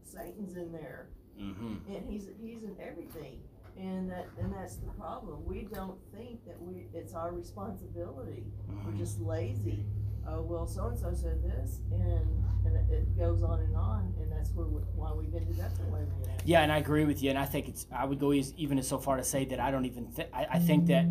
Satan's 0.04 0.56
in 0.58 0.72
there, 0.72 1.08
Mm-hmm. 1.40 1.94
and 1.94 2.10
he's 2.10 2.28
he's 2.42 2.64
in 2.64 2.76
everything, 2.82 3.40
and 3.80 4.10
that 4.10 4.28
and 4.40 4.54
that's 4.54 4.78
the 4.78 4.88
problem. 4.92 5.46
We 5.46 5.68
don't 5.74 5.98
think 6.16 6.46
that 6.46 6.62
we 6.62 6.88
it's 6.94 7.14
our 7.14 7.32
responsibility. 7.32 8.44
Mm-hmm. 8.70 8.92
We're 8.92 8.98
just 8.98 9.20
lazy. 9.20 9.86
Oh 10.28 10.42
well, 10.42 10.68
so 10.68 10.88
and 10.88 10.98
so 11.00 11.14
said 11.14 11.42
this, 11.44 11.80
and 11.92 12.44
and 12.66 12.92
it- 12.92 13.18
goes 13.18 13.42
on 13.42 13.60
and 13.62 13.76
on, 13.76 14.14
and 14.22 14.32
that's 14.32 14.52
where 14.52 14.68
we, 14.68 14.82
why 14.96 15.12
we've 15.14 15.34
ended 15.34 15.60
up 15.60 15.76
the 15.78 15.84
way 15.86 16.02
we 16.02 16.28
have. 16.30 16.42
Yeah, 16.46 16.62
and 16.62 16.72
I 16.72 16.78
agree 16.78 17.06
with 17.06 17.24
you, 17.24 17.30
and 17.30 17.40
I 17.40 17.46
think 17.46 17.68
it's. 17.68 17.88
I 17.92 18.06
would 18.06 18.20
go 18.20 18.32
as, 18.32 18.54
even 18.58 18.78
as 18.78 18.88
so 18.88 19.00
far 19.00 19.18
to 19.18 19.24
say 19.24 19.46
that 19.46 19.60
I 19.60 19.72
don't 19.72 19.86
even. 19.86 20.12
Th- 20.12 20.28
I, 20.34 20.46
I 20.52 20.60
think 20.60 20.86
that 20.88 21.06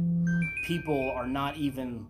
people 0.67 1.13
are 1.17 1.27
not 1.27 1.57
even. 1.57 2.07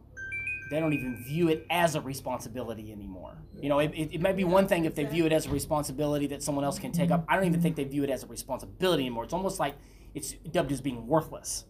They 0.71 0.81
don't 0.81 0.93
even 0.93 1.23
view 1.25 1.49
it 1.49 1.65
as 1.71 1.95
a 1.95 2.01
responsibility 2.01 2.91
anymore. 2.91 3.39
You 3.61 3.69
know, 3.69 3.79
it, 3.79 3.93
it, 3.95 4.15
it 4.15 4.21
might 4.21 4.37
be 4.37 4.43
one 4.43 4.67
thing 4.67 4.85
if 4.85 4.97
they 4.97 5.05
view 5.05 5.25
it 5.25 5.33
as 5.33 5.47
a 5.47 5.51
responsibility 5.51 6.27
that 6.29 6.43
someone 6.43 6.65
else 6.65 6.79
can 6.81 6.91
take 6.91 7.13
up. 7.13 7.25
I 7.29 7.37
don't 7.37 7.45
even 7.47 7.63
think 7.63 7.77
they 7.77 7.85
view 7.85 8.03
it 8.03 8.11
as 8.11 8.25
a 8.25 8.27
responsibility 8.27 9.05
anymore. 9.05 9.23
It's 9.25 9.33
almost 9.33 9.61
like 9.61 9.77
it's 10.15 10.33
dubbed 10.33 10.73
as 10.73 10.81
being 10.81 11.07
worthless. 11.07 11.65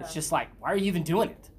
It's 0.00 0.14
just 0.14 0.32
like, 0.32 0.48
why 0.58 0.72
are 0.72 0.76
you 0.76 0.86
even 0.86 1.02
doing 1.02 1.28
it? 1.30 1.50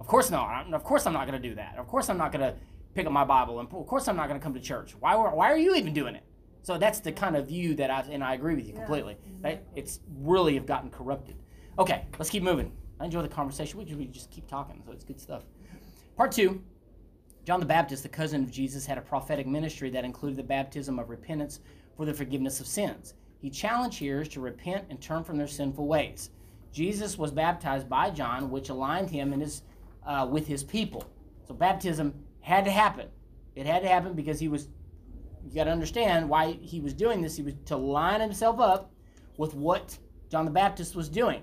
Of 0.00 0.06
course 0.06 0.30
not. 0.30 0.48
I'm- 0.48 0.74
Of 0.74 0.82
course 0.84 1.06
I'm 1.06 1.12
not 1.12 1.26
going 1.28 1.40
to 1.40 1.48
do 1.48 1.54
that. 1.56 1.76
Of 1.78 1.86
course 1.86 2.08
I'm 2.08 2.18
not 2.18 2.32
going 2.32 2.40
to 2.42 2.56
pick 2.94 3.06
up 3.06 3.12
my 3.12 3.24
Bible, 3.24 3.60
and 3.60 3.68
of 3.72 3.86
course 3.86 4.08
I'm 4.08 4.16
not 4.16 4.28
going 4.28 4.38
to 4.40 4.42
come 4.44 4.54
to 4.54 4.60
church. 4.60 4.94
Why? 4.98 5.14
Why 5.16 5.50
are 5.50 5.58
you 5.58 5.74
even 5.76 5.92
doing 5.94 6.14
it? 6.14 6.24
So 6.62 6.78
that's 6.78 7.00
the 7.00 7.12
kind 7.12 7.36
of 7.36 7.46
view 7.48 7.74
that 7.76 7.90
I 7.90 8.00
and 8.10 8.24
I 8.24 8.34
agree 8.34 8.54
with 8.54 8.66
you 8.66 8.72
Yeah, 8.72 8.80
completely. 8.80 9.14
Mm-hmm. 9.14 9.46
Exactly. 9.46 9.68
It's 9.76 10.00
really 10.18 10.54
have 10.54 10.66
gotten 10.66 10.90
corrupted. 10.90 11.36
Okay, 11.78 12.06
let's 12.18 12.30
keep 12.30 12.42
moving. 12.42 12.72
I 13.00 13.04
enjoy 13.04 13.22
the 13.22 13.28
conversation. 13.28 13.78
We 13.78 13.84
just, 13.84 13.98
we 13.98 14.06
just 14.06 14.30
keep 14.30 14.46
talking, 14.48 14.82
so 14.86 14.92
it's 14.92 15.04
good 15.04 15.20
stuff. 15.20 15.42
Part 16.16 16.32
two. 16.32 16.62
John 17.44 17.60
the 17.60 17.66
Baptist, 17.66 18.02
the 18.02 18.08
cousin 18.08 18.42
of 18.42 18.50
Jesus, 18.50 18.86
had 18.86 18.96
a 18.96 19.02
prophetic 19.02 19.46
ministry 19.46 19.90
that 19.90 20.04
included 20.04 20.38
the 20.38 20.42
baptism 20.44 20.98
of 20.98 21.10
repentance 21.10 21.60
for 21.94 22.06
the 22.06 22.14
forgiveness 22.14 22.58
of 22.60 22.66
sins. 22.66 23.12
He 23.44 23.50
challenged 23.50 23.98
hearers 23.98 24.30
to 24.30 24.40
repent 24.40 24.86
and 24.88 24.98
turn 24.98 25.22
from 25.22 25.36
their 25.36 25.46
sinful 25.46 25.86
ways. 25.86 26.30
Jesus 26.72 27.18
was 27.18 27.30
baptized 27.30 27.90
by 27.90 28.08
John, 28.08 28.50
which 28.50 28.70
aligned 28.70 29.10
him 29.10 29.34
and 29.34 29.42
his, 29.42 29.60
uh, 30.06 30.26
with 30.30 30.46
his 30.46 30.64
people. 30.64 31.04
So 31.46 31.52
baptism 31.52 32.14
had 32.40 32.64
to 32.64 32.70
happen. 32.70 33.08
It 33.54 33.66
had 33.66 33.82
to 33.82 33.88
happen 33.88 34.14
because 34.14 34.40
he 34.40 34.48
was. 34.48 34.68
You 35.44 35.54
got 35.54 35.64
to 35.64 35.72
understand 35.72 36.26
why 36.26 36.52
he 36.62 36.80
was 36.80 36.94
doing 36.94 37.20
this. 37.20 37.36
He 37.36 37.42
was 37.42 37.52
to 37.66 37.76
line 37.76 38.22
himself 38.22 38.60
up 38.60 38.90
with 39.36 39.52
what 39.52 39.98
John 40.30 40.46
the 40.46 40.50
Baptist 40.50 40.96
was 40.96 41.10
doing. 41.10 41.42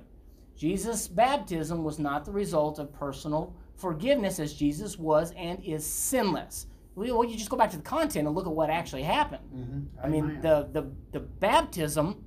Jesus' 0.58 1.08
baptism 1.08 1.84
was 1.84 2.00
not 2.00 2.26
the 2.26 2.32
result 2.32 2.80
of 2.80 2.92
personal 2.92 3.56
forgiveness, 3.76 4.40
as 4.40 4.56
Jesus 4.56 4.98
was 4.98 5.34
and 5.38 5.64
is 5.64 5.86
sinless. 5.86 6.66
Well, 6.96 7.24
you 7.24 7.38
just 7.38 7.50
go 7.50 7.58
back 7.58 7.72
to 7.72 7.78
the 7.78 7.84
content 7.84 8.28
and 8.28 8.36
look 8.36 8.46
at 8.46 8.52
what 8.52 8.70
actually 8.70 9.04
happened. 9.04 9.44
Mm-hmm. 9.56 10.06
I 10.06 10.10
mean, 10.10 10.42
the, 10.42 10.68
the, 10.72 10.92
the 11.12 11.20
baptism 11.20 12.26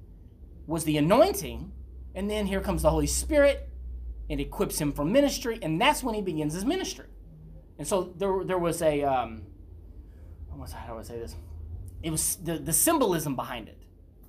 was 0.67 0.85
the 0.85 0.97
anointing, 0.97 1.71
and 2.15 2.31
then 2.31 2.47
here 2.47 2.61
comes 2.61 2.83
the 2.83 2.91
Holy 2.91 3.07
Spirit 3.07 3.69
and 4.31 4.41
equips 4.41 4.81
him 4.81 4.93
for 4.93 5.05
ministry, 5.05 5.59
and 5.61 5.79
that's 5.81 6.03
when 6.03 6.15
he 6.15 6.23
begins 6.23 6.55
his 6.55 6.65
ministry. 6.65 7.07
And 7.79 7.87
so 7.87 8.15
there, 8.17 8.43
there 8.45 8.59
was 8.59 8.81
a, 8.81 9.03
um, 9.03 9.43
how 10.51 10.95
do 10.95 10.99
I 10.99 11.03
say 11.03 11.19
this? 11.19 11.37
It 12.03 12.11
was 12.11 12.37
the, 12.37 12.59
the 12.59 12.73
symbolism 12.73 13.37
behind 13.37 13.69
it. 13.69 13.79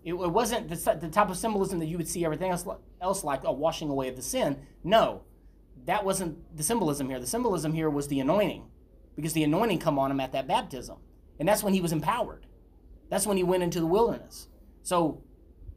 It, 0.03 0.13
it 0.13 0.31
wasn't 0.31 0.69
the, 0.69 0.97
the 0.99 1.07
type 1.07 1.29
of 1.29 1.37
symbolism 1.37 1.79
that 1.79 1.85
you 1.85 1.97
would 1.97 2.07
see 2.07 2.25
everything 2.25 2.51
else, 2.51 2.65
else 3.01 3.23
like 3.23 3.43
a 3.43 3.51
washing 3.51 3.89
away 3.89 4.09
of 4.09 4.15
the 4.15 4.21
sin. 4.21 4.57
No, 4.83 5.21
that 5.85 6.03
wasn't 6.03 6.55
the 6.55 6.63
symbolism 6.63 7.09
here. 7.09 7.19
The 7.19 7.27
symbolism 7.27 7.73
here 7.73 7.89
was 7.89 8.07
the 8.07 8.19
anointing, 8.19 8.65
because 9.15 9.33
the 9.33 9.43
anointing 9.43 9.79
come 9.79 9.97
on 9.97 10.11
him 10.11 10.19
at 10.19 10.31
that 10.33 10.47
baptism, 10.47 10.97
and 11.39 11.47
that's 11.47 11.63
when 11.63 11.73
he 11.73 11.81
was 11.81 11.91
empowered. 11.91 12.45
That's 13.09 13.27
when 13.27 13.37
he 13.37 13.43
went 13.43 13.63
into 13.63 13.79
the 13.79 13.85
wilderness. 13.85 14.47
So 14.83 15.23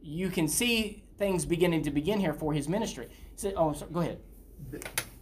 you 0.01 0.29
can 0.29 0.47
see 0.47 1.03
things 1.17 1.45
beginning 1.45 1.83
to 1.83 1.91
begin 1.91 2.19
here 2.19 2.33
for 2.33 2.53
his 2.53 2.67
ministry. 2.67 3.09
So, 3.35 3.51
oh, 3.55 3.73
sorry, 3.73 3.91
go 3.91 3.99
ahead. 3.99 4.19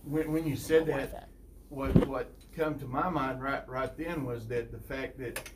When, 0.04 0.32
when 0.32 0.48
you 0.48 0.56
said 0.56 0.88
with 0.88 1.12
that, 1.12 1.30
what, 1.70 2.08
what 2.08 2.32
come 2.56 2.80
to 2.80 2.86
my 2.86 3.10
mind 3.10 3.42
right, 3.42 3.68
right 3.68 3.96
then 3.98 4.26
was 4.26 4.48
that 4.48 4.72
the 4.72 4.80
fact 4.80 5.20
that 5.20 5.50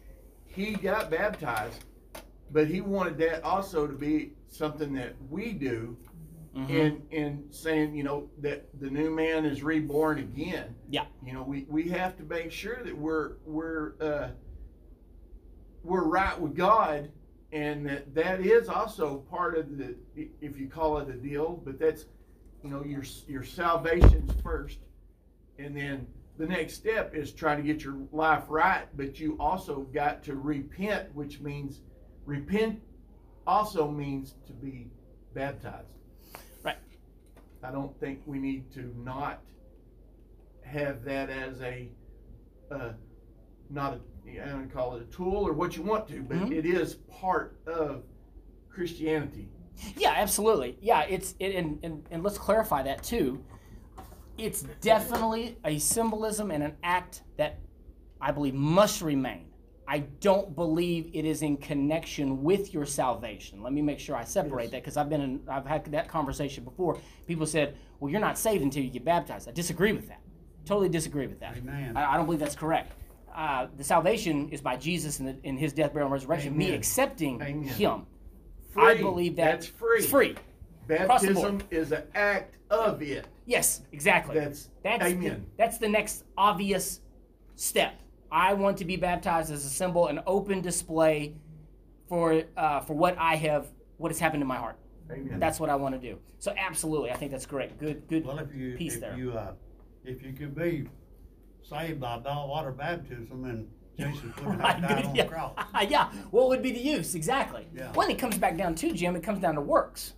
he 0.45 0.73
got 0.73 1.09
baptized, 1.09 1.83
but 2.51 2.67
he 2.67 2.81
wanted 2.81 3.17
that 3.19 3.43
also 3.43 3.87
to 3.87 3.93
be 3.93 4.33
something 4.47 4.93
that 4.93 5.15
we 5.29 5.53
do 5.53 5.97
Mhm. 6.55 6.69
in, 6.69 7.01
in 7.11 7.43
saying, 7.49 7.95
you 7.95 8.03
know, 8.03 8.29
that 8.39 8.67
the 8.81 8.89
new 8.89 9.09
man 9.09 9.45
is 9.45 9.63
reborn 9.63 10.19
again. 10.19 10.75
Yeah. 10.89 11.05
You 11.25 11.31
know, 11.33 11.43
we, 11.43 11.65
we 11.69 11.87
have 11.89 12.17
to 12.17 12.23
make 12.23 12.51
sure 12.51 12.83
that 12.83 12.97
we're, 12.97 13.37
we're, 13.45 13.93
uh, 14.01 14.29
we're 15.83 16.03
right 16.03 16.39
with 16.39 16.55
God 16.55 17.09
and 17.53 17.85
that 17.87 18.13
that 18.15 18.41
is 18.41 18.67
also 18.67 19.19
part 19.29 19.57
of 19.57 19.77
the, 19.77 19.95
if 20.15 20.59
you 20.59 20.67
call 20.67 20.97
it 20.97 21.09
a 21.09 21.13
deal, 21.13 21.61
but 21.65 21.79
that's, 21.79 22.05
you 22.63 22.69
know, 22.69 22.83
your, 22.83 23.03
your 23.27 23.43
salvation's 23.43 24.31
first. 24.41 24.79
And 25.57 25.75
then 25.75 26.05
the 26.37 26.47
next 26.47 26.73
step 26.73 27.15
is 27.15 27.31
trying 27.31 27.57
to 27.57 27.63
get 27.63 27.83
your 27.83 27.97
life 28.11 28.43
right, 28.49 28.85
but 28.97 29.19
you 29.19 29.37
also 29.39 29.81
got 29.93 30.21
to 30.23 30.35
repent, 30.35 31.13
which 31.15 31.39
means 31.39 31.79
repent 32.25 32.81
also 33.47 33.89
means 33.89 34.35
to 34.47 34.53
be 34.53 34.87
baptized. 35.33 35.87
I 37.63 37.71
don't 37.71 37.97
think 37.99 38.21
we 38.25 38.39
need 38.39 38.71
to 38.73 38.91
not 38.97 39.41
have 40.63 41.03
that 41.03 41.29
as 41.29 41.61
a, 41.61 41.89
uh, 42.71 42.93
not 43.69 43.93
a, 44.27 44.41
I 44.43 44.49
don't 44.49 44.71
call 44.71 44.95
it 44.95 45.03
a 45.03 45.05
tool 45.15 45.47
or 45.47 45.53
what 45.53 45.75
you 45.75 45.83
want 45.83 46.07
to, 46.09 46.21
but 46.23 46.37
Mhm. 46.37 46.51
it 46.51 46.65
is 46.65 46.95
part 46.95 47.59
of 47.67 48.03
Christianity. 48.69 49.49
Yeah, 49.97 50.11
absolutely. 50.15 50.77
Yeah, 50.81 51.01
it's 51.03 51.35
it, 51.39 51.55
and, 51.55 51.79
and 51.83 52.07
and 52.11 52.23
let's 52.23 52.37
clarify 52.37 52.83
that 52.83 53.03
too. 53.03 53.43
It's 54.37 54.61
definitely 54.81 55.57
a 55.65 55.77
symbolism 55.79 56.51
and 56.51 56.63
an 56.63 56.77
act 56.83 57.23
that 57.37 57.59
I 58.19 58.31
believe 58.31 58.53
must 58.53 59.01
remain. 59.01 59.50
I 59.91 59.99
don't 60.21 60.55
believe 60.55 61.09
it 61.13 61.25
is 61.25 61.41
in 61.41 61.57
connection 61.57 62.43
with 62.43 62.73
your 62.73 62.85
salvation. 62.85 63.61
Let 63.61 63.73
me 63.73 63.81
make 63.81 63.99
sure 63.99 64.15
I 64.15 64.23
separate 64.23 64.63
Yes. 64.63 64.71
that 64.71 64.81
because 64.83 64.95
I've 64.95 65.09
been 65.09 65.19
in, 65.19 65.41
I've 65.49 65.65
had 65.65 65.83
that 65.91 66.07
conversation 66.07 66.63
before. 66.63 66.97
People 67.27 67.45
said, 67.45 67.75
"Well, 67.99 68.09
you're 68.09 68.21
not 68.21 68.37
saved 68.37 68.63
until 68.63 68.83
you 68.83 68.89
get 68.89 69.03
baptized." 69.03 69.49
I 69.49 69.51
disagree 69.51 69.91
with 69.91 70.07
that. 70.07 70.21
Totally 70.63 70.87
disagree 70.87 71.27
with 71.27 71.41
that. 71.41 71.57
Amen. 71.57 71.97
I, 71.97 72.13
I 72.13 72.15
don't 72.15 72.25
believe 72.25 72.39
that's 72.39 72.55
correct. 72.55 72.93
Uh, 73.35 73.67
the 73.75 73.83
salvation 73.83 74.47
is 74.47 74.61
by 74.61 74.77
Jesus 74.77 75.19
in, 75.19 75.25
the, 75.25 75.35
in 75.43 75.57
His 75.57 75.73
death, 75.73 75.91
burial, 75.91 76.05
and 76.07 76.13
resurrection. 76.13 76.57
Me 76.57 76.71
accepting 76.71 77.41
Amen. 77.41 77.63
Him. 77.63 78.05
I 78.77 78.95
believe 78.95 79.35
that 79.35 79.59
That's 79.59 79.65
free. 79.67 79.97
It's 79.97 80.07
free. 80.09 80.35
Across 80.89 81.23
the 81.23 81.33
board. 81.33 81.57
Baptism 81.57 81.67
is 81.69 81.91
an 81.91 82.03
act 82.15 82.55
of 82.69 83.01
it. 83.01 83.25
Yes, 83.45 83.81
exactly. 83.91 84.39
That's, 84.39 84.69
That's 84.83 85.03
amen. 85.03 85.45
The, 85.57 85.57
that's 85.57 85.77
the 85.79 85.89
next 85.89 86.23
obvious 86.37 87.01
step. 87.55 87.99
I 88.31 88.53
want 88.53 88.77
to 88.77 88.85
be 88.85 88.95
baptized 88.95 89.51
as 89.51 89.65
a 89.65 89.69
symbol, 89.69 90.07
an 90.07 90.21
open 90.25 90.61
display 90.61 91.35
for 92.07 92.43
uh, 92.57 92.81
for 92.81 92.93
what 92.93 93.17
I 93.17 93.35
have, 93.35 93.67
what 93.97 94.11
has 94.11 94.19
happened 94.19 94.41
in 94.41 94.47
my 94.47 94.57
heart. 94.57 94.77
Amen. 95.11 95.39
That's 95.39 95.59
what 95.59 95.69
I 95.69 95.75
want 95.75 95.93
to 95.95 95.99
do. 95.99 96.17
So 96.39 96.53
absolutely, 96.57 97.11
I 97.11 97.15
think 97.17 97.31
that's 97.31 97.45
great. 97.45 97.77
Good, 97.77 98.07
good 98.07 98.25
Well, 98.25 98.39
if 98.39 98.53
you, 98.55 98.75
piece 98.77 98.95
if 98.95 99.01
there. 99.01 99.17
you, 99.17 99.33
uh, 99.33 99.53
if 100.05 100.23
you 100.23 100.33
could 100.33 100.55
be 100.55 100.87
saved 101.61 101.99
by 101.99 102.17
water 102.17 102.71
baptism 102.71 103.45
and 103.45 103.67
Jesus 103.97 104.21
have 104.39 104.59
died 104.59 105.05
on 105.05 105.11
the 105.11 105.17
yeah. 105.17 105.25
cross. 105.25 105.53
yeah. 105.89 106.11
What 106.31 106.47
would 106.49 106.61
be 106.61 106.71
the 106.71 106.79
use? 106.79 107.15
Exactly. 107.15 107.67
Yeah. 107.75 107.91
When 107.93 108.09
it 108.09 108.17
comes 108.17 108.37
back 108.37 108.57
down 108.57 108.75
to 108.75 108.91
Jim, 108.93 109.15
it 109.15 109.23
comes 109.23 109.39
down 109.39 109.55
to 109.55 109.61
works. 109.61 110.13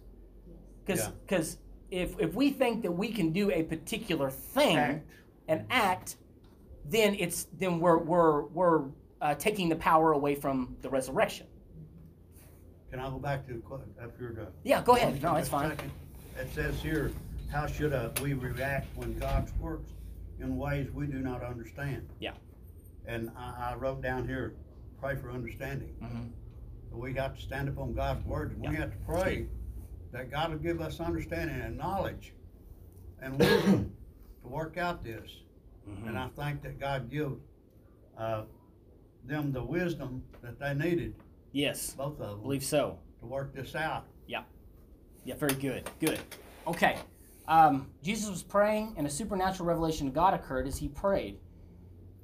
Because 0.85 1.57
Yeah. 1.91 1.99
if 1.99 2.19
if 2.19 2.35
we 2.35 2.51
think 2.51 2.83
that 2.83 2.91
we 2.91 3.11
can 3.11 3.31
do 3.31 3.51
a 3.51 3.63
particular 3.63 4.29
thing, 4.29 4.77
Act. 4.77 5.05
an 5.47 5.65
act, 5.69 6.17
then 6.85 7.15
it's 7.19 7.45
then 7.57 7.79
we're 7.79 7.97
we're 7.97 8.43
we're 8.47 8.83
uh, 9.21 9.35
taking 9.35 9.69
the 9.69 9.75
power 9.75 10.11
away 10.13 10.35
from 10.35 10.75
the 10.81 10.89
resurrection. 10.89 11.47
Can 12.91 12.99
I 12.99 13.09
go 13.09 13.17
back 13.17 13.47
to, 13.47 13.63
if 14.01 14.11
you're 14.19 14.33
the. 14.33 14.47
Yeah, 14.63 14.83
go 14.83 14.95
ahead. 14.95 15.21
No, 15.23 15.35
it's 15.35 15.49
fine. 15.49 15.69
second. 15.71 15.91
It 16.39 16.53
says 16.53 16.79
here, 16.81 17.11
how 17.51 17.65
should 17.65 17.91
uh, 17.93 18.09
we 18.21 18.33
react 18.33 18.87
when 18.95 19.17
God 19.17 19.49
works 19.59 19.89
in 20.39 20.57
ways 20.57 20.91
we 20.93 21.07
do 21.07 21.17
not 21.19 21.43
understand? 21.43 22.07
Yeah. 22.19 22.33
And 23.07 23.31
I, 23.35 23.71
I 23.71 23.75
wrote 23.75 24.01
down 24.03 24.27
here, 24.27 24.53
pray 25.01 25.15
for 25.15 25.31
understanding. 25.31 25.93
Mhm. 26.03 26.29
We 26.91 27.11
got 27.13 27.35
to 27.35 27.41
stand 27.41 27.67
up 27.69 27.79
on 27.79 27.93
God's 27.93 28.23
word, 28.27 28.51
and 28.51 28.61
we 28.61 28.73
Yeah. 28.73 28.81
have 28.81 28.91
to 28.91 28.97
pray 29.07 29.47
that 30.11 30.29
God 30.29 30.51
will 30.51 30.59
give 30.59 30.79
us 30.79 30.99
understanding 30.99 31.59
and 31.61 31.75
knowledge 31.75 32.33
and 33.19 33.39
wisdom 33.39 33.91
to 34.43 34.47
work 34.47 34.77
out 34.77 35.03
this. 35.03 35.31
Mm-hmm. 35.89 36.07
And 36.09 36.17
I 36.17 36.29
think 36.29 36.61
that 36.63 36.79
God 36.79 37.09
gave 37.09 37.31
uh, 38.17 38.43
them 39.25 39.51
the 39.51 39.63
wisdom 39.63 40.23
that 40.41 40.59
they 40.59 40.73
needed, 40.73 41.15
Yes, 41.51 41.93
both 41.97 42.19
of 42.19 42.25
I 42.25 42.29
them, 42.31 42.41
believe 42.41 42.63
so. 42.63 42.97
to 43.19 43.25
work 43.27 43.53
this 43.53 43.75
out. 43.75 44.05
Yeah. 44.27 44.43
Yeah, 45.23 45.35
very 45.35 45.53
good. 45.55 45.89
Good. 45.99 46.19
Okay. 46.67 46.97
Um, 47.47 47.89
Jesus 48.01 48.29
was 48.29 48.41
praying, 48.43 48.93
and 48.97 49.05
a 49.05 49.09
supernatural 49.09 49.67
revelation 49.67 50.07
of 50.07 50.13
God 50.13 50.33
occurred 50.33 50.67
as 50.67 50.77
he 50.77 50.87
prayed. 50.87 51.37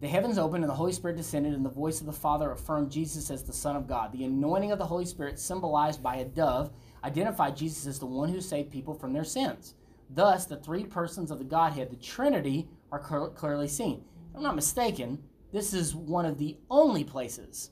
the 0.01 0.07
heavens 0.07 0.37
opened 0.37 0.63
and 0.63 0.69
the 0.71 0.75
Holy 0.75 0.93
Spirit 0.93 1.17
descended, 1.17 1.53
and 1.53 1.65
the 1.65 1.69
voice 1.69 1.99
of 1.99 2.05
the 2.07 2.13
Father 2.13 2.51
affirmed 2.51 2.89
Jesus 2.89 3.29
as 3.29 3.43
the 3.43 3.51
Son 3.53 3.75
of 3.75 3.85
God. 3.87 4.11
The 4.13 4.23
anointing 4.23 4.71
of 4.71 4.79
the 4.79 4.85
Holy 4.85 5.05
Spirit, 5.05 5.37
symbolized 5.39 6.01
by 6.01 6.15
a 6.17 6.25
dove, 6.25 6.71
identified 7.03 7.57
Jesus 7.57 7.85
as 7.85 7.99
the 7.99 8.05
one 8.05 8.29
who 8.29 8.39
saved 8.41 8.71
people 8.71 8.93
from 8.93 9.11
their 9.13 9.25
sins. 9.25 9.75
Thus, 10.09 10.45
the 10.45 10.55
three 10.57 10.85
persons 10.85 11.29
of 11.31 11.37
the 11.37 11.43
Godhead, 11.45 11.91
the 11.91 11.97
Trinity, 11.97 12.67
are 12.91 13.03
cl- 13.07 13.29
clearly 13.29 13.67
seen. 13.67 14.03
If 14.31 14.37
I'm 14.37 14.43
not 14.43 14.55
mistaken, 14.55 15.23
this 15.51 15.73
is 15.73 15.95
one 15.95 16.25
of 16.25 16.37
the 16.37 16.57
only 16.69 17.03
places, 17.03 17.71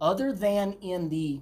other 0.00 0.32
than 0.32 0.74
in 0.80 1.08
the, 1.08 1.40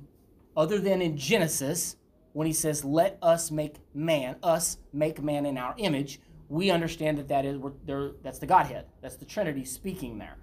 other 0.56 0.78
than 0.78 1.00
in 1.00 1.16
Genesis, 1.16 1.96
when 2.32 2.46
he 2.46 2.52
says, 2.52 2.84
"Let 2.84 3.18
us 3.22 3.50
make 3.50 3.76
man, 3.94 4.36
us 4.42 4.78
make 4.92 5.22
man 5.22 5.46
in 5.46 5.58
our 5.58 5.74
image." 5.78 6.20
We 6.48 6.70
understand 6.70 7.18
that 7.18 7.28
that 7.28 7.44
is 7.44 7.60
there- 7.86 8.12
that's 8.22 8.38
the 8.38 8.46
Godhead, 8.46 8.86
that's 9.00 9.16
the 9.16 9.24
Trinity 9.24 9.64
speaking 9.64 10.18
there. 10.18 10.36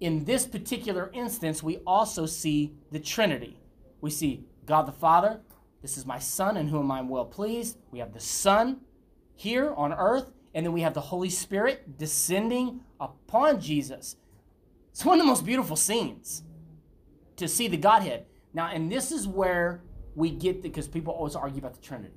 In 0.00 0.24
this 0.24 0.46
particular 0.46 1.10
instance, 1.14 1.62
we 1.62 1.78
also 1.86 2.26
see 2.26 2.74
the 2.90 3.00
Trinity. 3.00 3.58
We 4.00 4.10
see 4.10 4.44
God 4.66 4.86
the 4.86 4.92
Father. 4.92 5.40
This 5.82 5.96
is 5.96 6.04
my 6.04 6.18
Son, 6.18 6.56
in 6.56 6.68
whom 6.68 6.90
I'm 6.90 7.08
well 7.08 7.24
pleased. 7.24 7.78
We 7.90 8.00
have 8.00 8.12
the 8.12 8.20
Son 8.20 8.80
here 9.36 9.72
on 9.74 9.92
earth, 9.92 10.32
and 10.56 10.64
then 10.64 10.72
we 10.72 10.80
have 10.80 10.94
the 10.94 11.02
Holy 11.02 11.28
Spirit 11.28 11.98
descending 11.98 12.80
upon 12.98 13.60
Jesus. 13.60 14.16
It's 14.90 15.04
one 15.04 15.20
of 15.20 15.24
the 15.26 15.28
most 15.28 15.44
beautiful 15.44 15.76
scenes 15.76 16.44
to 17.36 17.46
see 17.46 17.68
the 17.68 17.76
Godhead. 17.76 18.24
Now, 18.54 18.68
and 18.68 18.90
this 18.90 19.12
is 19.12 19.28
where 19.28 19.82
we 20.14 20.30
get 20.30 20.62
because 20.62 20.88
people 20.88 21.12
always 21.12 21.36
argue 21.36 21.58
about 21.58 21.74
the 21.74 21.82
Trinity. 21.82 22.14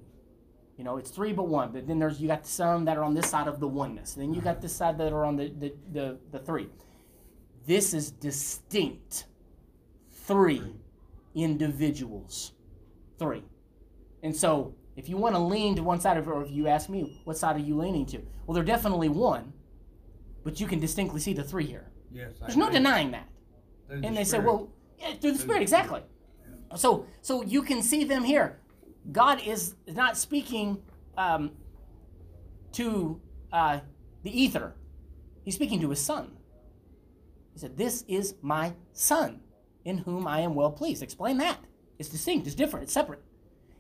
You 0.78 0.86
know, 0.86 0.96
it's 0.96 1.12
three 1.12 1.34
but 1.34 1.50
one, 1.50 1.74
but 1.74 1.86
then 1.86 2.00
there's 2.00 2.22
you 2.22 2.30
got 2.30 2.48
some 2.48 2.86
that 2.86 2.96
are 2.96 3.04
on 3.04 3.14
this 3.14 3.30
side 3.30 3.50
of 3.50 3.60
the 3.60 3.68
oneness, 3.68 4.16
and 4.16 4.24
then 4.24 4.34
you 4.34 4.40
got 4.40 4.62
this 4.62 4.74
side 4.74 4.98
that 5.00 5.12
are 5.12 5.26
on 5.26 5.36
the 5.36 5.50
the, 5.50 5.74
the, 5.92 6.18
the 6.32 6.40
three. 6.40 6.70
This 7.68 7.94
is 7.94 8.10
distinct. 8.10 9.26
Three 10.12 10.64
individuals. 11.36 12.54
Three. 13.18 13.44
And 14.24 14.34
so 14.34 14.76
if 15.00 15.08
you 15.08 15.16
want 15.16 15.34
to 15.34 15.40
lean 15.40 15.78
to 15.78 15.82
one 15.84 16.02
side 16.02 16.18
of 16.18 16.28
it, 16.28 16.30
or 16.30 16.44
if 16.44 16.52
you 16.52 16.68
ask 16.68 16.90
me, 16.90 17.22
what 17.24 17.38
side 17.38 17.56
are 17.56 17.60
you 17.60 17.78
leaning 17.78 18.06
to? 18.08 18.22
Well, 18.46 18.54
they're 18.54 18.64
definitely 18.64 19.08
one, 19.08 19.54
but 20.44 20.60
you 20.60 20.68
can 20.68 20.80
distinctly 20.80 21.22
see 21.22 21.32
the 21.32 21.44
three 21.44 21.66
here. 21.66 21.90
Yes. 22.12 22.34
I 22.42 22.48
There's 22.48 22.58
no 22.58 22.66
agree. 22.66 22.80
denying 22.80 23.12
that. 23.12 23.30
Through 23.88 24.02
the 24.02 24.08
And 24.08 24.18
they 24.18 24.26
say, 24.26 24.40
well, 24.40 24.70
yeah, 25.00 25.14
through 25.14 25.32
the 25.32 25.40
Spirit, 25.40 25.62
exactly. 25.62 26.02
So, 26.76 27.06
so 27.22 27.42
you 27.44 27.62
can 27.62 27.82
see 27.82 28.04
them 28.04 28.26
here. 28.26 28.60
God 29.12 29.42
is 29.42 29.76
not 29.88 30.18
speaking 30.18 30.84
um, 31.18 31.52
to 32.74 33.22
uh, 33.54 33.80
the 34.24 34.42
ether; 34.42 34.76
He's 35.46 35.56
speaking 35.56 35.80
to 35.82 35.90
His 35.90 36.02
Son. 36.02 36.32
He 37.54 37.60
said, 37.60 37.78
"This 37.78 38.04
is 38.08 38.36
my 38.42 38.74
Son, 38.92 39.40
in 39.86 40.00
whom 40.00 40.28
I 40.28 40.42
am 40.42 40.54
well 40.54 40.72
pleased." 40.72 41.02
Explain 41.02 41.38
that. 41.38 41.58
It's 41.98 42.10
distinct. 42.10 42.46
It's 42.46 42.56
different. 42.56 42.84
It's 42.84 42.94
separate. 42.94 43.24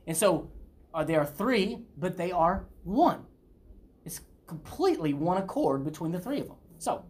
And 0.08 0.18
so, 0.18 0.50
uh, 0.94 1.04
there 1.04 1.20
are 1.20 1.26
three, 1.26 1.80
but 1.98 2.18
they 2.18 2.32
are 2.32 2.66
one. 2.84 3.26
It's 4.06 4.22
completely 4.48 5.14
one 5.14 5.38
accord 5.38 5.84
between 5.84 6.12
the 6.12 6.20
three 6.20 6.40
of 6.40 6.48
them. 6.48 6.58
So, 6.78 7.06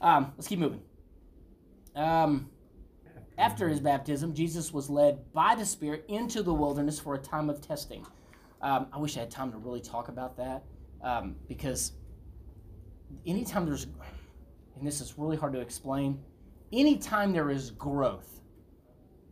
um, 0.00 0.32
let's 0.36 0.48
keep 0.48 0.58
moving. 0.58 0.80
Um, 1.96 2.48
after 3.38 3.68
his 3.68 3.80
baptism, 3.80 4.34
Jesus 4.34 4.72
was 4.72 4.90
led 4.90 5.32
by 5.32 5.54
the 5.54 5.64
Spirit 5.64 6.04
into 6.08 6.42
the 6.42 6.52
wilderness 6.52 7.00
for 7.00 7.14
a 7.14 7.18
time 7.18 7.50
of 7.50 7.60
testing. 7.60 8.06
Um, 8.62 8.86
I 8.92 8.98
wish 8.98 9.16
I 9.16 9.20
had 9.20 9.30
time 9.30 9.50
to 9.52 9.58
really 9.58 9.80
talk 9.80 10.08
about 10.08 10.36
that 10.36 10.62
um, 11.02 11.36
because 11.48 11.92
anytime 13.26 13.64
there's, 13.64 13.84
and 14.76 14.86
this 14.86 15.00
is 15.00 15.14
really 15.16 15.36
hard 15.36 15.54
to 15.54 15.60
explain, 15.60 16.20
anytime 16.72 17.32
there 17.32 17.50
is 17.50 17.70
growth 17.72 18.40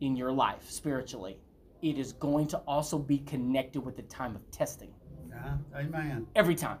in 0.01 0.15
your 0.15 0.31
life 0.31 0.69
spiritually, 0.69 1.39
it 1.81 1.97
is 1.97 2.13
going 2.13 2.47
to 2.47 2.57
also 2.59 2.97
be 2.97 3.19
connected 3.19 3.81
with 3.81 3.95
the 3.95 4.03
time 4.03 4.35
of 4.35 4.49
testing 4.51 4.91
Uh-huh. 5.33 5.55
Amen. 5.77 6.27
every 6.35 6.55
time. 6.55 6.79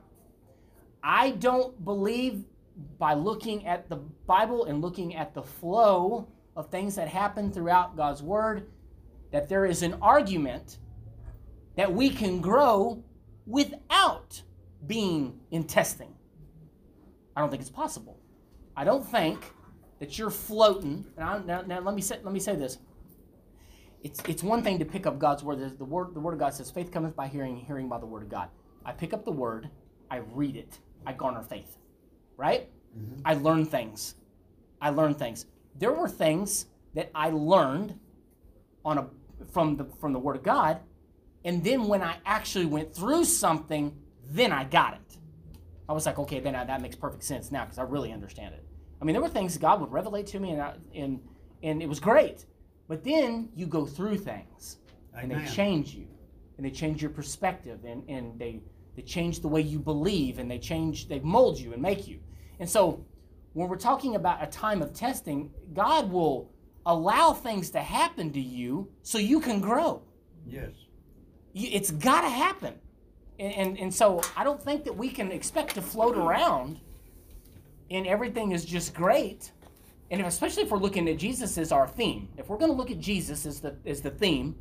I 1.03 1.31
don't 1.31 1.83
believe 1.85 2.43
by 2.97 3.13
looking 3.13 3.65
at 3.65 3.89
the 3.89 3.97
Bible 4.27 4.65
and 4.65 4.81
looking 4.81 5.15
at 5.15 5.33
the 5.33 5.41
flow 5.43 6.27
of 6.55 6.69
things 6.69 6.95
that 6.95 7.07
happen 7.07 7.51
throughout 7.51 7.95
God's 7.95 8.21
Word 8.21 8.67
that 9.31 9.47
there 9.47 9.65
is 9.65 9.83
an 9.83 9.95
argument 10.01 10.79
that 11.75 11.93
we 11.93 12.09
can 12.09 12.41
grow 12.41 13.01
without 13.45 14.41
being 14.87 15.39
in 15.51 15.63
testing. 15.63 16.13
I 17.35 17.41
don't 17.41 17.49
think 17.49 17.61
it's 17.61 17.69
possible. 17.69 18.19
I 18.75 18.83
don't 18.83 19.05
think 19.05 19.39
that 19.99 20.17
you're 20.17 20.29
floating. 20.31 21.05
And 21.15 21.23
I, 21.25 21.39
now, 21.43 21.61
now 21.61 21.79
let 21.79 21.95
me 21.95 22.01
say, 22.01 22.17
let 22.23 22.33
me 22.33 22.39
say 22.39 22.55
this. 22.55 22.77
It's 24.03 24.21
it's 24.27 24.43
one 24.43 24.63
thing 24.63 24.79
to 24.79 24.85
pick 24.85 25.05
up 25.05 25.19
God's 25.19 25.43
word. 25.43 25.59
The- 25.59 25.75
The 25.75 25.85
word 25.85 26.13
the 26.13 26.19
word 26.19 26.33
of 26.33 26.39
God 26.39 26.53
says, 26.53 26.71
"Faith 26.71 26.91
cometh 26.91 27.15
by 27.15 27.27
hearing, 27.27 27.57
and 27.57 27.67
hearing 27.67 27.89
by 27.89 27.99
the 27.99 28.05
word 28.05 28.23
of 28.23 28.29
God." 28.29 28.49
I 28.85 28.91
pick 28.93 29.13
up 29.13 29.25
the 29.25 29.31
word, 29.31 29.69
I 30.09 30.17
read 30.17 30.55
it, 30.55 30.79
I 31.05 31.13
garner 31.13 31.41
faith. 31.43 31.77
Right? 32.37 32.69
Mm-hmm. 32.97 33.21
I 33.25 33.33
learn 33.35 33.65
things. 33.65 34.15
I 34.81 34.89
learn 34.91 35.13
things. 35.13 35.45
There 35.77 35.91
were 35.91 36.07
things 36.07 36.67
that 36.93 37.11
I 37.13 37.29
learned 37.29 37.99
on 38.85 38.97
a 38.97 39.07
from 39.51 39.75
the 39.75 39.85
from 39.85 40.13
the 40.13 40.19
word 40.19 40.37
of 40.37 40.43
God, 40.43 40.79
and 41.43 41.63
then 41.63 41.87
when 41.87 42.01
I 42.01 42.17
actually 42.25 42.65
went 42.65 42.93
through 42.95 43.25
something, 43.25 43.97
then 44.25 44.51
I 44.51 44.63
got 44.63 44.93
it. 44.93 45.17
I 45.89 45.93
was 45.93 46.05
like, 46.05 46.19
okay, 46.19 46.39
then 46.39 46.55
I, 46.55 46.63
that 46.65 46.81
makes 46.81 46.95
perfect 46.95 47.23
sense 47.23 47.51
now 47.51 47.65
because 47.65 47.79
I 47.79 47.83
really 47.83 48.13
understand 48.13 48.53
it. 48.53 48.63
I 49.01 49.05
mean, 49.05 49.13
there 49.13 49.21
were 49.21 49.29
things 49.29 49.57
God 49.57 49.81
would 49.81 49.89
revelate 49.91 50.27
to 50.27 50.39
me, 50.39 50.51
and 50.51 50.61
I, 50.61 50.73
and 50.95 51.19
and 51.63 51.81
it 51.81 51.89
was 51.89 51.99
great. 51.99 52.45
But 52.89 53.03
then 53.05 53.49
you 53.55 53.67
go 53.67 53.85
through 53.85 54.17
things, 54.17 54.77
and 55.15 55.31
they 55.31 55.45
change 55.45 55.93
you, 55.93 56.07
and 56.57 56.65
they 56.65 56.71
change 56.71 57.01
your 57.01 57.11
perspective, 57.11 57.85
and 57.85 58.03
and 58.09 58.37
they 58.37 58.61
they 58.97 59.03
change 59.03 59.39
the 59.39 59.47
way 59.47 59.61
you 59.61 59.79
believe, 59.79 60.39
and 60.39 60.51
they 60.51 60.59
change 60.59 61.07
they 61.07 61.19
mold 61.19 61.57
you 61.57 61.71
and 61.71 61.81
make 61.81 62.07
you. 62.07 62.19
And 62.59 62.69
so, 62.69 63.05
when 63.53 63.69
we're 63.69 63.77
talking 63.77 64.15
about 64.15 64.43
a 64.43 64.47
time 64.47 64.81
of 64.81 64.91
testing, 64.93 65.51
God 65.73 66.11
will 66.11 66.51
allow 66.85 67.31
things 67.31 67.69
to 67.69 67.79
happen 67.79 68.33
to 68.33 68.41
you 68.41 68.89
so 69.03 69.19
you 69.19 69.39
can 69.39 69.61
grow. 69.61 70.01
Yes. 70.47 70.71
It's 71.53 71.91
got 71.91 72.21
to 72.21 72.29
happen. 72.29 72.73
And, 73.37 73.53
and, 73.53 73.79
and 73.79 73.93
so 73.93 74.21
I 74.35 74.43
don't 74.43 74.61
think 74.61 74.83
that 74.85 74.95
we 74.95 75.09
can 75.09 75.31
expect 75.31 75.75
to 75.75 75.81
float 75.81 76.17
around 76.17 76.79
and 77.91 78.05
everything 78.07 78.51
is 78.51 78.65
just 78.65 78.93
great. 78.93 79.51
And 80.11 80.21
if, 80.21 80.27
especially 80.27 80.63
if 80.63 80.71
we're 80.71 80.79
looking 80.79 81.07
at 81.07 81.17
Jesus 81.17 81.57
as 81.57 81.71
our 81.71 81.87
theme, 81.87 82.29
if 82.37 82.49
we're 82.49 82.57
going 82.57 82.71
to 82.71 82.77
look 82.77 82.91
at 82.91 82.99
Jesus 82.99 83.45
as 83.45 83.59
the, 83.59 83.75
as 83.85 84.01
the 84.01 84.09
theme 84.09 84.55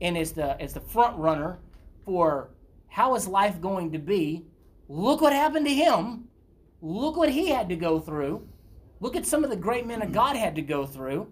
and 0.00 0.16
as 0.16 0.32
the, 0.32 0.60
as 0.60 0.74
the 0.74 0.80
front 0.80 1.16
runner 1.16 1.58
for 2.04 2.50
how 2.88 3.14
is 3.14 3.28
life 3.28 3.60
going 3.60 3.92
to 3.92 3.98
be, 3.98 4.44
look 4.88 5.20
what 5.20 5.32
happened 5.32 5.66
to 5.66 5.74
him. 5.74 6.24
Look 6.80 7.16
what 7.16 7.30
he 7.30 7.48
had 7.48 7.68
to 7.68 7.76
go 7.76 7.98
through. 8.00 8.46
Look 9.00 9.16
at 9.16 9.26
some 9.26 9.44
of 9.44 9.50
the 9.50 9.56
great 9.56 9.86
men 9.86 10.02
of 10.02 10.12
God 10.12 10.36
had 10.36 10.54
to 10.56 10.62
go 10.62 10.86
through. 10.86 11.28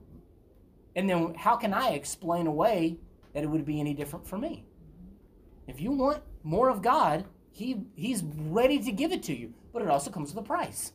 And 0.95 1.09
then 1.09 1.35
how 1.35 1.57
can 1.57 1.75
I 1.75 1.91
explain 1.91 2.47
away 2.47 2.99
that 3.33 3.43
it 3.43 3.49
would 3.49 3.65
be 3.65 3.81
any 3.81 3.95
different 3.95 4.27
for 4.27 4.39
me? 4.39 4.65
If 5.67 5.81
you 5.81 5.91
want 5.93 6.23
more 6.43 6.69
of 6.69 6.81
God, 6.81 7.25
he 7.51 7.83
he's 7.95 8.23
ready 8.23 8.79
to 8.83 8.93
give 8.93 9.13
it 9.13 9.23
to 9.25 9.35
you, 9.37 9.53
but 9.73 9.83
it 9.83 9.89
also 9.89 10.11
comes 10.11 10.35
with 10.35 10.45
a 10.45 10.47
price. 10.47 10.93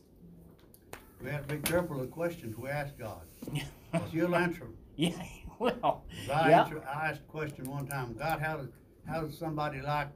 We 1.22 1.30
have 1.30 1.46
to 1.46 1.54
be 1.56 1.62
careful 1.62 1.96
of 1.96 2.02
the 2.02 2.08
questions 2.08 2.56
we 2.56 2.68
ask 2.68 2.98
God. 2.98 3.22
He'll 4.10 4.34
answer 4.34 4.60
them. 4.60 4.74
yeah, 4.96 5.22
well, 5.58 6.02
I, 6.32 6.48
yeah, 6.50 6.62
answer, 6.62 6.82
I 6.88 7.08
asked 7.10 7.20
a 7.20 7.30
question 7.30 7.70
one 7.70 7.86
time, 7.86 8.14
God, 8.18 8.40
how 8.40 8.56
does, 8.56 8.68
how 9.06 9.20
does 9.22 9.38
somebody 9.38 9.80
like 9.80 10.08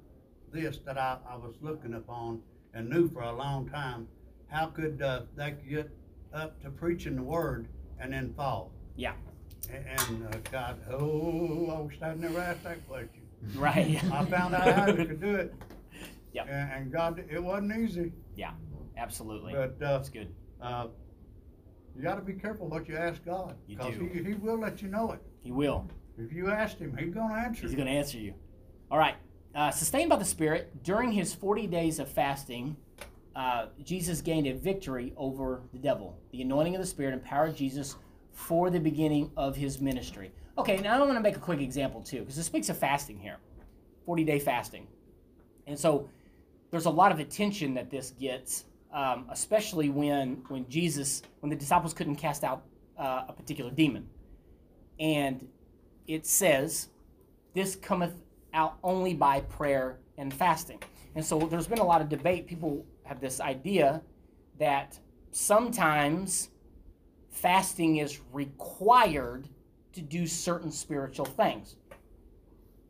this 0.53 0.79
that 0.85 0.99
I, 0.99 1.19
I 1.29 1.37
was 1.37 1.55
looking 1.61 1.95
upon 1.95 2.41
and 2.75 2.89
knew 2.91 3.09
for 3.09 3.23
a 3.23 3.33
long 3.33 3.69
time, 3.69 4.09
how 4.49 4.67
could 4.67 5.01
uh, 5.03 5.23
they 5.37 5.55
get 5.69 5.91
up 6.35 6.61
to 6.63 6.71
preaching 6.71 7.17
the 7.17 7.23
word 7.23 7.69
and 8.01 8.13
then 8.13 8.33
fall? 8.35 8.73
yeah, 8.97 9.13
And 9.71 10.27
uh, 10.33 10.37
God, 10.51 10.81
oh, 10.91 11.71
I 11.77 11.81
wish 11.83 11.99
I'd 12.03 12.19
never 12.21 12.41
asked 12.41 12.65
that 12.65 12.87
question. 12.89 13.23
right. 13.57 14.03
I 14.13 14.25
found 14.25 14.55
out 14.55 14.73
how 14.73 14.87
you 14.89 15.05
could 15.05 15.21
do 15.21 15.35
it. 15.37 15.55
Yeah. 16.33 16.45
And, 16.45 16.73
and 16.73 16.93
God, 16.93 17.25
it 17.31 17.43
wasn't 17.43 17.77
easy, 17.79 18.13
yeah, 18.35 18.53
absolutely. 18.97 19.53
but 19.53 19.77
uh, 19.83 19.99
That's 19.99 20.09
good. 20.09 20.33
Uh, 20.61 20.87
you 21.97 22.03
got 22.03 22.17
to 22.17 22.23
be 22.23 22.35
careful 22.35 22.69
what 22.69 22.89
you 22.89 22.97
ask 22.97 23.25
God, 23.25 23.57
You 23.67 23.77
because 23.77 23.95
do. 23.95 24.07
he, 24.13 24.23
he 24.23 24.35
will 24.35 24.59
let 24.61 24.83
you 24.83 24.89
know 24.89 25.13
it. 25.13 25.21
He 25.43 25.51
will. 25.53 25.89
If 26.19 26.33
you 26.33 26.51
asked 26.51 26.79
him, 26.79 26.97
he's 26.97 27.15
gonna 27.15 27.35
answer. 27.35 27.63
He's 27.63 27.75
going 27.75 27.87
to 27.89 27.93
answer 27.93 28.19
you. 28.19 28.35
All 28.91 28.99
right. 28.99 29.17
Uh, 29.55 29.71
sustained 29.71 30.11
by 30.11 30.17
the 30.17 30.25
Spirit, 30.25 30.83
during 30.83 31.13
his 31.13 31.35
40 31.35 31.67
days 31.67 31.99
of 31.99 32.09
fasting, 32.09 32.77
uh, 33.35 33.67
Jesus 33.83 34.21
gained 34.21 34.47
a 34.47 34.53
victory 34.53 35.13
over 35.17 35.63
the 35.73 35.79
devil. 35.79 36.19
The 36.33 36.43
anointing 36.43 36.75
of 36.75 36.81
the 36.81 36.87
Spirit 36.87 37.15
empowered 37.15 37.57
Jesus 37.57 37.97
for 38.33 38.69
the 38.71 38.79
beginning 38.81 39.31
of 39.37 39.57
his 39.57 39.81
ministry. 39.81 40.33
Okay, 40.59 40.77
now 40.79 40.97
I 40.97 40.99
want 41.01 41.15
to 41.15 41.21
make 41.21 41.37
a 41.37 41.41
quick 41.41 41.61
example 41.61 42.03
too, 42.03 42.21
because 42.21 42.37
this 42.37 42.47
speaks 42.47 42.69
of 42.69 42.79
fasting 42.79 43.19
here 43.19 43.37
40 44.05 44.25
day 44.25 44.39
fasting. 44.39 44.87
And 45.67 45.79
so 45.79 46.09
there's 46.71 46.87
a 46.87 46.91
lot 46.91 47.13
of 47.13 47.19
attention 47.19 47.75
that 47.75 47.91
this 47.91 48.11
gets 48.11 48.65
um, 48.97 49.27
especially 49.31 49.91
when 49.91 50.43
when 50.49 50.69
Jesus, 50.69 51.23
when 51.41 51.51
the 51.51 51.57
disciples 51.57 51.93
couldn't 51.93 52.17
cast 52.17 52.43
out 52.43 52.65
uh, 52.99 53.25
a 53.29 53.33
particular 53.33 53.71
demon, 53.71 54.09
and 54.99 55.47
it 56.09 56.27
says, 56.27 56.89
"This 57.55 57.77
cometh 57.77 58.15
out 58.55 58.79
only 58.83 59.13
by 59.13 59.43
prayer 59.43 59.99
and 60.17 60.33
fasting." 60.33 60.83
And 61.15 61.25
so 61.25 61.39
there's 61.39 61.69
been 61.69 61.79
a 61.79 61.85
lot 61.85 62.01
of 62.01 62.09
debate. 62.09 62.47
People 62.47 62.87
have 63.05 63.21
this 63.21 63.39
idea 63.39 64.01
that 64.59 64.99
sometimes 65.31 66.49
fasting 67.29 67.99
is 67.99 68.21
required 68.33 69.47
to 69.93 70.01
do 70.01 70.27
certain 70.27 70.73
spiritual 70.73 71.27
things. 71.27 71.77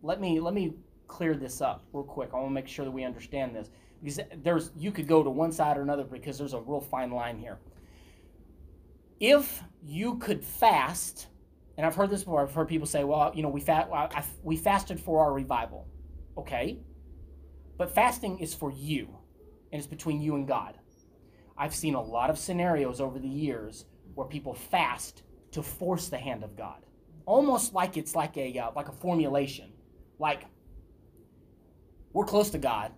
Let 0.02 0.20
me 0.20 0.38
let 0.38 0.54
me 0.54 0.74
clear 1.08 1.34
this 1.34 1.60
up 1.60 1.82
real 1.92 2.04
quick. 2.04 2.30
I 2.32 2.36
want 2.36 2.50
to 2.50 2.54
make 2.54 2.68
sure 2.68 2.84
that 2.84 2.92
we 2.92 3.02
understand 3.02 3.56
this 3.56 3.70
because 4.02 4.20
there's 4.42 4.70
you 4.76 4.92
could 4.92 5.06
go 5.06 5.22
to 5.22 5.30
one 5.30 5.52
side 5.52 5.76
or 5.76 5.82
another 5.82 6.04
because 6.04 6.38
there's 6.38 6.54
a 6.54 6.60
real 6.60 6.80
fine 6.80 7.10
line 7.10 7.38
here. 7.38 7.58
If 9.18 9.62
you 9.82 10.16
could 10.16 10.44
fast, 10.44 11.28
and 11.76 11.86
I've 11.86 11.94
heard 11.94 12.10
this 12.10 12.24
before. 12.24 12.42
I've 12.42 12.52
heard 12.52 12.68
people 12.68 12.86
say, 12.86 13.04
"Well, 13.04 13.32
you 13.34 13.42
know, 13.42 13.48
we 13.48 13.64
we 14.42 14.56
fasted 14.56 15.00
for 15.00 15.20
our 15.20 15.32
revival." 15.32 15.86
Okay, 16.38 16.78
but 17.78 17.94
fasting 17.94 18.38
is 18.38 18.54
for 18.54 18.70
you, 18.70 19.08
and 19.72 19.78
it's 19.78 19.86
between 19.86 20.20
you 20.20 20.34
and 20.34 20.46
God. 20.46 20.78
I've 21.58 21.74
seen 21.74 21.94
a 21.94 22.02
lot 22.02 22.30
of 22.30 22.38
scenarios 22.38 23.00
over 23.00 23.18
the 23.18 23.28
years 23.28 23.86
where 24.14 24.26
people 24.26 24.54
fast 24.54 25.22
to 25.52 25.62
force 25.62 26.08
the 26.08 26.18
hand 26.18 26.44
of 26.44 26.56
God, 26.56 26.84
almost 27.24 27.72
like 27.74 27.96
it's 27.96 28.14
like 28.14 28.36
a 28.36 28.58
uh, 28.58 28.70
like 28.74 28.88
a 28.88 28.92
formulation, 28.92 29.72
like 30.18 30.44
we're 32.12 32.24
close 32.24 32.50
to 32.50 32.58
God, 32.58 32.92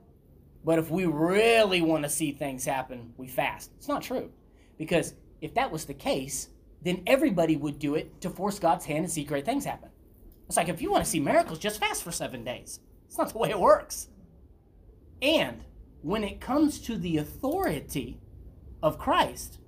but 0.69 0.79
if 0.79 0.91
we 0.91 1.07
really 1.07 1.81
want 1.81 2.03
to 2.03 2.11
see 2.11 2.31
things 2.31 2.67
happen, 2.67 3.15
we 3.17 3.27
fast. 3.27 3.71
It's 3.79 3.89
not 3.89 4.03
true, 4.03 4.31
because 4.77 5.15
if 5.41 5.55
that 5.55 5.73
was 5.73 5.87
the 5.87 5.95
case, 5.95 6.51
then 6.83 7.03
everybody 7.07 7.57
would 7.57 7.79
do 7.79 7.95
it 7.95 8.21
to 8.21 8.29
force 8.29 8.59
God's 8.59 8.85
hand 8.85 8.99
and 8.99 9.11
see 9.11 9.25
great 9.25 9.47
things 9.47 9.65
happen. 9.65 9.89
It's 10.47 10.59
like 10.59 10.69
if 10.69 10.83
you 10.83 10.93
want 10.93 11.03
to 11.03 11.11
see 11.11 11.21
miracles, 11.21 11.59
just 11.59 11.81
fast 11.81 12.03
for 12.03 12.13
seven 12.13 12.45
days. 12.45 12.81
It's 13.07 13.17
not 13.17 13.33
the 13.33 13.39
way 13.39 13.49
it 13.49 13.59
works. 13.59 14.09
And 15.23 15.65
when 16.03 16.23
it 16.23 16.39
comes 16.39 16.81
to 16.81 16.99
the 16.99 17.17
authority 17.17 18.21
of 18.83 18.99
Christ, 18.99 19.61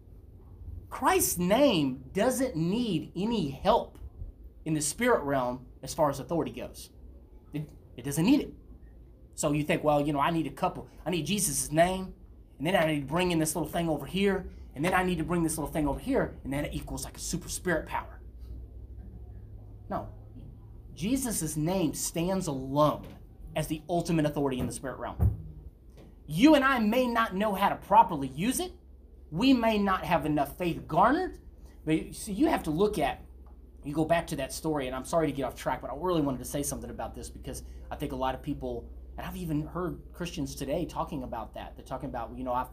Christ's 0.90 1.38
name 1.38 2.04
doesn't 2.12 2.56
need 2.56 3.10
any 3.16 3.48
help 3.48 3.96
in 4.66 4.74
the 4.74 4.82
spirit 4.82 5.22
realm 5.22 5.64
as 5.82 5.94
far 5.94 6.10
as 6.10 6.20
authority 6.20 6.52
goes. 6.52 6.90
It, 7.54 7.70
it 7.96 8.04
doesn't 8.04 8.26
need 8.26 8.40
it. 8.40 8.52
So 9.34 9.52
you 9.52 9.62
think, 9.62 9.82
well, 9.84 10.00
you 10.00 10.12
know, 10.12 10.20
I 10.20 10.30
need 10.30 10.46
a 10.46 10.50
couple. 10.50 10.88
I 11.06 11.10
need 11.10 11.26
Jesus' 11.26 11.72
name, 11.72 12.14
and 12.58 12.66
then 12.66 12.76
I 12.76 12.86
need 12.86 13.00
to 13.00 13.06
bring 13.06 13.30
in 13.30 13.38
this 13.38 13.54
little 13.54 13.68
thing 13.68 13.88
over 13.88 14.06
here, 14.06 14.46
and 14.74 14.84
then 14.84 14.94
I 14.94 15.02
need 15.02 15.18
to 15.18 15.24
bring 15.24 15.42
this 15.42 15.56
little 15.56 15.72
thing 15.72 15.88
over 15.88 15.98
here, 15.98 16.36
and 16.44 16.52
then 16.52 16.64
it 16.64 16.74
equals 16.74 17.04
like 17.04 17.16
a 17.16 17.20
super 17.20 17.48
spirit 17.48 17.86
power. 17.86 18.20
No. 19.88 20.08
Jesus' 20.94 21.56
name 21.56 21.94
stands 21.94 22.46
alone 22.46 23.06
as 23.56 23.66
the 23.66 23.82
ultimate 23.88 24.26
authority 24.26 24.60
in 24.60 24.66
the 24.66 24.72
spirit 24.72 24.98
realm. 24.98 25.36
You 26.26 26.54
and 26.54 26.64
I 26.64 26.78
may 26.78 27.06
not 27.06 27.34
know 27.34 27.54
how 27.54 27.70
to 27.70 27.76
properly 27.76 28.28
use 28.28 28.60
it, 28.60 28.72
we 29.30 29.52
may 29.52 29.78
not 29.78 30.04
have 30.04 30.26
enough 30.26 30.56
faith 30.58 30.86
garnered. 30.86 31.38
But 31.84 32.14
see, 32.14 32.32
you 32.32 32.46
have 32.46 32.62
to 32.64 32.70
look 32.70 32.98
at, 32.98 33.24
you 33.84 33.94
go 33.94 34.04
back 34.04 34.26
to 34.28 34.36
that 34.36 34.52
story, 34.52 34.86
and 34.86 34.94
I'm 34.94 35.04
sorry 35.04 35.26
to 35.26 35.32
get 35.32 35.44
off 35.44 35.54
track, 35.54 35.80
but 35.80 35.90
I 35.90 35.94
really 35.96 36.20
wanted 36.20 36.38
to 36.38 36.44
say 36.44 36.62
something 36.62 36.90
about 36.90 37.14
this 37.14 37.30
because 37.30 37.62
I 37.90 37.96
think 37.96 38.12
a 38.12 38.16
lot 38.16 38.34
of 38.34 38.42
people, 38.42 38.84
and 39.20 39.28
I've 39.28 39.36
even 39.36 39.66
heard 39.66 40.00
Christians 40.14 40.54
today 40.54 40.86
talking 40.86 41.24
about 41.24 41.52
that. 41.52 41.76
They're 41.76 41.84
talking 41.84 42.08
about, 42.08 42.30
you 42.34 42.42
know, 42.42 42.54
I've, 42.54 42.68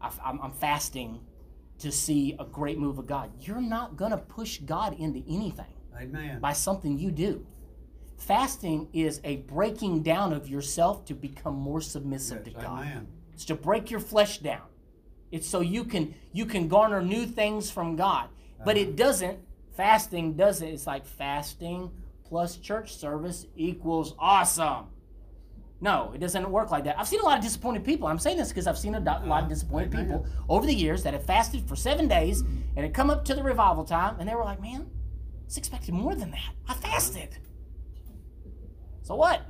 I've, 0.00 0.18
I'm, 0.24 0.50
fasting 0.52 1.20
to 1.80 1.92
see 1.92 2.34
a 2.38 2.46
great 2.46 2.78
move 2.78 2.98
of 2.98 3.06
God. 3.06 3.30
You're 3.40 3.60
not 3.60 3.98
going 3.98 4.12
to 4.12 4.16
push 4.16 4.56
God 4.60 4.98
into 4.98 5.22
anything 5.28 5.74
Amen. 5.94 6.40
by 6.40 6.54
something 6.54 6.98
you 6.98 7.10
do. 7.10 7.46
Fasting 8.16 8.88
is 8.94 9.20
a 9.22 9.36
breaking 9.36 10.02
down 10.02 10.32
of 10.32 10.48
yourself 10.48 11.04
to 11.04 11.14
become 11.14 11.56
more 11.56 11.82
submissive 11.82 12.40
Yes, 12.46 12.54
to 12.54 12.60
God. 12.62 12.86
Amen. 12.86 13.08
It's 13.34 13.44
to 13.46 13.54
break 13.54 13.90
your 13.90 14.00
flesh 14.00 14.38
down. 14.38 14.62
It's 15.30 15.46
so 15.46 15.60
you 15.60 15.84
can 15.84 16.14
you 16.32 16.46
can 16.46 16.68
garner 16.68 17.02
new 17.02 17.26
things 17.26 17.70
from 17.70 17.96
God. 17.96 18.30
But 18.64 18.78
it 18.78 18.88
uh-huh. 18.88 18.96
doesn't. 18.96 19.38
Fasting 19.76 20.34
doesn't. 20.34 20.68
It's 20.68 20.86
like 20.86 21.04
fasting 21.04 21.90
plus 22.24 22.56
church 22.56 22.96
service 22.96 23.46
equals 23.56 24.14
awesome. 24.18 24.86
No, 25.82 26.12
it 26.14 26.18
doesn't 26.18 26.48
work 26.48 26.70
like 26.70 26.84
that. 26.84 26.96
I've 26.96 27.08
seen 27.08 27.18
a 27.18 27.24
lot 27.24 27.38
of 27.38 27.44
disappointed 27.44 27.84
people. 27.84 28.06
I'm 28.06 28.20
saying 28.20 28.36
this 28.38 28.50
because 28.50 28.68
I've 28.68 28.78
seen 28.78 28.94
a 28.94 29.00
do- 29.00 29.26
lot 29.26 29.42
of 29.42 29.48
disappointed 29.48 29.90
people 29.90 30.24
over 30.48 30.64
the 30.64 30.72
years 30.72 31.02
that 31.02 31.12
have 31.12 31.26
fasted 31.26 31.68
for 31.68 31.74
seven 31.74 32.06
days 32.06 32.42
and 32.42 32.78
had 32.78 32.94
come 32.94 33.10
up 33.10 33.24
to 33.24 33.34
the 33.34 33.42
revival 33.42 33.84
time 33.84 34.14
and 34.20 34.28
they 34.28 34.34
were 34.36 34.44
like, 34.44 34.62
"Man, 34.62 34.88
I 34.88 35.58
expected 35.58 35.92
more 35.92 36.14
than 36.14 36.30
that. 36.30 36.54
I 36.68 36.74
fasted." 36.74 37.36
So 39.02 39.16
what? 39.16 39.42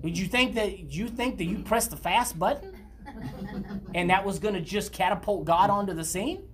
Did 0.00 0.16
you 0.16 0.26
think 0.26 0.54
that 0.54 0.90
you 0.90 1.08
think 1.08 1.36
that 1.36 1.44
you 1.44 1.58
pressed 1.58 1.90
the 1.90 1.98
fast 1.98 2.38
button? 2.38 2.74
and 3.94 4.08
that 4.08 4.24
was 4.24 4.38
going 4.38 4.54
to 4.54 4.60
just 4.62 4.92
catapult 4.92 5.44
God 5.44 5.68
onto 5.68 5.92
the 5.92 6.04
scene? 6.04 6.48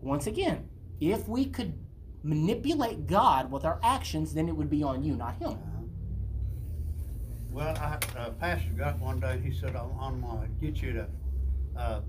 Once 0.00 0.26
again, 0.26 0.70
if 1.00 1.28
we 1.28 1.44
could 1.44 1.74
manipulate 2.22 3.06
God 3.06 3.50
with 3.50 3.66
our 3.66 3.78
actions, 3.82 4.32
then 4.32 4.48
it 4.48 4.56
would 4.56 4.70
be 4.70 4.82
on 4.82 5.02
you, 5.04 5.16
not 5.16 5.36
him. 5.36 5.58
Well, 7.50 7.76
I, 7.78 7.98
uh, 8.18 8.30
Pastor 8.32 8.70
got 8.76 8.98
one 8.98 9.20
day, 9.20 9.40
he 9.42 9.52
said, 9.52 9.74
I'm, 9.74 9.90
I'm 10.00 10.20
gonna 10.20 10.48
get 10.60 10.82
you 10.82 10.92
to, 10.92 11.06
uh, 11.76 12.00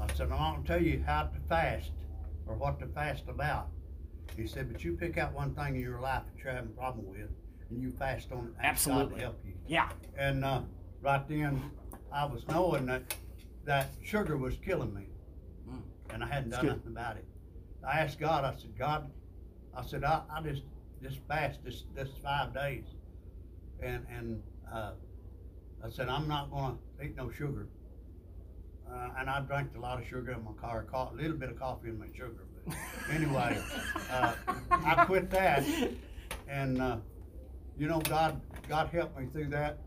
I 0.00 0.12
said, 0.14 0.32
I'm 0.32 0.38
gonna 0.38 0.62
tell 0.66 0.82
you 0.82 1.02
how 1.06 1.24
to 1.24 1.38
fast, 1.48 1.92
or 2.46 2.54
what 2.54 2.80
to 2.80 2.86
fast 2.86 3.24
about. 3.28 3.68
He 4.36 4.46
said, 4.46 4.72
but 4.72 4.82
you 4.82 4.96
pick 4.96 5.18
out 5.18 5.34
one 5.34 5.54
thing 5.54 5.76
in 5.76 5.82
your 5.82 6.00
life 6.00 6.22
that 6.24 6.42
you're 6.42 6.52
having 6.52 6.70
a 6.70 6.80
problem 6.80 7.06
with, 7.06 7.28
and 7.70 7.82
you 7.82 7.90
fast 7.90 8.32
on 8.32 8.46
it, 8.46 8.54
Absolutely. 8.62 9.16
to 9.16 9.20
help 9.20 9.40
you. 9.44 9.52
Yeah. 9.66 9.90
And, 10.16 10.44
uh, 10.44 10.62
right 11.02 11.26
then, 11.28 11.70
I 12.10 12.24
was 12.24 12.46
knowing 12.48 12.86
that, 12.86 13.14
that 13.64 13.90
sugar 14.02 14.36
was 14.36 14.56
killing 14.56 14.92
me. 14.94 15.06
Mm. 15.68 15.82
And 16.10 16.24
I 16.24 16.26
hadn't 16.26 16.50
That's 16.50 16.62
done 16.62 16.70
good. 16.70 16.76
nothing 16.78 16.92
about 16.92 17.16
it. 17.16 17.26
I 17.86 18.00
asked 18.00 18.18
God, 18.18 18.44
I 18.44 18.58
said, 18.58 18.76
God, 18.78 19.10
I 19.76 19.84
said, 19.84 20.02
I, 20.02 20.22
I 20.34 20.40
just, 20.42 20.62
just 21.02 21.18
fast 21.28 21.62
this, 21.64 21.84
this 21.94 22.08
five 22.22 22.54
days. 22.54 22.84
And, 23.82 24.06
and, 24.10 24.42
uh, 24.72 24.92
I 25.84 25.90
said, 25.90 26.08
I'm 26.08 26.28
not 26.28 26.50
gonna 26.50 26.76
eat 27.02 27.16
no 27.16 27.30
sugar. 27.30 27.68
Uh, 28.90 29.08
and 29.18 29.30
I 29.30 29.40
drank 29.40 29.70
a 29.76 29.80
lot 29.80 30.00
of 30.00 30.06
sugar 30.06 30.32
in 30.32 30.44
my 30.44 30.52
car, 30.60 30.86
a 30.92 31.14
little 31.14 31.36
bit 31.36 31.50
of 31.50 31.58
coffee 31.58 31.88
in 31.88 31.98
my 31.98 32.06
sugar, 32.14 32.44
but 32.66 32.74
anyway, 33.10 33.58
uh, 34.10 34.34
I 34.70 35.04
quit 35.06 35.30
that. 35.30 35.64
And, 36.48 36.80
uh, 36.80 36.96
you 37.78 37.88
know, 37.88 38.00
God, 38.00 38.40
God 38.68 38.88
helped 38.88 39.18
me 39.18 39.26
through 39.32 39.48
that. 39.48 39.78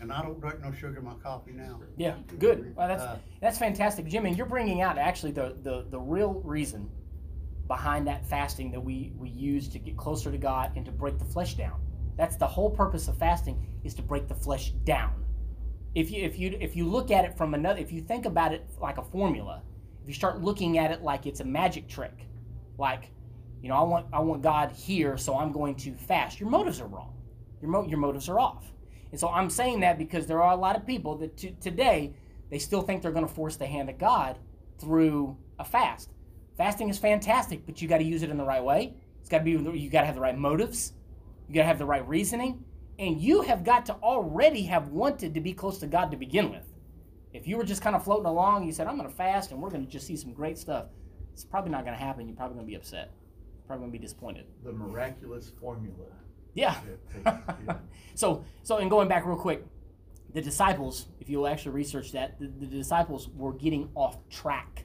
And 0.00 0.12
I 0.12 0.22
don't 0.22 0.38
drink 0.40 0.60
no 0.60 0.72
sugar 0.72 0.98
in 0.98 1.04
my 1.04 1.14
coffee 1.22 1.52
now. 1.52 1.80
Yeah, 1.96 2.16
good. 2.38 2.74
Well, 2.76 2.88
that's 2.88 3.02
Uh, 3.02 3.18
that's 3.40 3.58
fantastic, 3.58 4.06
Jim. 4.06 4.26
And 4.26 4.36
you're 4.36 4.44
bringing 4.44 4.82
out 4.82 4.98
actually 4.98 5.32
the, 5.32 5.56
the 5.62 5.86
the 5.88 5.98
real 5.98 6.34
reason 6.44 6.90
behind 7.68 8.06
that 8.08 8.26
fasting 8.26 8.70
that 8.72 8.80
we 8.80 9.12
we 9.16 9.30
use 9.30 9.68
to 9.68 9.78
get 9.78 9.96
closer 9.96 10.30
to 10.30 10.36
God 10.36 10.72
and 10.76 10.84
to 10.84 10.92
break 10.92 11.18
the 11.18 11.24
flesh 11.24 11.54
down. 11.54 11.80
That's 12.16 12.36
the 12.36 12.46
whole 12.46 12.70
purpose 12.70 13.08
of 13.08 13.16
fasting 13.18 13.66
is 13.84 13.94
to 13.94 14.02
break 14.02 14.28
the 14.28 14.34
flesh 14.34 14.70
down. 14.84 15.12
If 15.94 16.10
you 16.10 16.24
if 16.24 16.38
you 16.38 16.56
if 16.60 16.76
you 16.76 16.86
look 16.88 17.10
at 17.10 17.24
it 17.24 17.36
from 17.36 17.54
another, 17.54 17.78
if 17.78 17.92
you 17.92 18.00
think 18.00 18.26
about 18.26 18.52
it 18.52 18.68
like 18.80 18.98
a 18.98 19.02
formula, 19.02 19.62
if 20.02 20.08
you 20.08 20.14
start 20.14 20.42
looking 20.42 20.78
at 20.78 20.90
it 20.90 21.02
like 21.02 21.26
it's 21.26 21.40
a 21.40 21.44
magic 21.44 21.88
trick, 21.88 22.26
like 22.78 23.10
you 23.62 23.68
know, 23.68 23.76
I 23.76 23.82
want 23.82 24.06
I 24.12 24.20
want 24.20 24.42
God 24.42 24.72
here, 24.72 25.16
so 25.16 25.38
I'm 25.38 25.52
going 25.52 25.74
to 25.76 25.94
fast. 25.94 26.40
Your 26.40 26.50
motives 26.50 26.80
are 26.80 26.86
wrong. 26.86 27.14
Your 27.60 27.70
mo- 27.70 27.86
your 27.86 27.98
motives 27.98 28.28
are 28.28 28.38
off. 28.38 28.72
And 29.10 29.20
so 29.20 29.28
I'm 29.28 29.48
saying 29.48 29.80
that 29.80 29.96
because 29.96 30.26
there 30.26 30.42
are 30.42 30.52
a 30.52 30.56
lot 30.56 30.76
of 30.76 30.84
people 30.84 31.16
that 31.18 31.36
to, 31.38 31.50
today 31.52 32.14
they 32.50 32.58
still 32.58 32.82
think 32.82 33.00
they're 33.00 33.12
going 33.12 33.26
to 33.26 33.32
force 33.32 33.56
the 33.56 33.66
hand 33.66 33.88
of 33.88 33.98
God 33.98 34.38
through 34.78 35.36
a 35.58 35.64
fast. 35.64 36.10
Fasting 36.56 36.88
is 36.88 36.98
fantastic, 36.98 37.64
but 37.64 37.80
you 37.80 37.88
got 37.88 37.98
to 37.98 38.04
use 38.04 38.22
it 38.22 38.30
in 38.30 38.36
the 38.36 38.44
right 38.44 38.62
way. 38.62 38.94
It's 39.20 39.28
got 39.28 39.38
to 39.38 39.44
be 39.44 39.52
you 39.52 39.90
got 39.90 40.00
to 40.00 40.06
have 40.06 40.14
the 40.14 40.20
right 40.20 40.36
motives. 40.36 40.92
You 41.48 41.54
got 41.54 41.62
to 41.62 41.66
have 41.66 41.78
the 41.78 41.84
right 41.86 42.06
reasoning, 42.08 42.64
and 42.98 43.20
you 43.20 43.42
have 43.42 43.64
got 43.64 43.86
to 43.86 43.94
already 43.94 44.62
have 44.62 44.88
wanted 44.88 45.34
to 45.34 45.40
be 45.40 45.52
close 45.52 45.78
to 45.78 45.86
God 45.86 46.10
to 46.10 46.16
begin 46.16 46.50
with. 46.50 46.72
If 47.32 47.48
you 47.48 47.56
were 47.56 47.64
just 47.64 47.82
kind 47.82 47.96
of 47.96 48.04
floating 48.04 48.26
along, 48.26 48.64
you 48.66 48.72
said, 48.72 48.86
"I'm 48.86 48.96
going 48.96 49.08
to 49.08 49.14
fast, 49.14 49.50
and 49.50 49.60
we're 49.60 49.70
going 49.70 49.84
to 49.84 49.90
just 49.90 50.06
see 50.06 50.16
some 50.16 50.32
great 50.32 50.56
stuff." 50.56 50.86
It's 51.32 51.44
probably 51.44 51.72
not 51.72 51.84
going 51.84 51.96
to 51.96 52.02
happen. 52.02 52.28
You're 52.28 52.36
probably 52.36 52.54
going 52.54 52.66
to 52.66 52.70
be 52.70 52.76
upset. 52.76 53.10
Probably 53.66 53.82
going 53.82 53.92
to 53.92 53.98
be 53.98 54.02
disappointed. 54.02 54.46
The 54.62 54.72
miraculous 54.72 55.50
formula. 55.60 56.06
Yeah. 56.54 56.74
takes- 56.74 57.24
yeah. 57.66 57.76
so 58.14 58.44
so 58.62 58.78
and 58.78 58.88
going 58.88 59.08
back 59.08 59.26
real 59.26 59.36
quick, 59.36 59.64
the 60.32 60.40
disciples, 60.40 61.06
if 61.20 61.28
you'll 61.28 61.48
actually 61.48 61.72
research 61.72 62.12
that, 62.12 62.38
the, 62.38 62.46
the 62.46 62.66
disciples 62.66 63.28
were 63.34 63.52
getting 63.52 63.90
off 63.94 64.16
track 64.28 64.84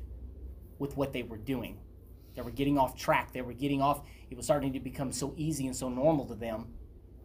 with 0.79 0.97
what 0.97 1.13
they 1.13 1.23
were 1.23 1.37
doing. 1.37 1.77
They 2.35 2.41
were 2.41 2.51
getting 2.51 2.77
off 2.77 2.95
track. 2.95 3.33
They 3.33 3.41
were 3.41 3.53
getting 3.53 3.81
off. 3.81 4.01
It 4.29 4.37
was 4.37 4.45
starting 4.45 4.73
to 4.73 4.79
become 4.79 5.11
so 5.11 5.33
easy 5.37 5.65
and 5.65 5.75
so 5.75 5.89
normal 5.89 6.25
to 6.25 6.35
them 6.35 6.67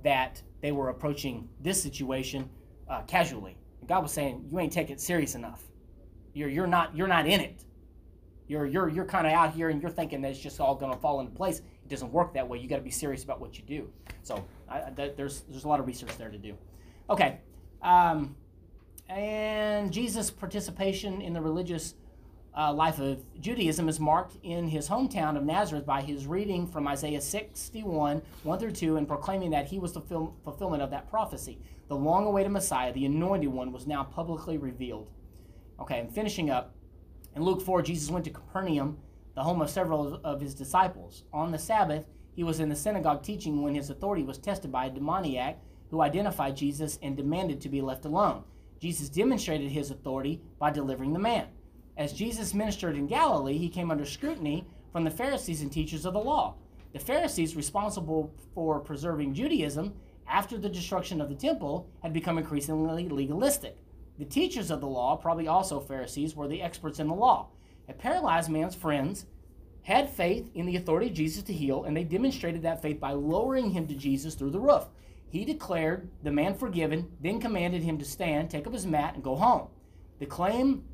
that 0.03 0.43
they 0.61 0.73
were 0.73 0.89
approaching 0.89 1.49
this 1.61 1.83
situation 1.83 2.49
uh, 2.89 3.03
casually. 3.03 3.57
And 3.81 3.89
God 3.89 4.03
was 4.03 4.13
saying, 4.13 4.49
"You 4.51 4.59
ain't 4.61 4.73
taking 4.73 4.95
it 4.95 5.01
serious 5.01 5.35
enough. 5.35 5.63
You're 6.33 6.49
you're 6.49 6.67
not 6.67 6.97
you're 6.97 7.09
not 7.09 7.27
in 7.27 7.41
it. 7.41 7.65
You're 8.47 8.67
you're 8.67 8.89
you're 8.89 9.05
kind 9.05 9.27
of 9.27 9.33
out 9.33 9.53
here 9.55 9.71
and 9.71 9.81
you're 9.81 9.91
thinking 9.91 10.21
that 10.23 10.31
it's 10.31 10.41
just 10.41 10.61
all 10.61 10.75
going 10.75 10.93
to 10.93 10.99
fall 10.99 11.21
into 11.21 11.33
place. 11.33 11.59
It 11.59 11.89
doesn't 11.89 12.13
work 12.13 12.35
that 12.35 12.49
way. 12.49 12.59
You 12.59 12.69
got 12.69 12.77
to 12.77 12.83
be 12.83 12.91
serious 12.91 13.25
about 13.25 13.41
what 13.41 13.59
you 13.59 13.65
do. 13.65 13.91
So 14.23 14.45
I, 14.69 14.91
th- 14.91 15.17
there's 15.17 15.43
there's 15.43 15.65
a 15.65 15.69
lot 15.69 15.81
of 15.81 15.87
research 15.87 16.17
there 16.19 16.31
to 16.31 16.39
do. 16.39 16.57
Okay, 17.09 17.41
um, 17.83 18.35
and 19.09 19.93
Jesus' 19.93 20.31
participation 20.31 21.21
in 21.21 21.33
the 21.33 21.41
religious 21.41 21.95
uh, 22.57 22.73
life 22.73 22.99
of 22.99 23.25
Judaism 23.41 23.89
is 23.89 23.99
marked 23.99 24.37
in 24.43 24.69
his 24.69 24.89
hometown 24.89 25.37
of 25.37 25.45
Nazareth 25.45 25.85
by 25.85 26.03
his 26.03 26.27
reading 26.27 26.67
from 26.67 26.87
Isaiah 26.87 27.21
61, 27.21 28.23
1 28.43 28.59
through 28.59 28.73
2, 28.73 28.97
and 28.97 29.09
proclaiming 29.09 29.51
that 29.51 29.67
he 29.67 29.79
was 29.79 29.93
the 29.93 30.01
ful- 30.01 30.37
fulfillment 30.45 30.83
of 30.83 30.91
that 30.91 31.11
prophecy. 31.11 31.59
The 31.89 31.97
long 31.97 32.27
awaited 32.27 32.53
Messiah, 32.53 32.93
the 32.93 33.07
anointed 33.07 33.51
one, 33.51 33.73
was 33.73 33.87
now 33.87 34.05
publicly 34.05 34.57
revealed. 34.57 35.11
Okay, 35.81 35.99
and 35.99 36.13
finishing 36.13 36.51
up, 36.51 36.75
in 37.35 37.43
Luke 37.43 37.61
4, 37.61 37.83
Jesus 37.83 38.11
went 38.11 38.25
to 38.27 38.31
Capernaum, 38.31 38.99
the 39.35 39.43
home 39.43 39.61
of 39.61 39.69
several 39.69 40.21
of 40.23 40.41
his 40.41 40.55
disciples. 40.55 41.25
On 41.33 41.51
the 41.51 41.59
Sabbath, 41.59 42.07
he 42.35 42.45
was 42.45 42.61
in 42.61 42.69
the 42.69 42.77
synagogue 42.77 43.23
teaching 43.23 43.63
when 43.63 43.75
his 43.75 43.91
authority 43.91 44.23
was 44.23 44.39
tested 44.39 44.71
by 44.71 44.87
a 44.87 44.91
demoniac 44.91 45.61
who 45.91 46.01
identified 46.01 46.57
Jesus 46.57 46.99
and 47.03 47.17
demanded 47.17 47.61
to 47.61 47.69
be 47.69 47.81
left 47.81 48.05
alone. 48.05 48.45
Jesus 48.81 49.09
demonstrated 49.09 49.71
his 49.71 49.91
authority 49.91 50.41
by 50.59 50.71
delivering 50.71 51.13
the 51.13 51.19
man. 51.19 51.49
As 51.97 52.13
Jesus 52.13 52.55
ministered 52.55 52.97
in 52.97 53.07
Galilee, 53.07 53.57
he 53.57 53.69
came 53.69 53.91
under 53.91 54.05
scrutiny 54.05 54.67
from 54.93 55.05
the 55.05 55.11
Pharisees 55.11 55.63
and 55.63 55.71
teachers 55.71 56.05
of 56.05 56.15
the 56.15 56.21
law. 56.21 56.57
The 56.93 56.99
Pharisees, 56.99 57.57
responsible 57.57 58.35
for 58.55 58.81
preserving 58.81 59.35
Judaism 59.35 59.95
after 60.27 60.59
the 60.59 60.69
destruction 60.69 61.21
of 61.21 61.29
the 61.29 61.35
temple, 61.35 61.89
had 62.03 62.13
become 62.13 62.39
increasingly 62.39 63.09
legalistic. 63.09 63.79
The 64.19 64.25
teachers 64.25 64.71
of 64.71 64.81
the 64.81 64.89
law, 64.89 65.17
probably 65.17 65.49
also 65.49 65.81
Pharisees, 65.81 66.35
were 66.35 66.49
the 66.49 66.63
experts 66.63 66.99
in 66.99 67.09
the 67.09 67.15
law. 67.15 67.49
A 67.89 67.93
paralyzed 67.93 68.51
man's 68.51 68.75
friends 68.75 69.27
had 69.83 70.09
faith 70.09 70.51
in 70.55 70.67
the 70.67 70.77
authority 70.77 71.09
of 71.09 71.15
Jesus 71.15 71.43
to 71.45 71.53
heal, 71.53 71.85
and 71.85 71.97
they 71.97 72.05
demonstrated 72.05 72.63
that 72.63 72.81
faith 72.81 72.99
by 72.99 73.13
lowering 73.13 73.71
him 73.71 73.87
to 73.87 73.95
Jesus 73.95 74.35
through 74.35 74.51
the 74.51 74.61
roof. 74.61 74.87
He 75.29 75.45
declared 75.45 76.09
the 76.23 76.31
man 76.31 76.55
forgiven, 76.55 77.11
then 77.21 77.41
commanded 77.41 77.83
him 77.83 77.99
to 77.99 78.05
stand, 78.05 78.51
take 78.51 78.67
up 78.67 78.73
his 78.73 78.87
mat, 78.87 79.15
and 79.15 79.23
go 79.23 79.37
home. 79.37 79.69
The 80.21 80.27
claim 80.27 80.85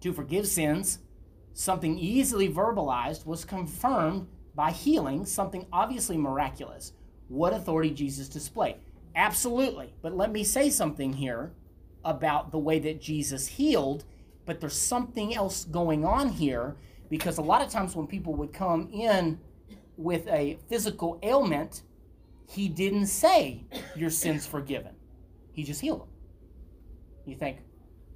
to 0.00 0.12
forgive 0.12 0.46
sins, 0.46 0.98
something 1.52 1.98
easily 1.98 2.48
verbalized, 2.48 3.26
was 3.26 3.44
confirmed 3.44 4.26
by 4.54 4.70
healing, 4.70 5.24
something 5.24 5.66
obviously 5.72 6.16
miraculous. 6.16 6.92
What 7.28 7.52
authority 7.52 7.90
Jesus 7.90 8.28
displayed? 8.28 8.76
Absolutely. 9.14 9.94
But 10.02 10.16
let 10.16 10.32
me 10.32 10.44
say 10.44 10.70
something 10.70 11.12
here 11.12 11.52
about 12.04 12.50
the 12.50 12.58
way 12.58 12.78
that 12.78 13.00
Jesus 13.00 13.46
healed, 13.46 14.04
but 14.46 14.60
there's 14.60 14.76
something 14.76 15.34
else 15.34 15.64
going 15.64 16.04
on 16.04 16.30
here 16.30 16.76
because 17.08 17.38
a 17.38 17.42
lot 17.42 17.62
of 17.62 17.70
times 17.70 17.94
when 17.94 18.06
people 18.06 18.34
would 18.34 18.52
come 18.52 18.88
in 18.92 19.38
with 19.96 20.26
a 20.28 20.58
physical 20.68 21.18
ailment, 21.22 21.82
he 22.48 22.68
didn't 22.68 23.06
say, 23.06 23.64
Your 23.94 24.10
sin's 24.10 24.46
forgiven. 24.46 24.94
He 25.52 25.62
just 25.62 25.80
healed 25.80 26.00
them. 26.00 26.08
You 27.26 27.36
think 27.36 27.58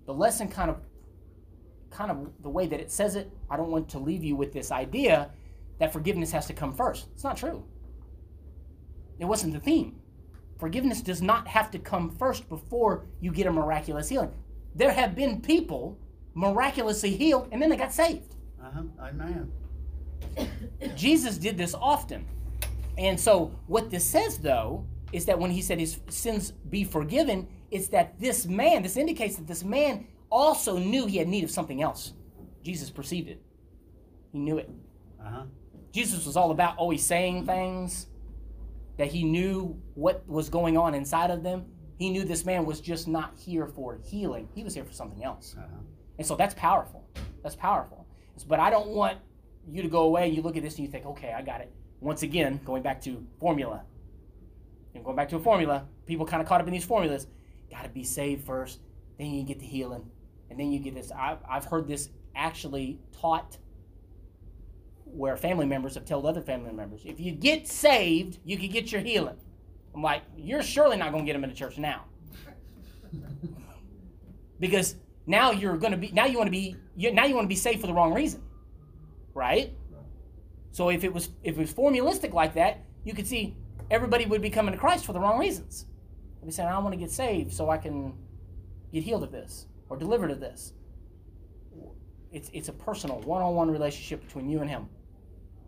the 0.06 0.14
lesson 0.14 0.48
kind 0.48 0.70
of 0.70 0.78
kind 1.94 2.10
of 2.10 2.30
the 2.42 2.50
way 2.50 2.66
that 2.66 2.80
it 2.80 2.90
says 2.90 3.14
it, 3.14 3.30
I 3.48 3.56
don't 3.56 3.70
want 3.70 3.88
to 3.90 3.98
leave 3.98 4.24
you 4.24 4.34
with 4.36 4.52
this 4.52 4.72
idea 4.72 5.30
that 5.78 5.92
forgiveness 5.92 6.32
has 6.32 6.46
to 6.46 6.52
come 6.52 6.74
first. 6.74 7.06
It's 7.14 7.24
not 7.24 7.36
true. 7.36 7.64
It 9.18 9.24
wasn't 9.24 9.52
the 9.54 9.60
theme. 9.60 9.96
Forgiveness 10.58 11.00
does 11.00 11.22
not 11.22 11.46
have 11.46 11.70
to 11.70 11.78
come 11.78 12.10
first 12.10 12.48
before 12.48 13.06
you 13.20 13.30
get 13.30 13.46
a 13.46 13.52
miraculous 13.52 14.08
healing. 14.08 14.32
There 14.74 14.92
have 14.92 15.14
been 15.14 15.40
people 15.40 15.98
miraculously 16.34 17.16
healed 17.16 17.48
and 17.52 17.62
then 17.62 17.70
they 17.70 17.76
got 17.76 17.92
saved. 17.92 18.34
Uh-huh, 18.62 18.82
amen. 19.00 19.52
Jesus 20.96 21.38
did 21.38 21.56
this 21.56 21.74
often. 21.74 22.26
And 22.98 23.18
so, 23.18 23.52
what 23.66 23.90
this 23.90 24.04
says, 24.04 24.38
though, 24.38 24.86
is 25.12 25.26
that 25.26 25.38
when 25.38 25.50
he 25.50 25.62
said 25.62 25.78
his 25.78 26.00
sins 26.08 26.52
be 26.70 26.84
forgiven, 26.84 27.46
it's 27.70 27.88
that 27.88 28.18
this 28.20 28.46
man, 28.46 28.82
this 28.82 28.96
indicates 28.96 29.36
that 29.36 29.46
this 29.46 29.64
man 29.64 30.06
also 30.34 30.76
knew 30.76 31.06
he 31.06 31.18
had 31.18 31.28
need 31.28 31.44
of 31.44 31.50
something 31.50 31.80
else. 31.80 32.12
Jesus 32.62 32.90
perceived 32.90 33.28
it, 33.28 33.40
he 34.32 34.38
knew 34.38 34.58
it. 34.58 34.68
Uh-huh. 35.24 35.44
Jesus 35.92 36.26
was 36.26 36.36
all 36.36 36.50
about 36.50 36.76
always 36.76 37.04
saying 37.04 37.46
things 37.46 38.08
that 38.98 39.06
he 39.08 39.22
knew 39.22 39.80
what 39.94 40.26
was 40.28 40.48
going 40.48 40.76
on 40.76 40.94
inside 40.94 41.30
of 41.30 41.42
them. 41.42 41.64
He 41.98 42.10
knew 42.10 42.24
this 42.24 42.44
man 42.44 42.66
was 42.66 42.80
just 42.80 43.06
not 43.06 43.32
here 43.38 43.66
for 43.66 44.00
healing, 44.04 44.48
he 44.54 44.64
was 44.64 44.74
here 44.74 44.84
for 44.84 44.92
something 44.92 45.22
else. 45.22 45.54
Uh-huh. 45.56 45.66
And 46.18 46.26
so 46.26 46.34
that's 46.36 46.54
powerful. 46.54 47.04
That's 47.42 47.56
powerful. 47.56 48.06
But 48.48 48.58
I 48.58 48.70
don't 48.70 48.88
want 48.88 49.18
you 49.70 49.82
to 49.82 49.88
go 49.88 50.02
away 50.02 50.26
and 50.26 50.36
you 50.36 50.42
look 50.42 50.56
at 50.56 50.62
this 50.62 50.74
and 50.76 50.84
you 50.84 50.90
think, 50.90 51.06
okay, 51.06 51.32
I 51.32 51.42
got 51.42 51.60
it. 51.60 51.72
Once 52.00 52.22
again, 52.22 52.60
going 52.64 52.82
back 52.82 53.00
to 53.02 53.24
formula. 53.38 53.82
And 54.94 55.04
going 55.04 55.16
back 55.16 55.28
to 55.30 55.36
a 55.36 55.40
formula, 55.40 55.86
people 56.06 56.26
kind 56.26 56.42
of 56.42 56.48
caught 56.48 56.60
up 56.60 56.66
in 56.66 56.72
these 56.72 56.84
formulas. 56.84 57.26
Got 57.70 57.84
to 57.84 57.88
be 57.88 58.04
saved 58.04 58.44
first, 58.44 58.80
then 59.18 59.32
you 59.32 59.42
get 59.44 59.58
the 59.58 59.66
healing, 59.66 60.08
and 60.50 60.58
then 60.58 60.72
you 60.72 60.78
get 60.78 60.94
this. 60.94 61.10
I've, 61.12 61.38
I've 61.48 61.64
heard 61.64 61.88
this 61.88 62.10
actually 62.34 62.98
taught 63.12 63.58
where 65.04 65.36
family 65.36 65.66
members 65.66 65.94
have 65.94 66.04
told 66.04 66.26
other 66.26 66.40
family 66.40 66.72
members, 66.72 67.02
if 67.04 67.20
you 67.20 67.32
get 67.32 67.68
saved, 67.68 68.38
you 68.44 68.56
can 68.56 68.70
get 68.70 68.90
your 68.90 69.00
healing. 69.00 69.36
I'm 69.94 70.02
like, 70.02 70.22
you're 70.36 70.62
surely 70.62 70.96
not 70.96 71.12
going 71.12 71.24
to 71.24 71.26
get 71.26 71.34
them 71.34 71.44
into 71.44 71.54
church 71.56 71.78
now. 71.78 72.04
because 74.60 74.96
now 75.26 75.50
you're 75.50 75.76
going 75.76 75.92
to 75.92 75.98
be 75.98 76.10
now 76.12 76.26
you 76.26 76.36
want 76.38 76.46
to 76.46 76.50
be 76.50 76.76
now 76.96 77.24
you 77.24 77.34
want 77.34 77.44
to 77.44 77.48
be 77.48 77.54
saved 77.54 77.80
for 77.80 77.86
the 77.86 77.92
wrong 77.92 78.12
reason 78.12 78.42
right 79.32 79.72
so 80.70 80.90
if 80.90 81.04
it 81.04 81.12
was 81.12 81.30
if 81.42 81.56
it 81.56 81.60
was 81.60 81.72
formulistic 81.72 82.32
like 82.32 82.54
that 82.54 82.84
you 83.04 83.14
could 83.14 83.26
see 83.26 83.56
everybody 83.90 84.26
would 84.26 84.42
be 84.42 84.50
coming 84.50 84.72
to 84.72 84.78
christ 84.78 85.04
for 85.04 85.12
the 85.12 85.20
wrong 85.20 85.38
reasons 85.38 85.86
they'd 86.40 86.46
be 86.46 86.52
saying 86.52 86.68
i 86.68 86.78
want 86.78 86.92
to 86.92 86.98
get 86.98 87.10
saved 87.10 87.52
so 87.52 87.70
i 87.70 87.76
can 87.76 88.12
get 88.92 89.02
healed 89.02 89.22
of 89.22 89.32
this 89.32 89.66
or 89.94 89.98
delivered 89.98 90.30
of 90.30 90.40
this 90.40 90.72
it's, 92.32 92.50
it's 92.52 92.68
a 92.68 92.72
personal 92.72 93.20
one-on-one 93.20 93.70
relationship 93.70 94.24
between 94.24 94.48
you 94.48 94.60
and 94.60 94.68
him 94.68 94.88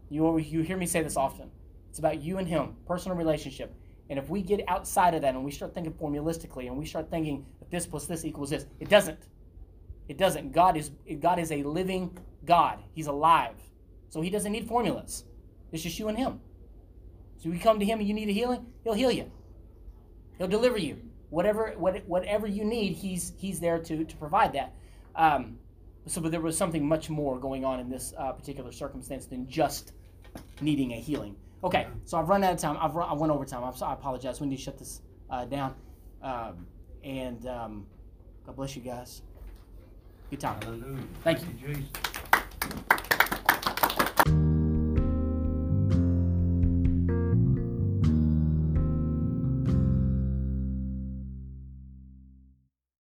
you, 0.09 0.39
you 0.39 0.63
hear 0.63 0.77
me 0.77 0.87
say 0.87 1.03
this 1.03 1.17
often 1.17 1.51
it's 1.89 1.99
about 1.99 2.21
you 2.21 2.39
and 2.39 2.49
him 2.49 2.77
personal 2.87 3.17
relationship 3.17 3.75
and 4.11 4.19
if 4.19 4.29
we 4.29 4.43
get 4.43 4.61
outside 4.69 5.15
of 5.15 5.23
that 5.23 5.35
and 5.35 5.45
we 5.45 5.51
start 5.51 5.75
thinking 5.75 5.93
formulistically 5.93 6.67
and 6.67 6.77
we 6.77 6.87
start 6.87 7.11
thinking 7.11 7.45
that 7.61 7.71
this 7.71 7.87
plus 7.87 8.07
this 8.07 8.25
equals 8.25 8.51
this 8.51 8.67
it 8.81 8.89
doesn't 8.89 9.19
it 10.09 10.19
doesn't. 10.19 10.53
God 10.53 10.77
is 10.77 10.91
God 11.21 11.39
is 11.39 11.51
a 11.51 11.63
living 11.63 12.17
God. 12.45 12.79
He's 12.93 13.07
alive. 13.07 13.57
So 14.09 14.21
he 14.21 14.31
doesn't 14.31 14.53
need 14.53 14.69
formulas. 14.69 15.25
It's 15.73 15.83
just 15.83 15.99
you 15.99 16.09
and 16.09 16.17
him. 16.17 16.41
So 17.39 17.49
you 17.49 17.59
come 17.59 17.79
to 17.81 17.85
him 17.85 17.99
and 17.99 18.09
you 18.09 18.15
need 18.15 18.29
a 18.29 18.33
healing, 18.33 18.67
he'll 18.85 18.95
heal 18.95 19.11
you. 19.11 19.31
He'll 20.39 20.49
deliver 20.49 20.79
you. 20.79 20.99
Whatever 21.31 21.75
what, 21.77 22.07
whatever 22.07 22.47
you 22.47 22.65
need, 22.65 22.95
he's 22.95 23.33
he's 23.37 23.61
there 23.61 23.79
to 23.79 24.05
to 24.05 24.17
provide 24.17 24.53
that. 24.55 24.75
Um, 25.15 25.59
so 26.07 26.21
but 26.21 26.31
there 26.31 26.41
was 26.41 26.57
something 26.57 26.87
much 26.87 27.11
more 27.11 27.39
going 27.39 27.65
on 27.65 27.81
in 27.81 27.89
this 27.89 28.15
uh, 28.17 28.33
particular 28.33 28.73
circumstance 28.73 29.27
than 29.27 29.49
just 29.49 29.93
needing 30.61 30.93
a 30.93 30.97
healing. 30.97 31.37
Okay, 31.65 31.87
so 32.05 32.19
I've 32.19 32.29
run 32.29 32.45
out 32.45 32.53
of 32.53 32.59
time. 32.59 32.77
I've 32.81 32.95
run, 32.95 33.09
I 33.09 33.15
went 33.15 33.33
over 33.33 33.45
time. 33.45 33.65
I'm 33.65 33.75
sorry, 33.75 33.91
I 33.91 33.95
apologize. 33.95 34.41
We 34.41 34.47
need 34.47 34.57
to 34.57 34.63
shut 34.63 34.79
this 34.79 35.01
uh, 35.31 35.45
down. 35.47 35.75
Um, 36.23 36.67
and 37.03 37.47
um, 37.47 37.87
God 38.45 38.57
bless 38.57 38.77
you 38.77 38.83
guys. 38.83 39.23
Good 40.31 40.41
time. 40.41 40.61
Hallelujah. 40.63 41.03
Thank 41.25 41.41
you, 41.41 41.75
Jesus. 41.75 43.03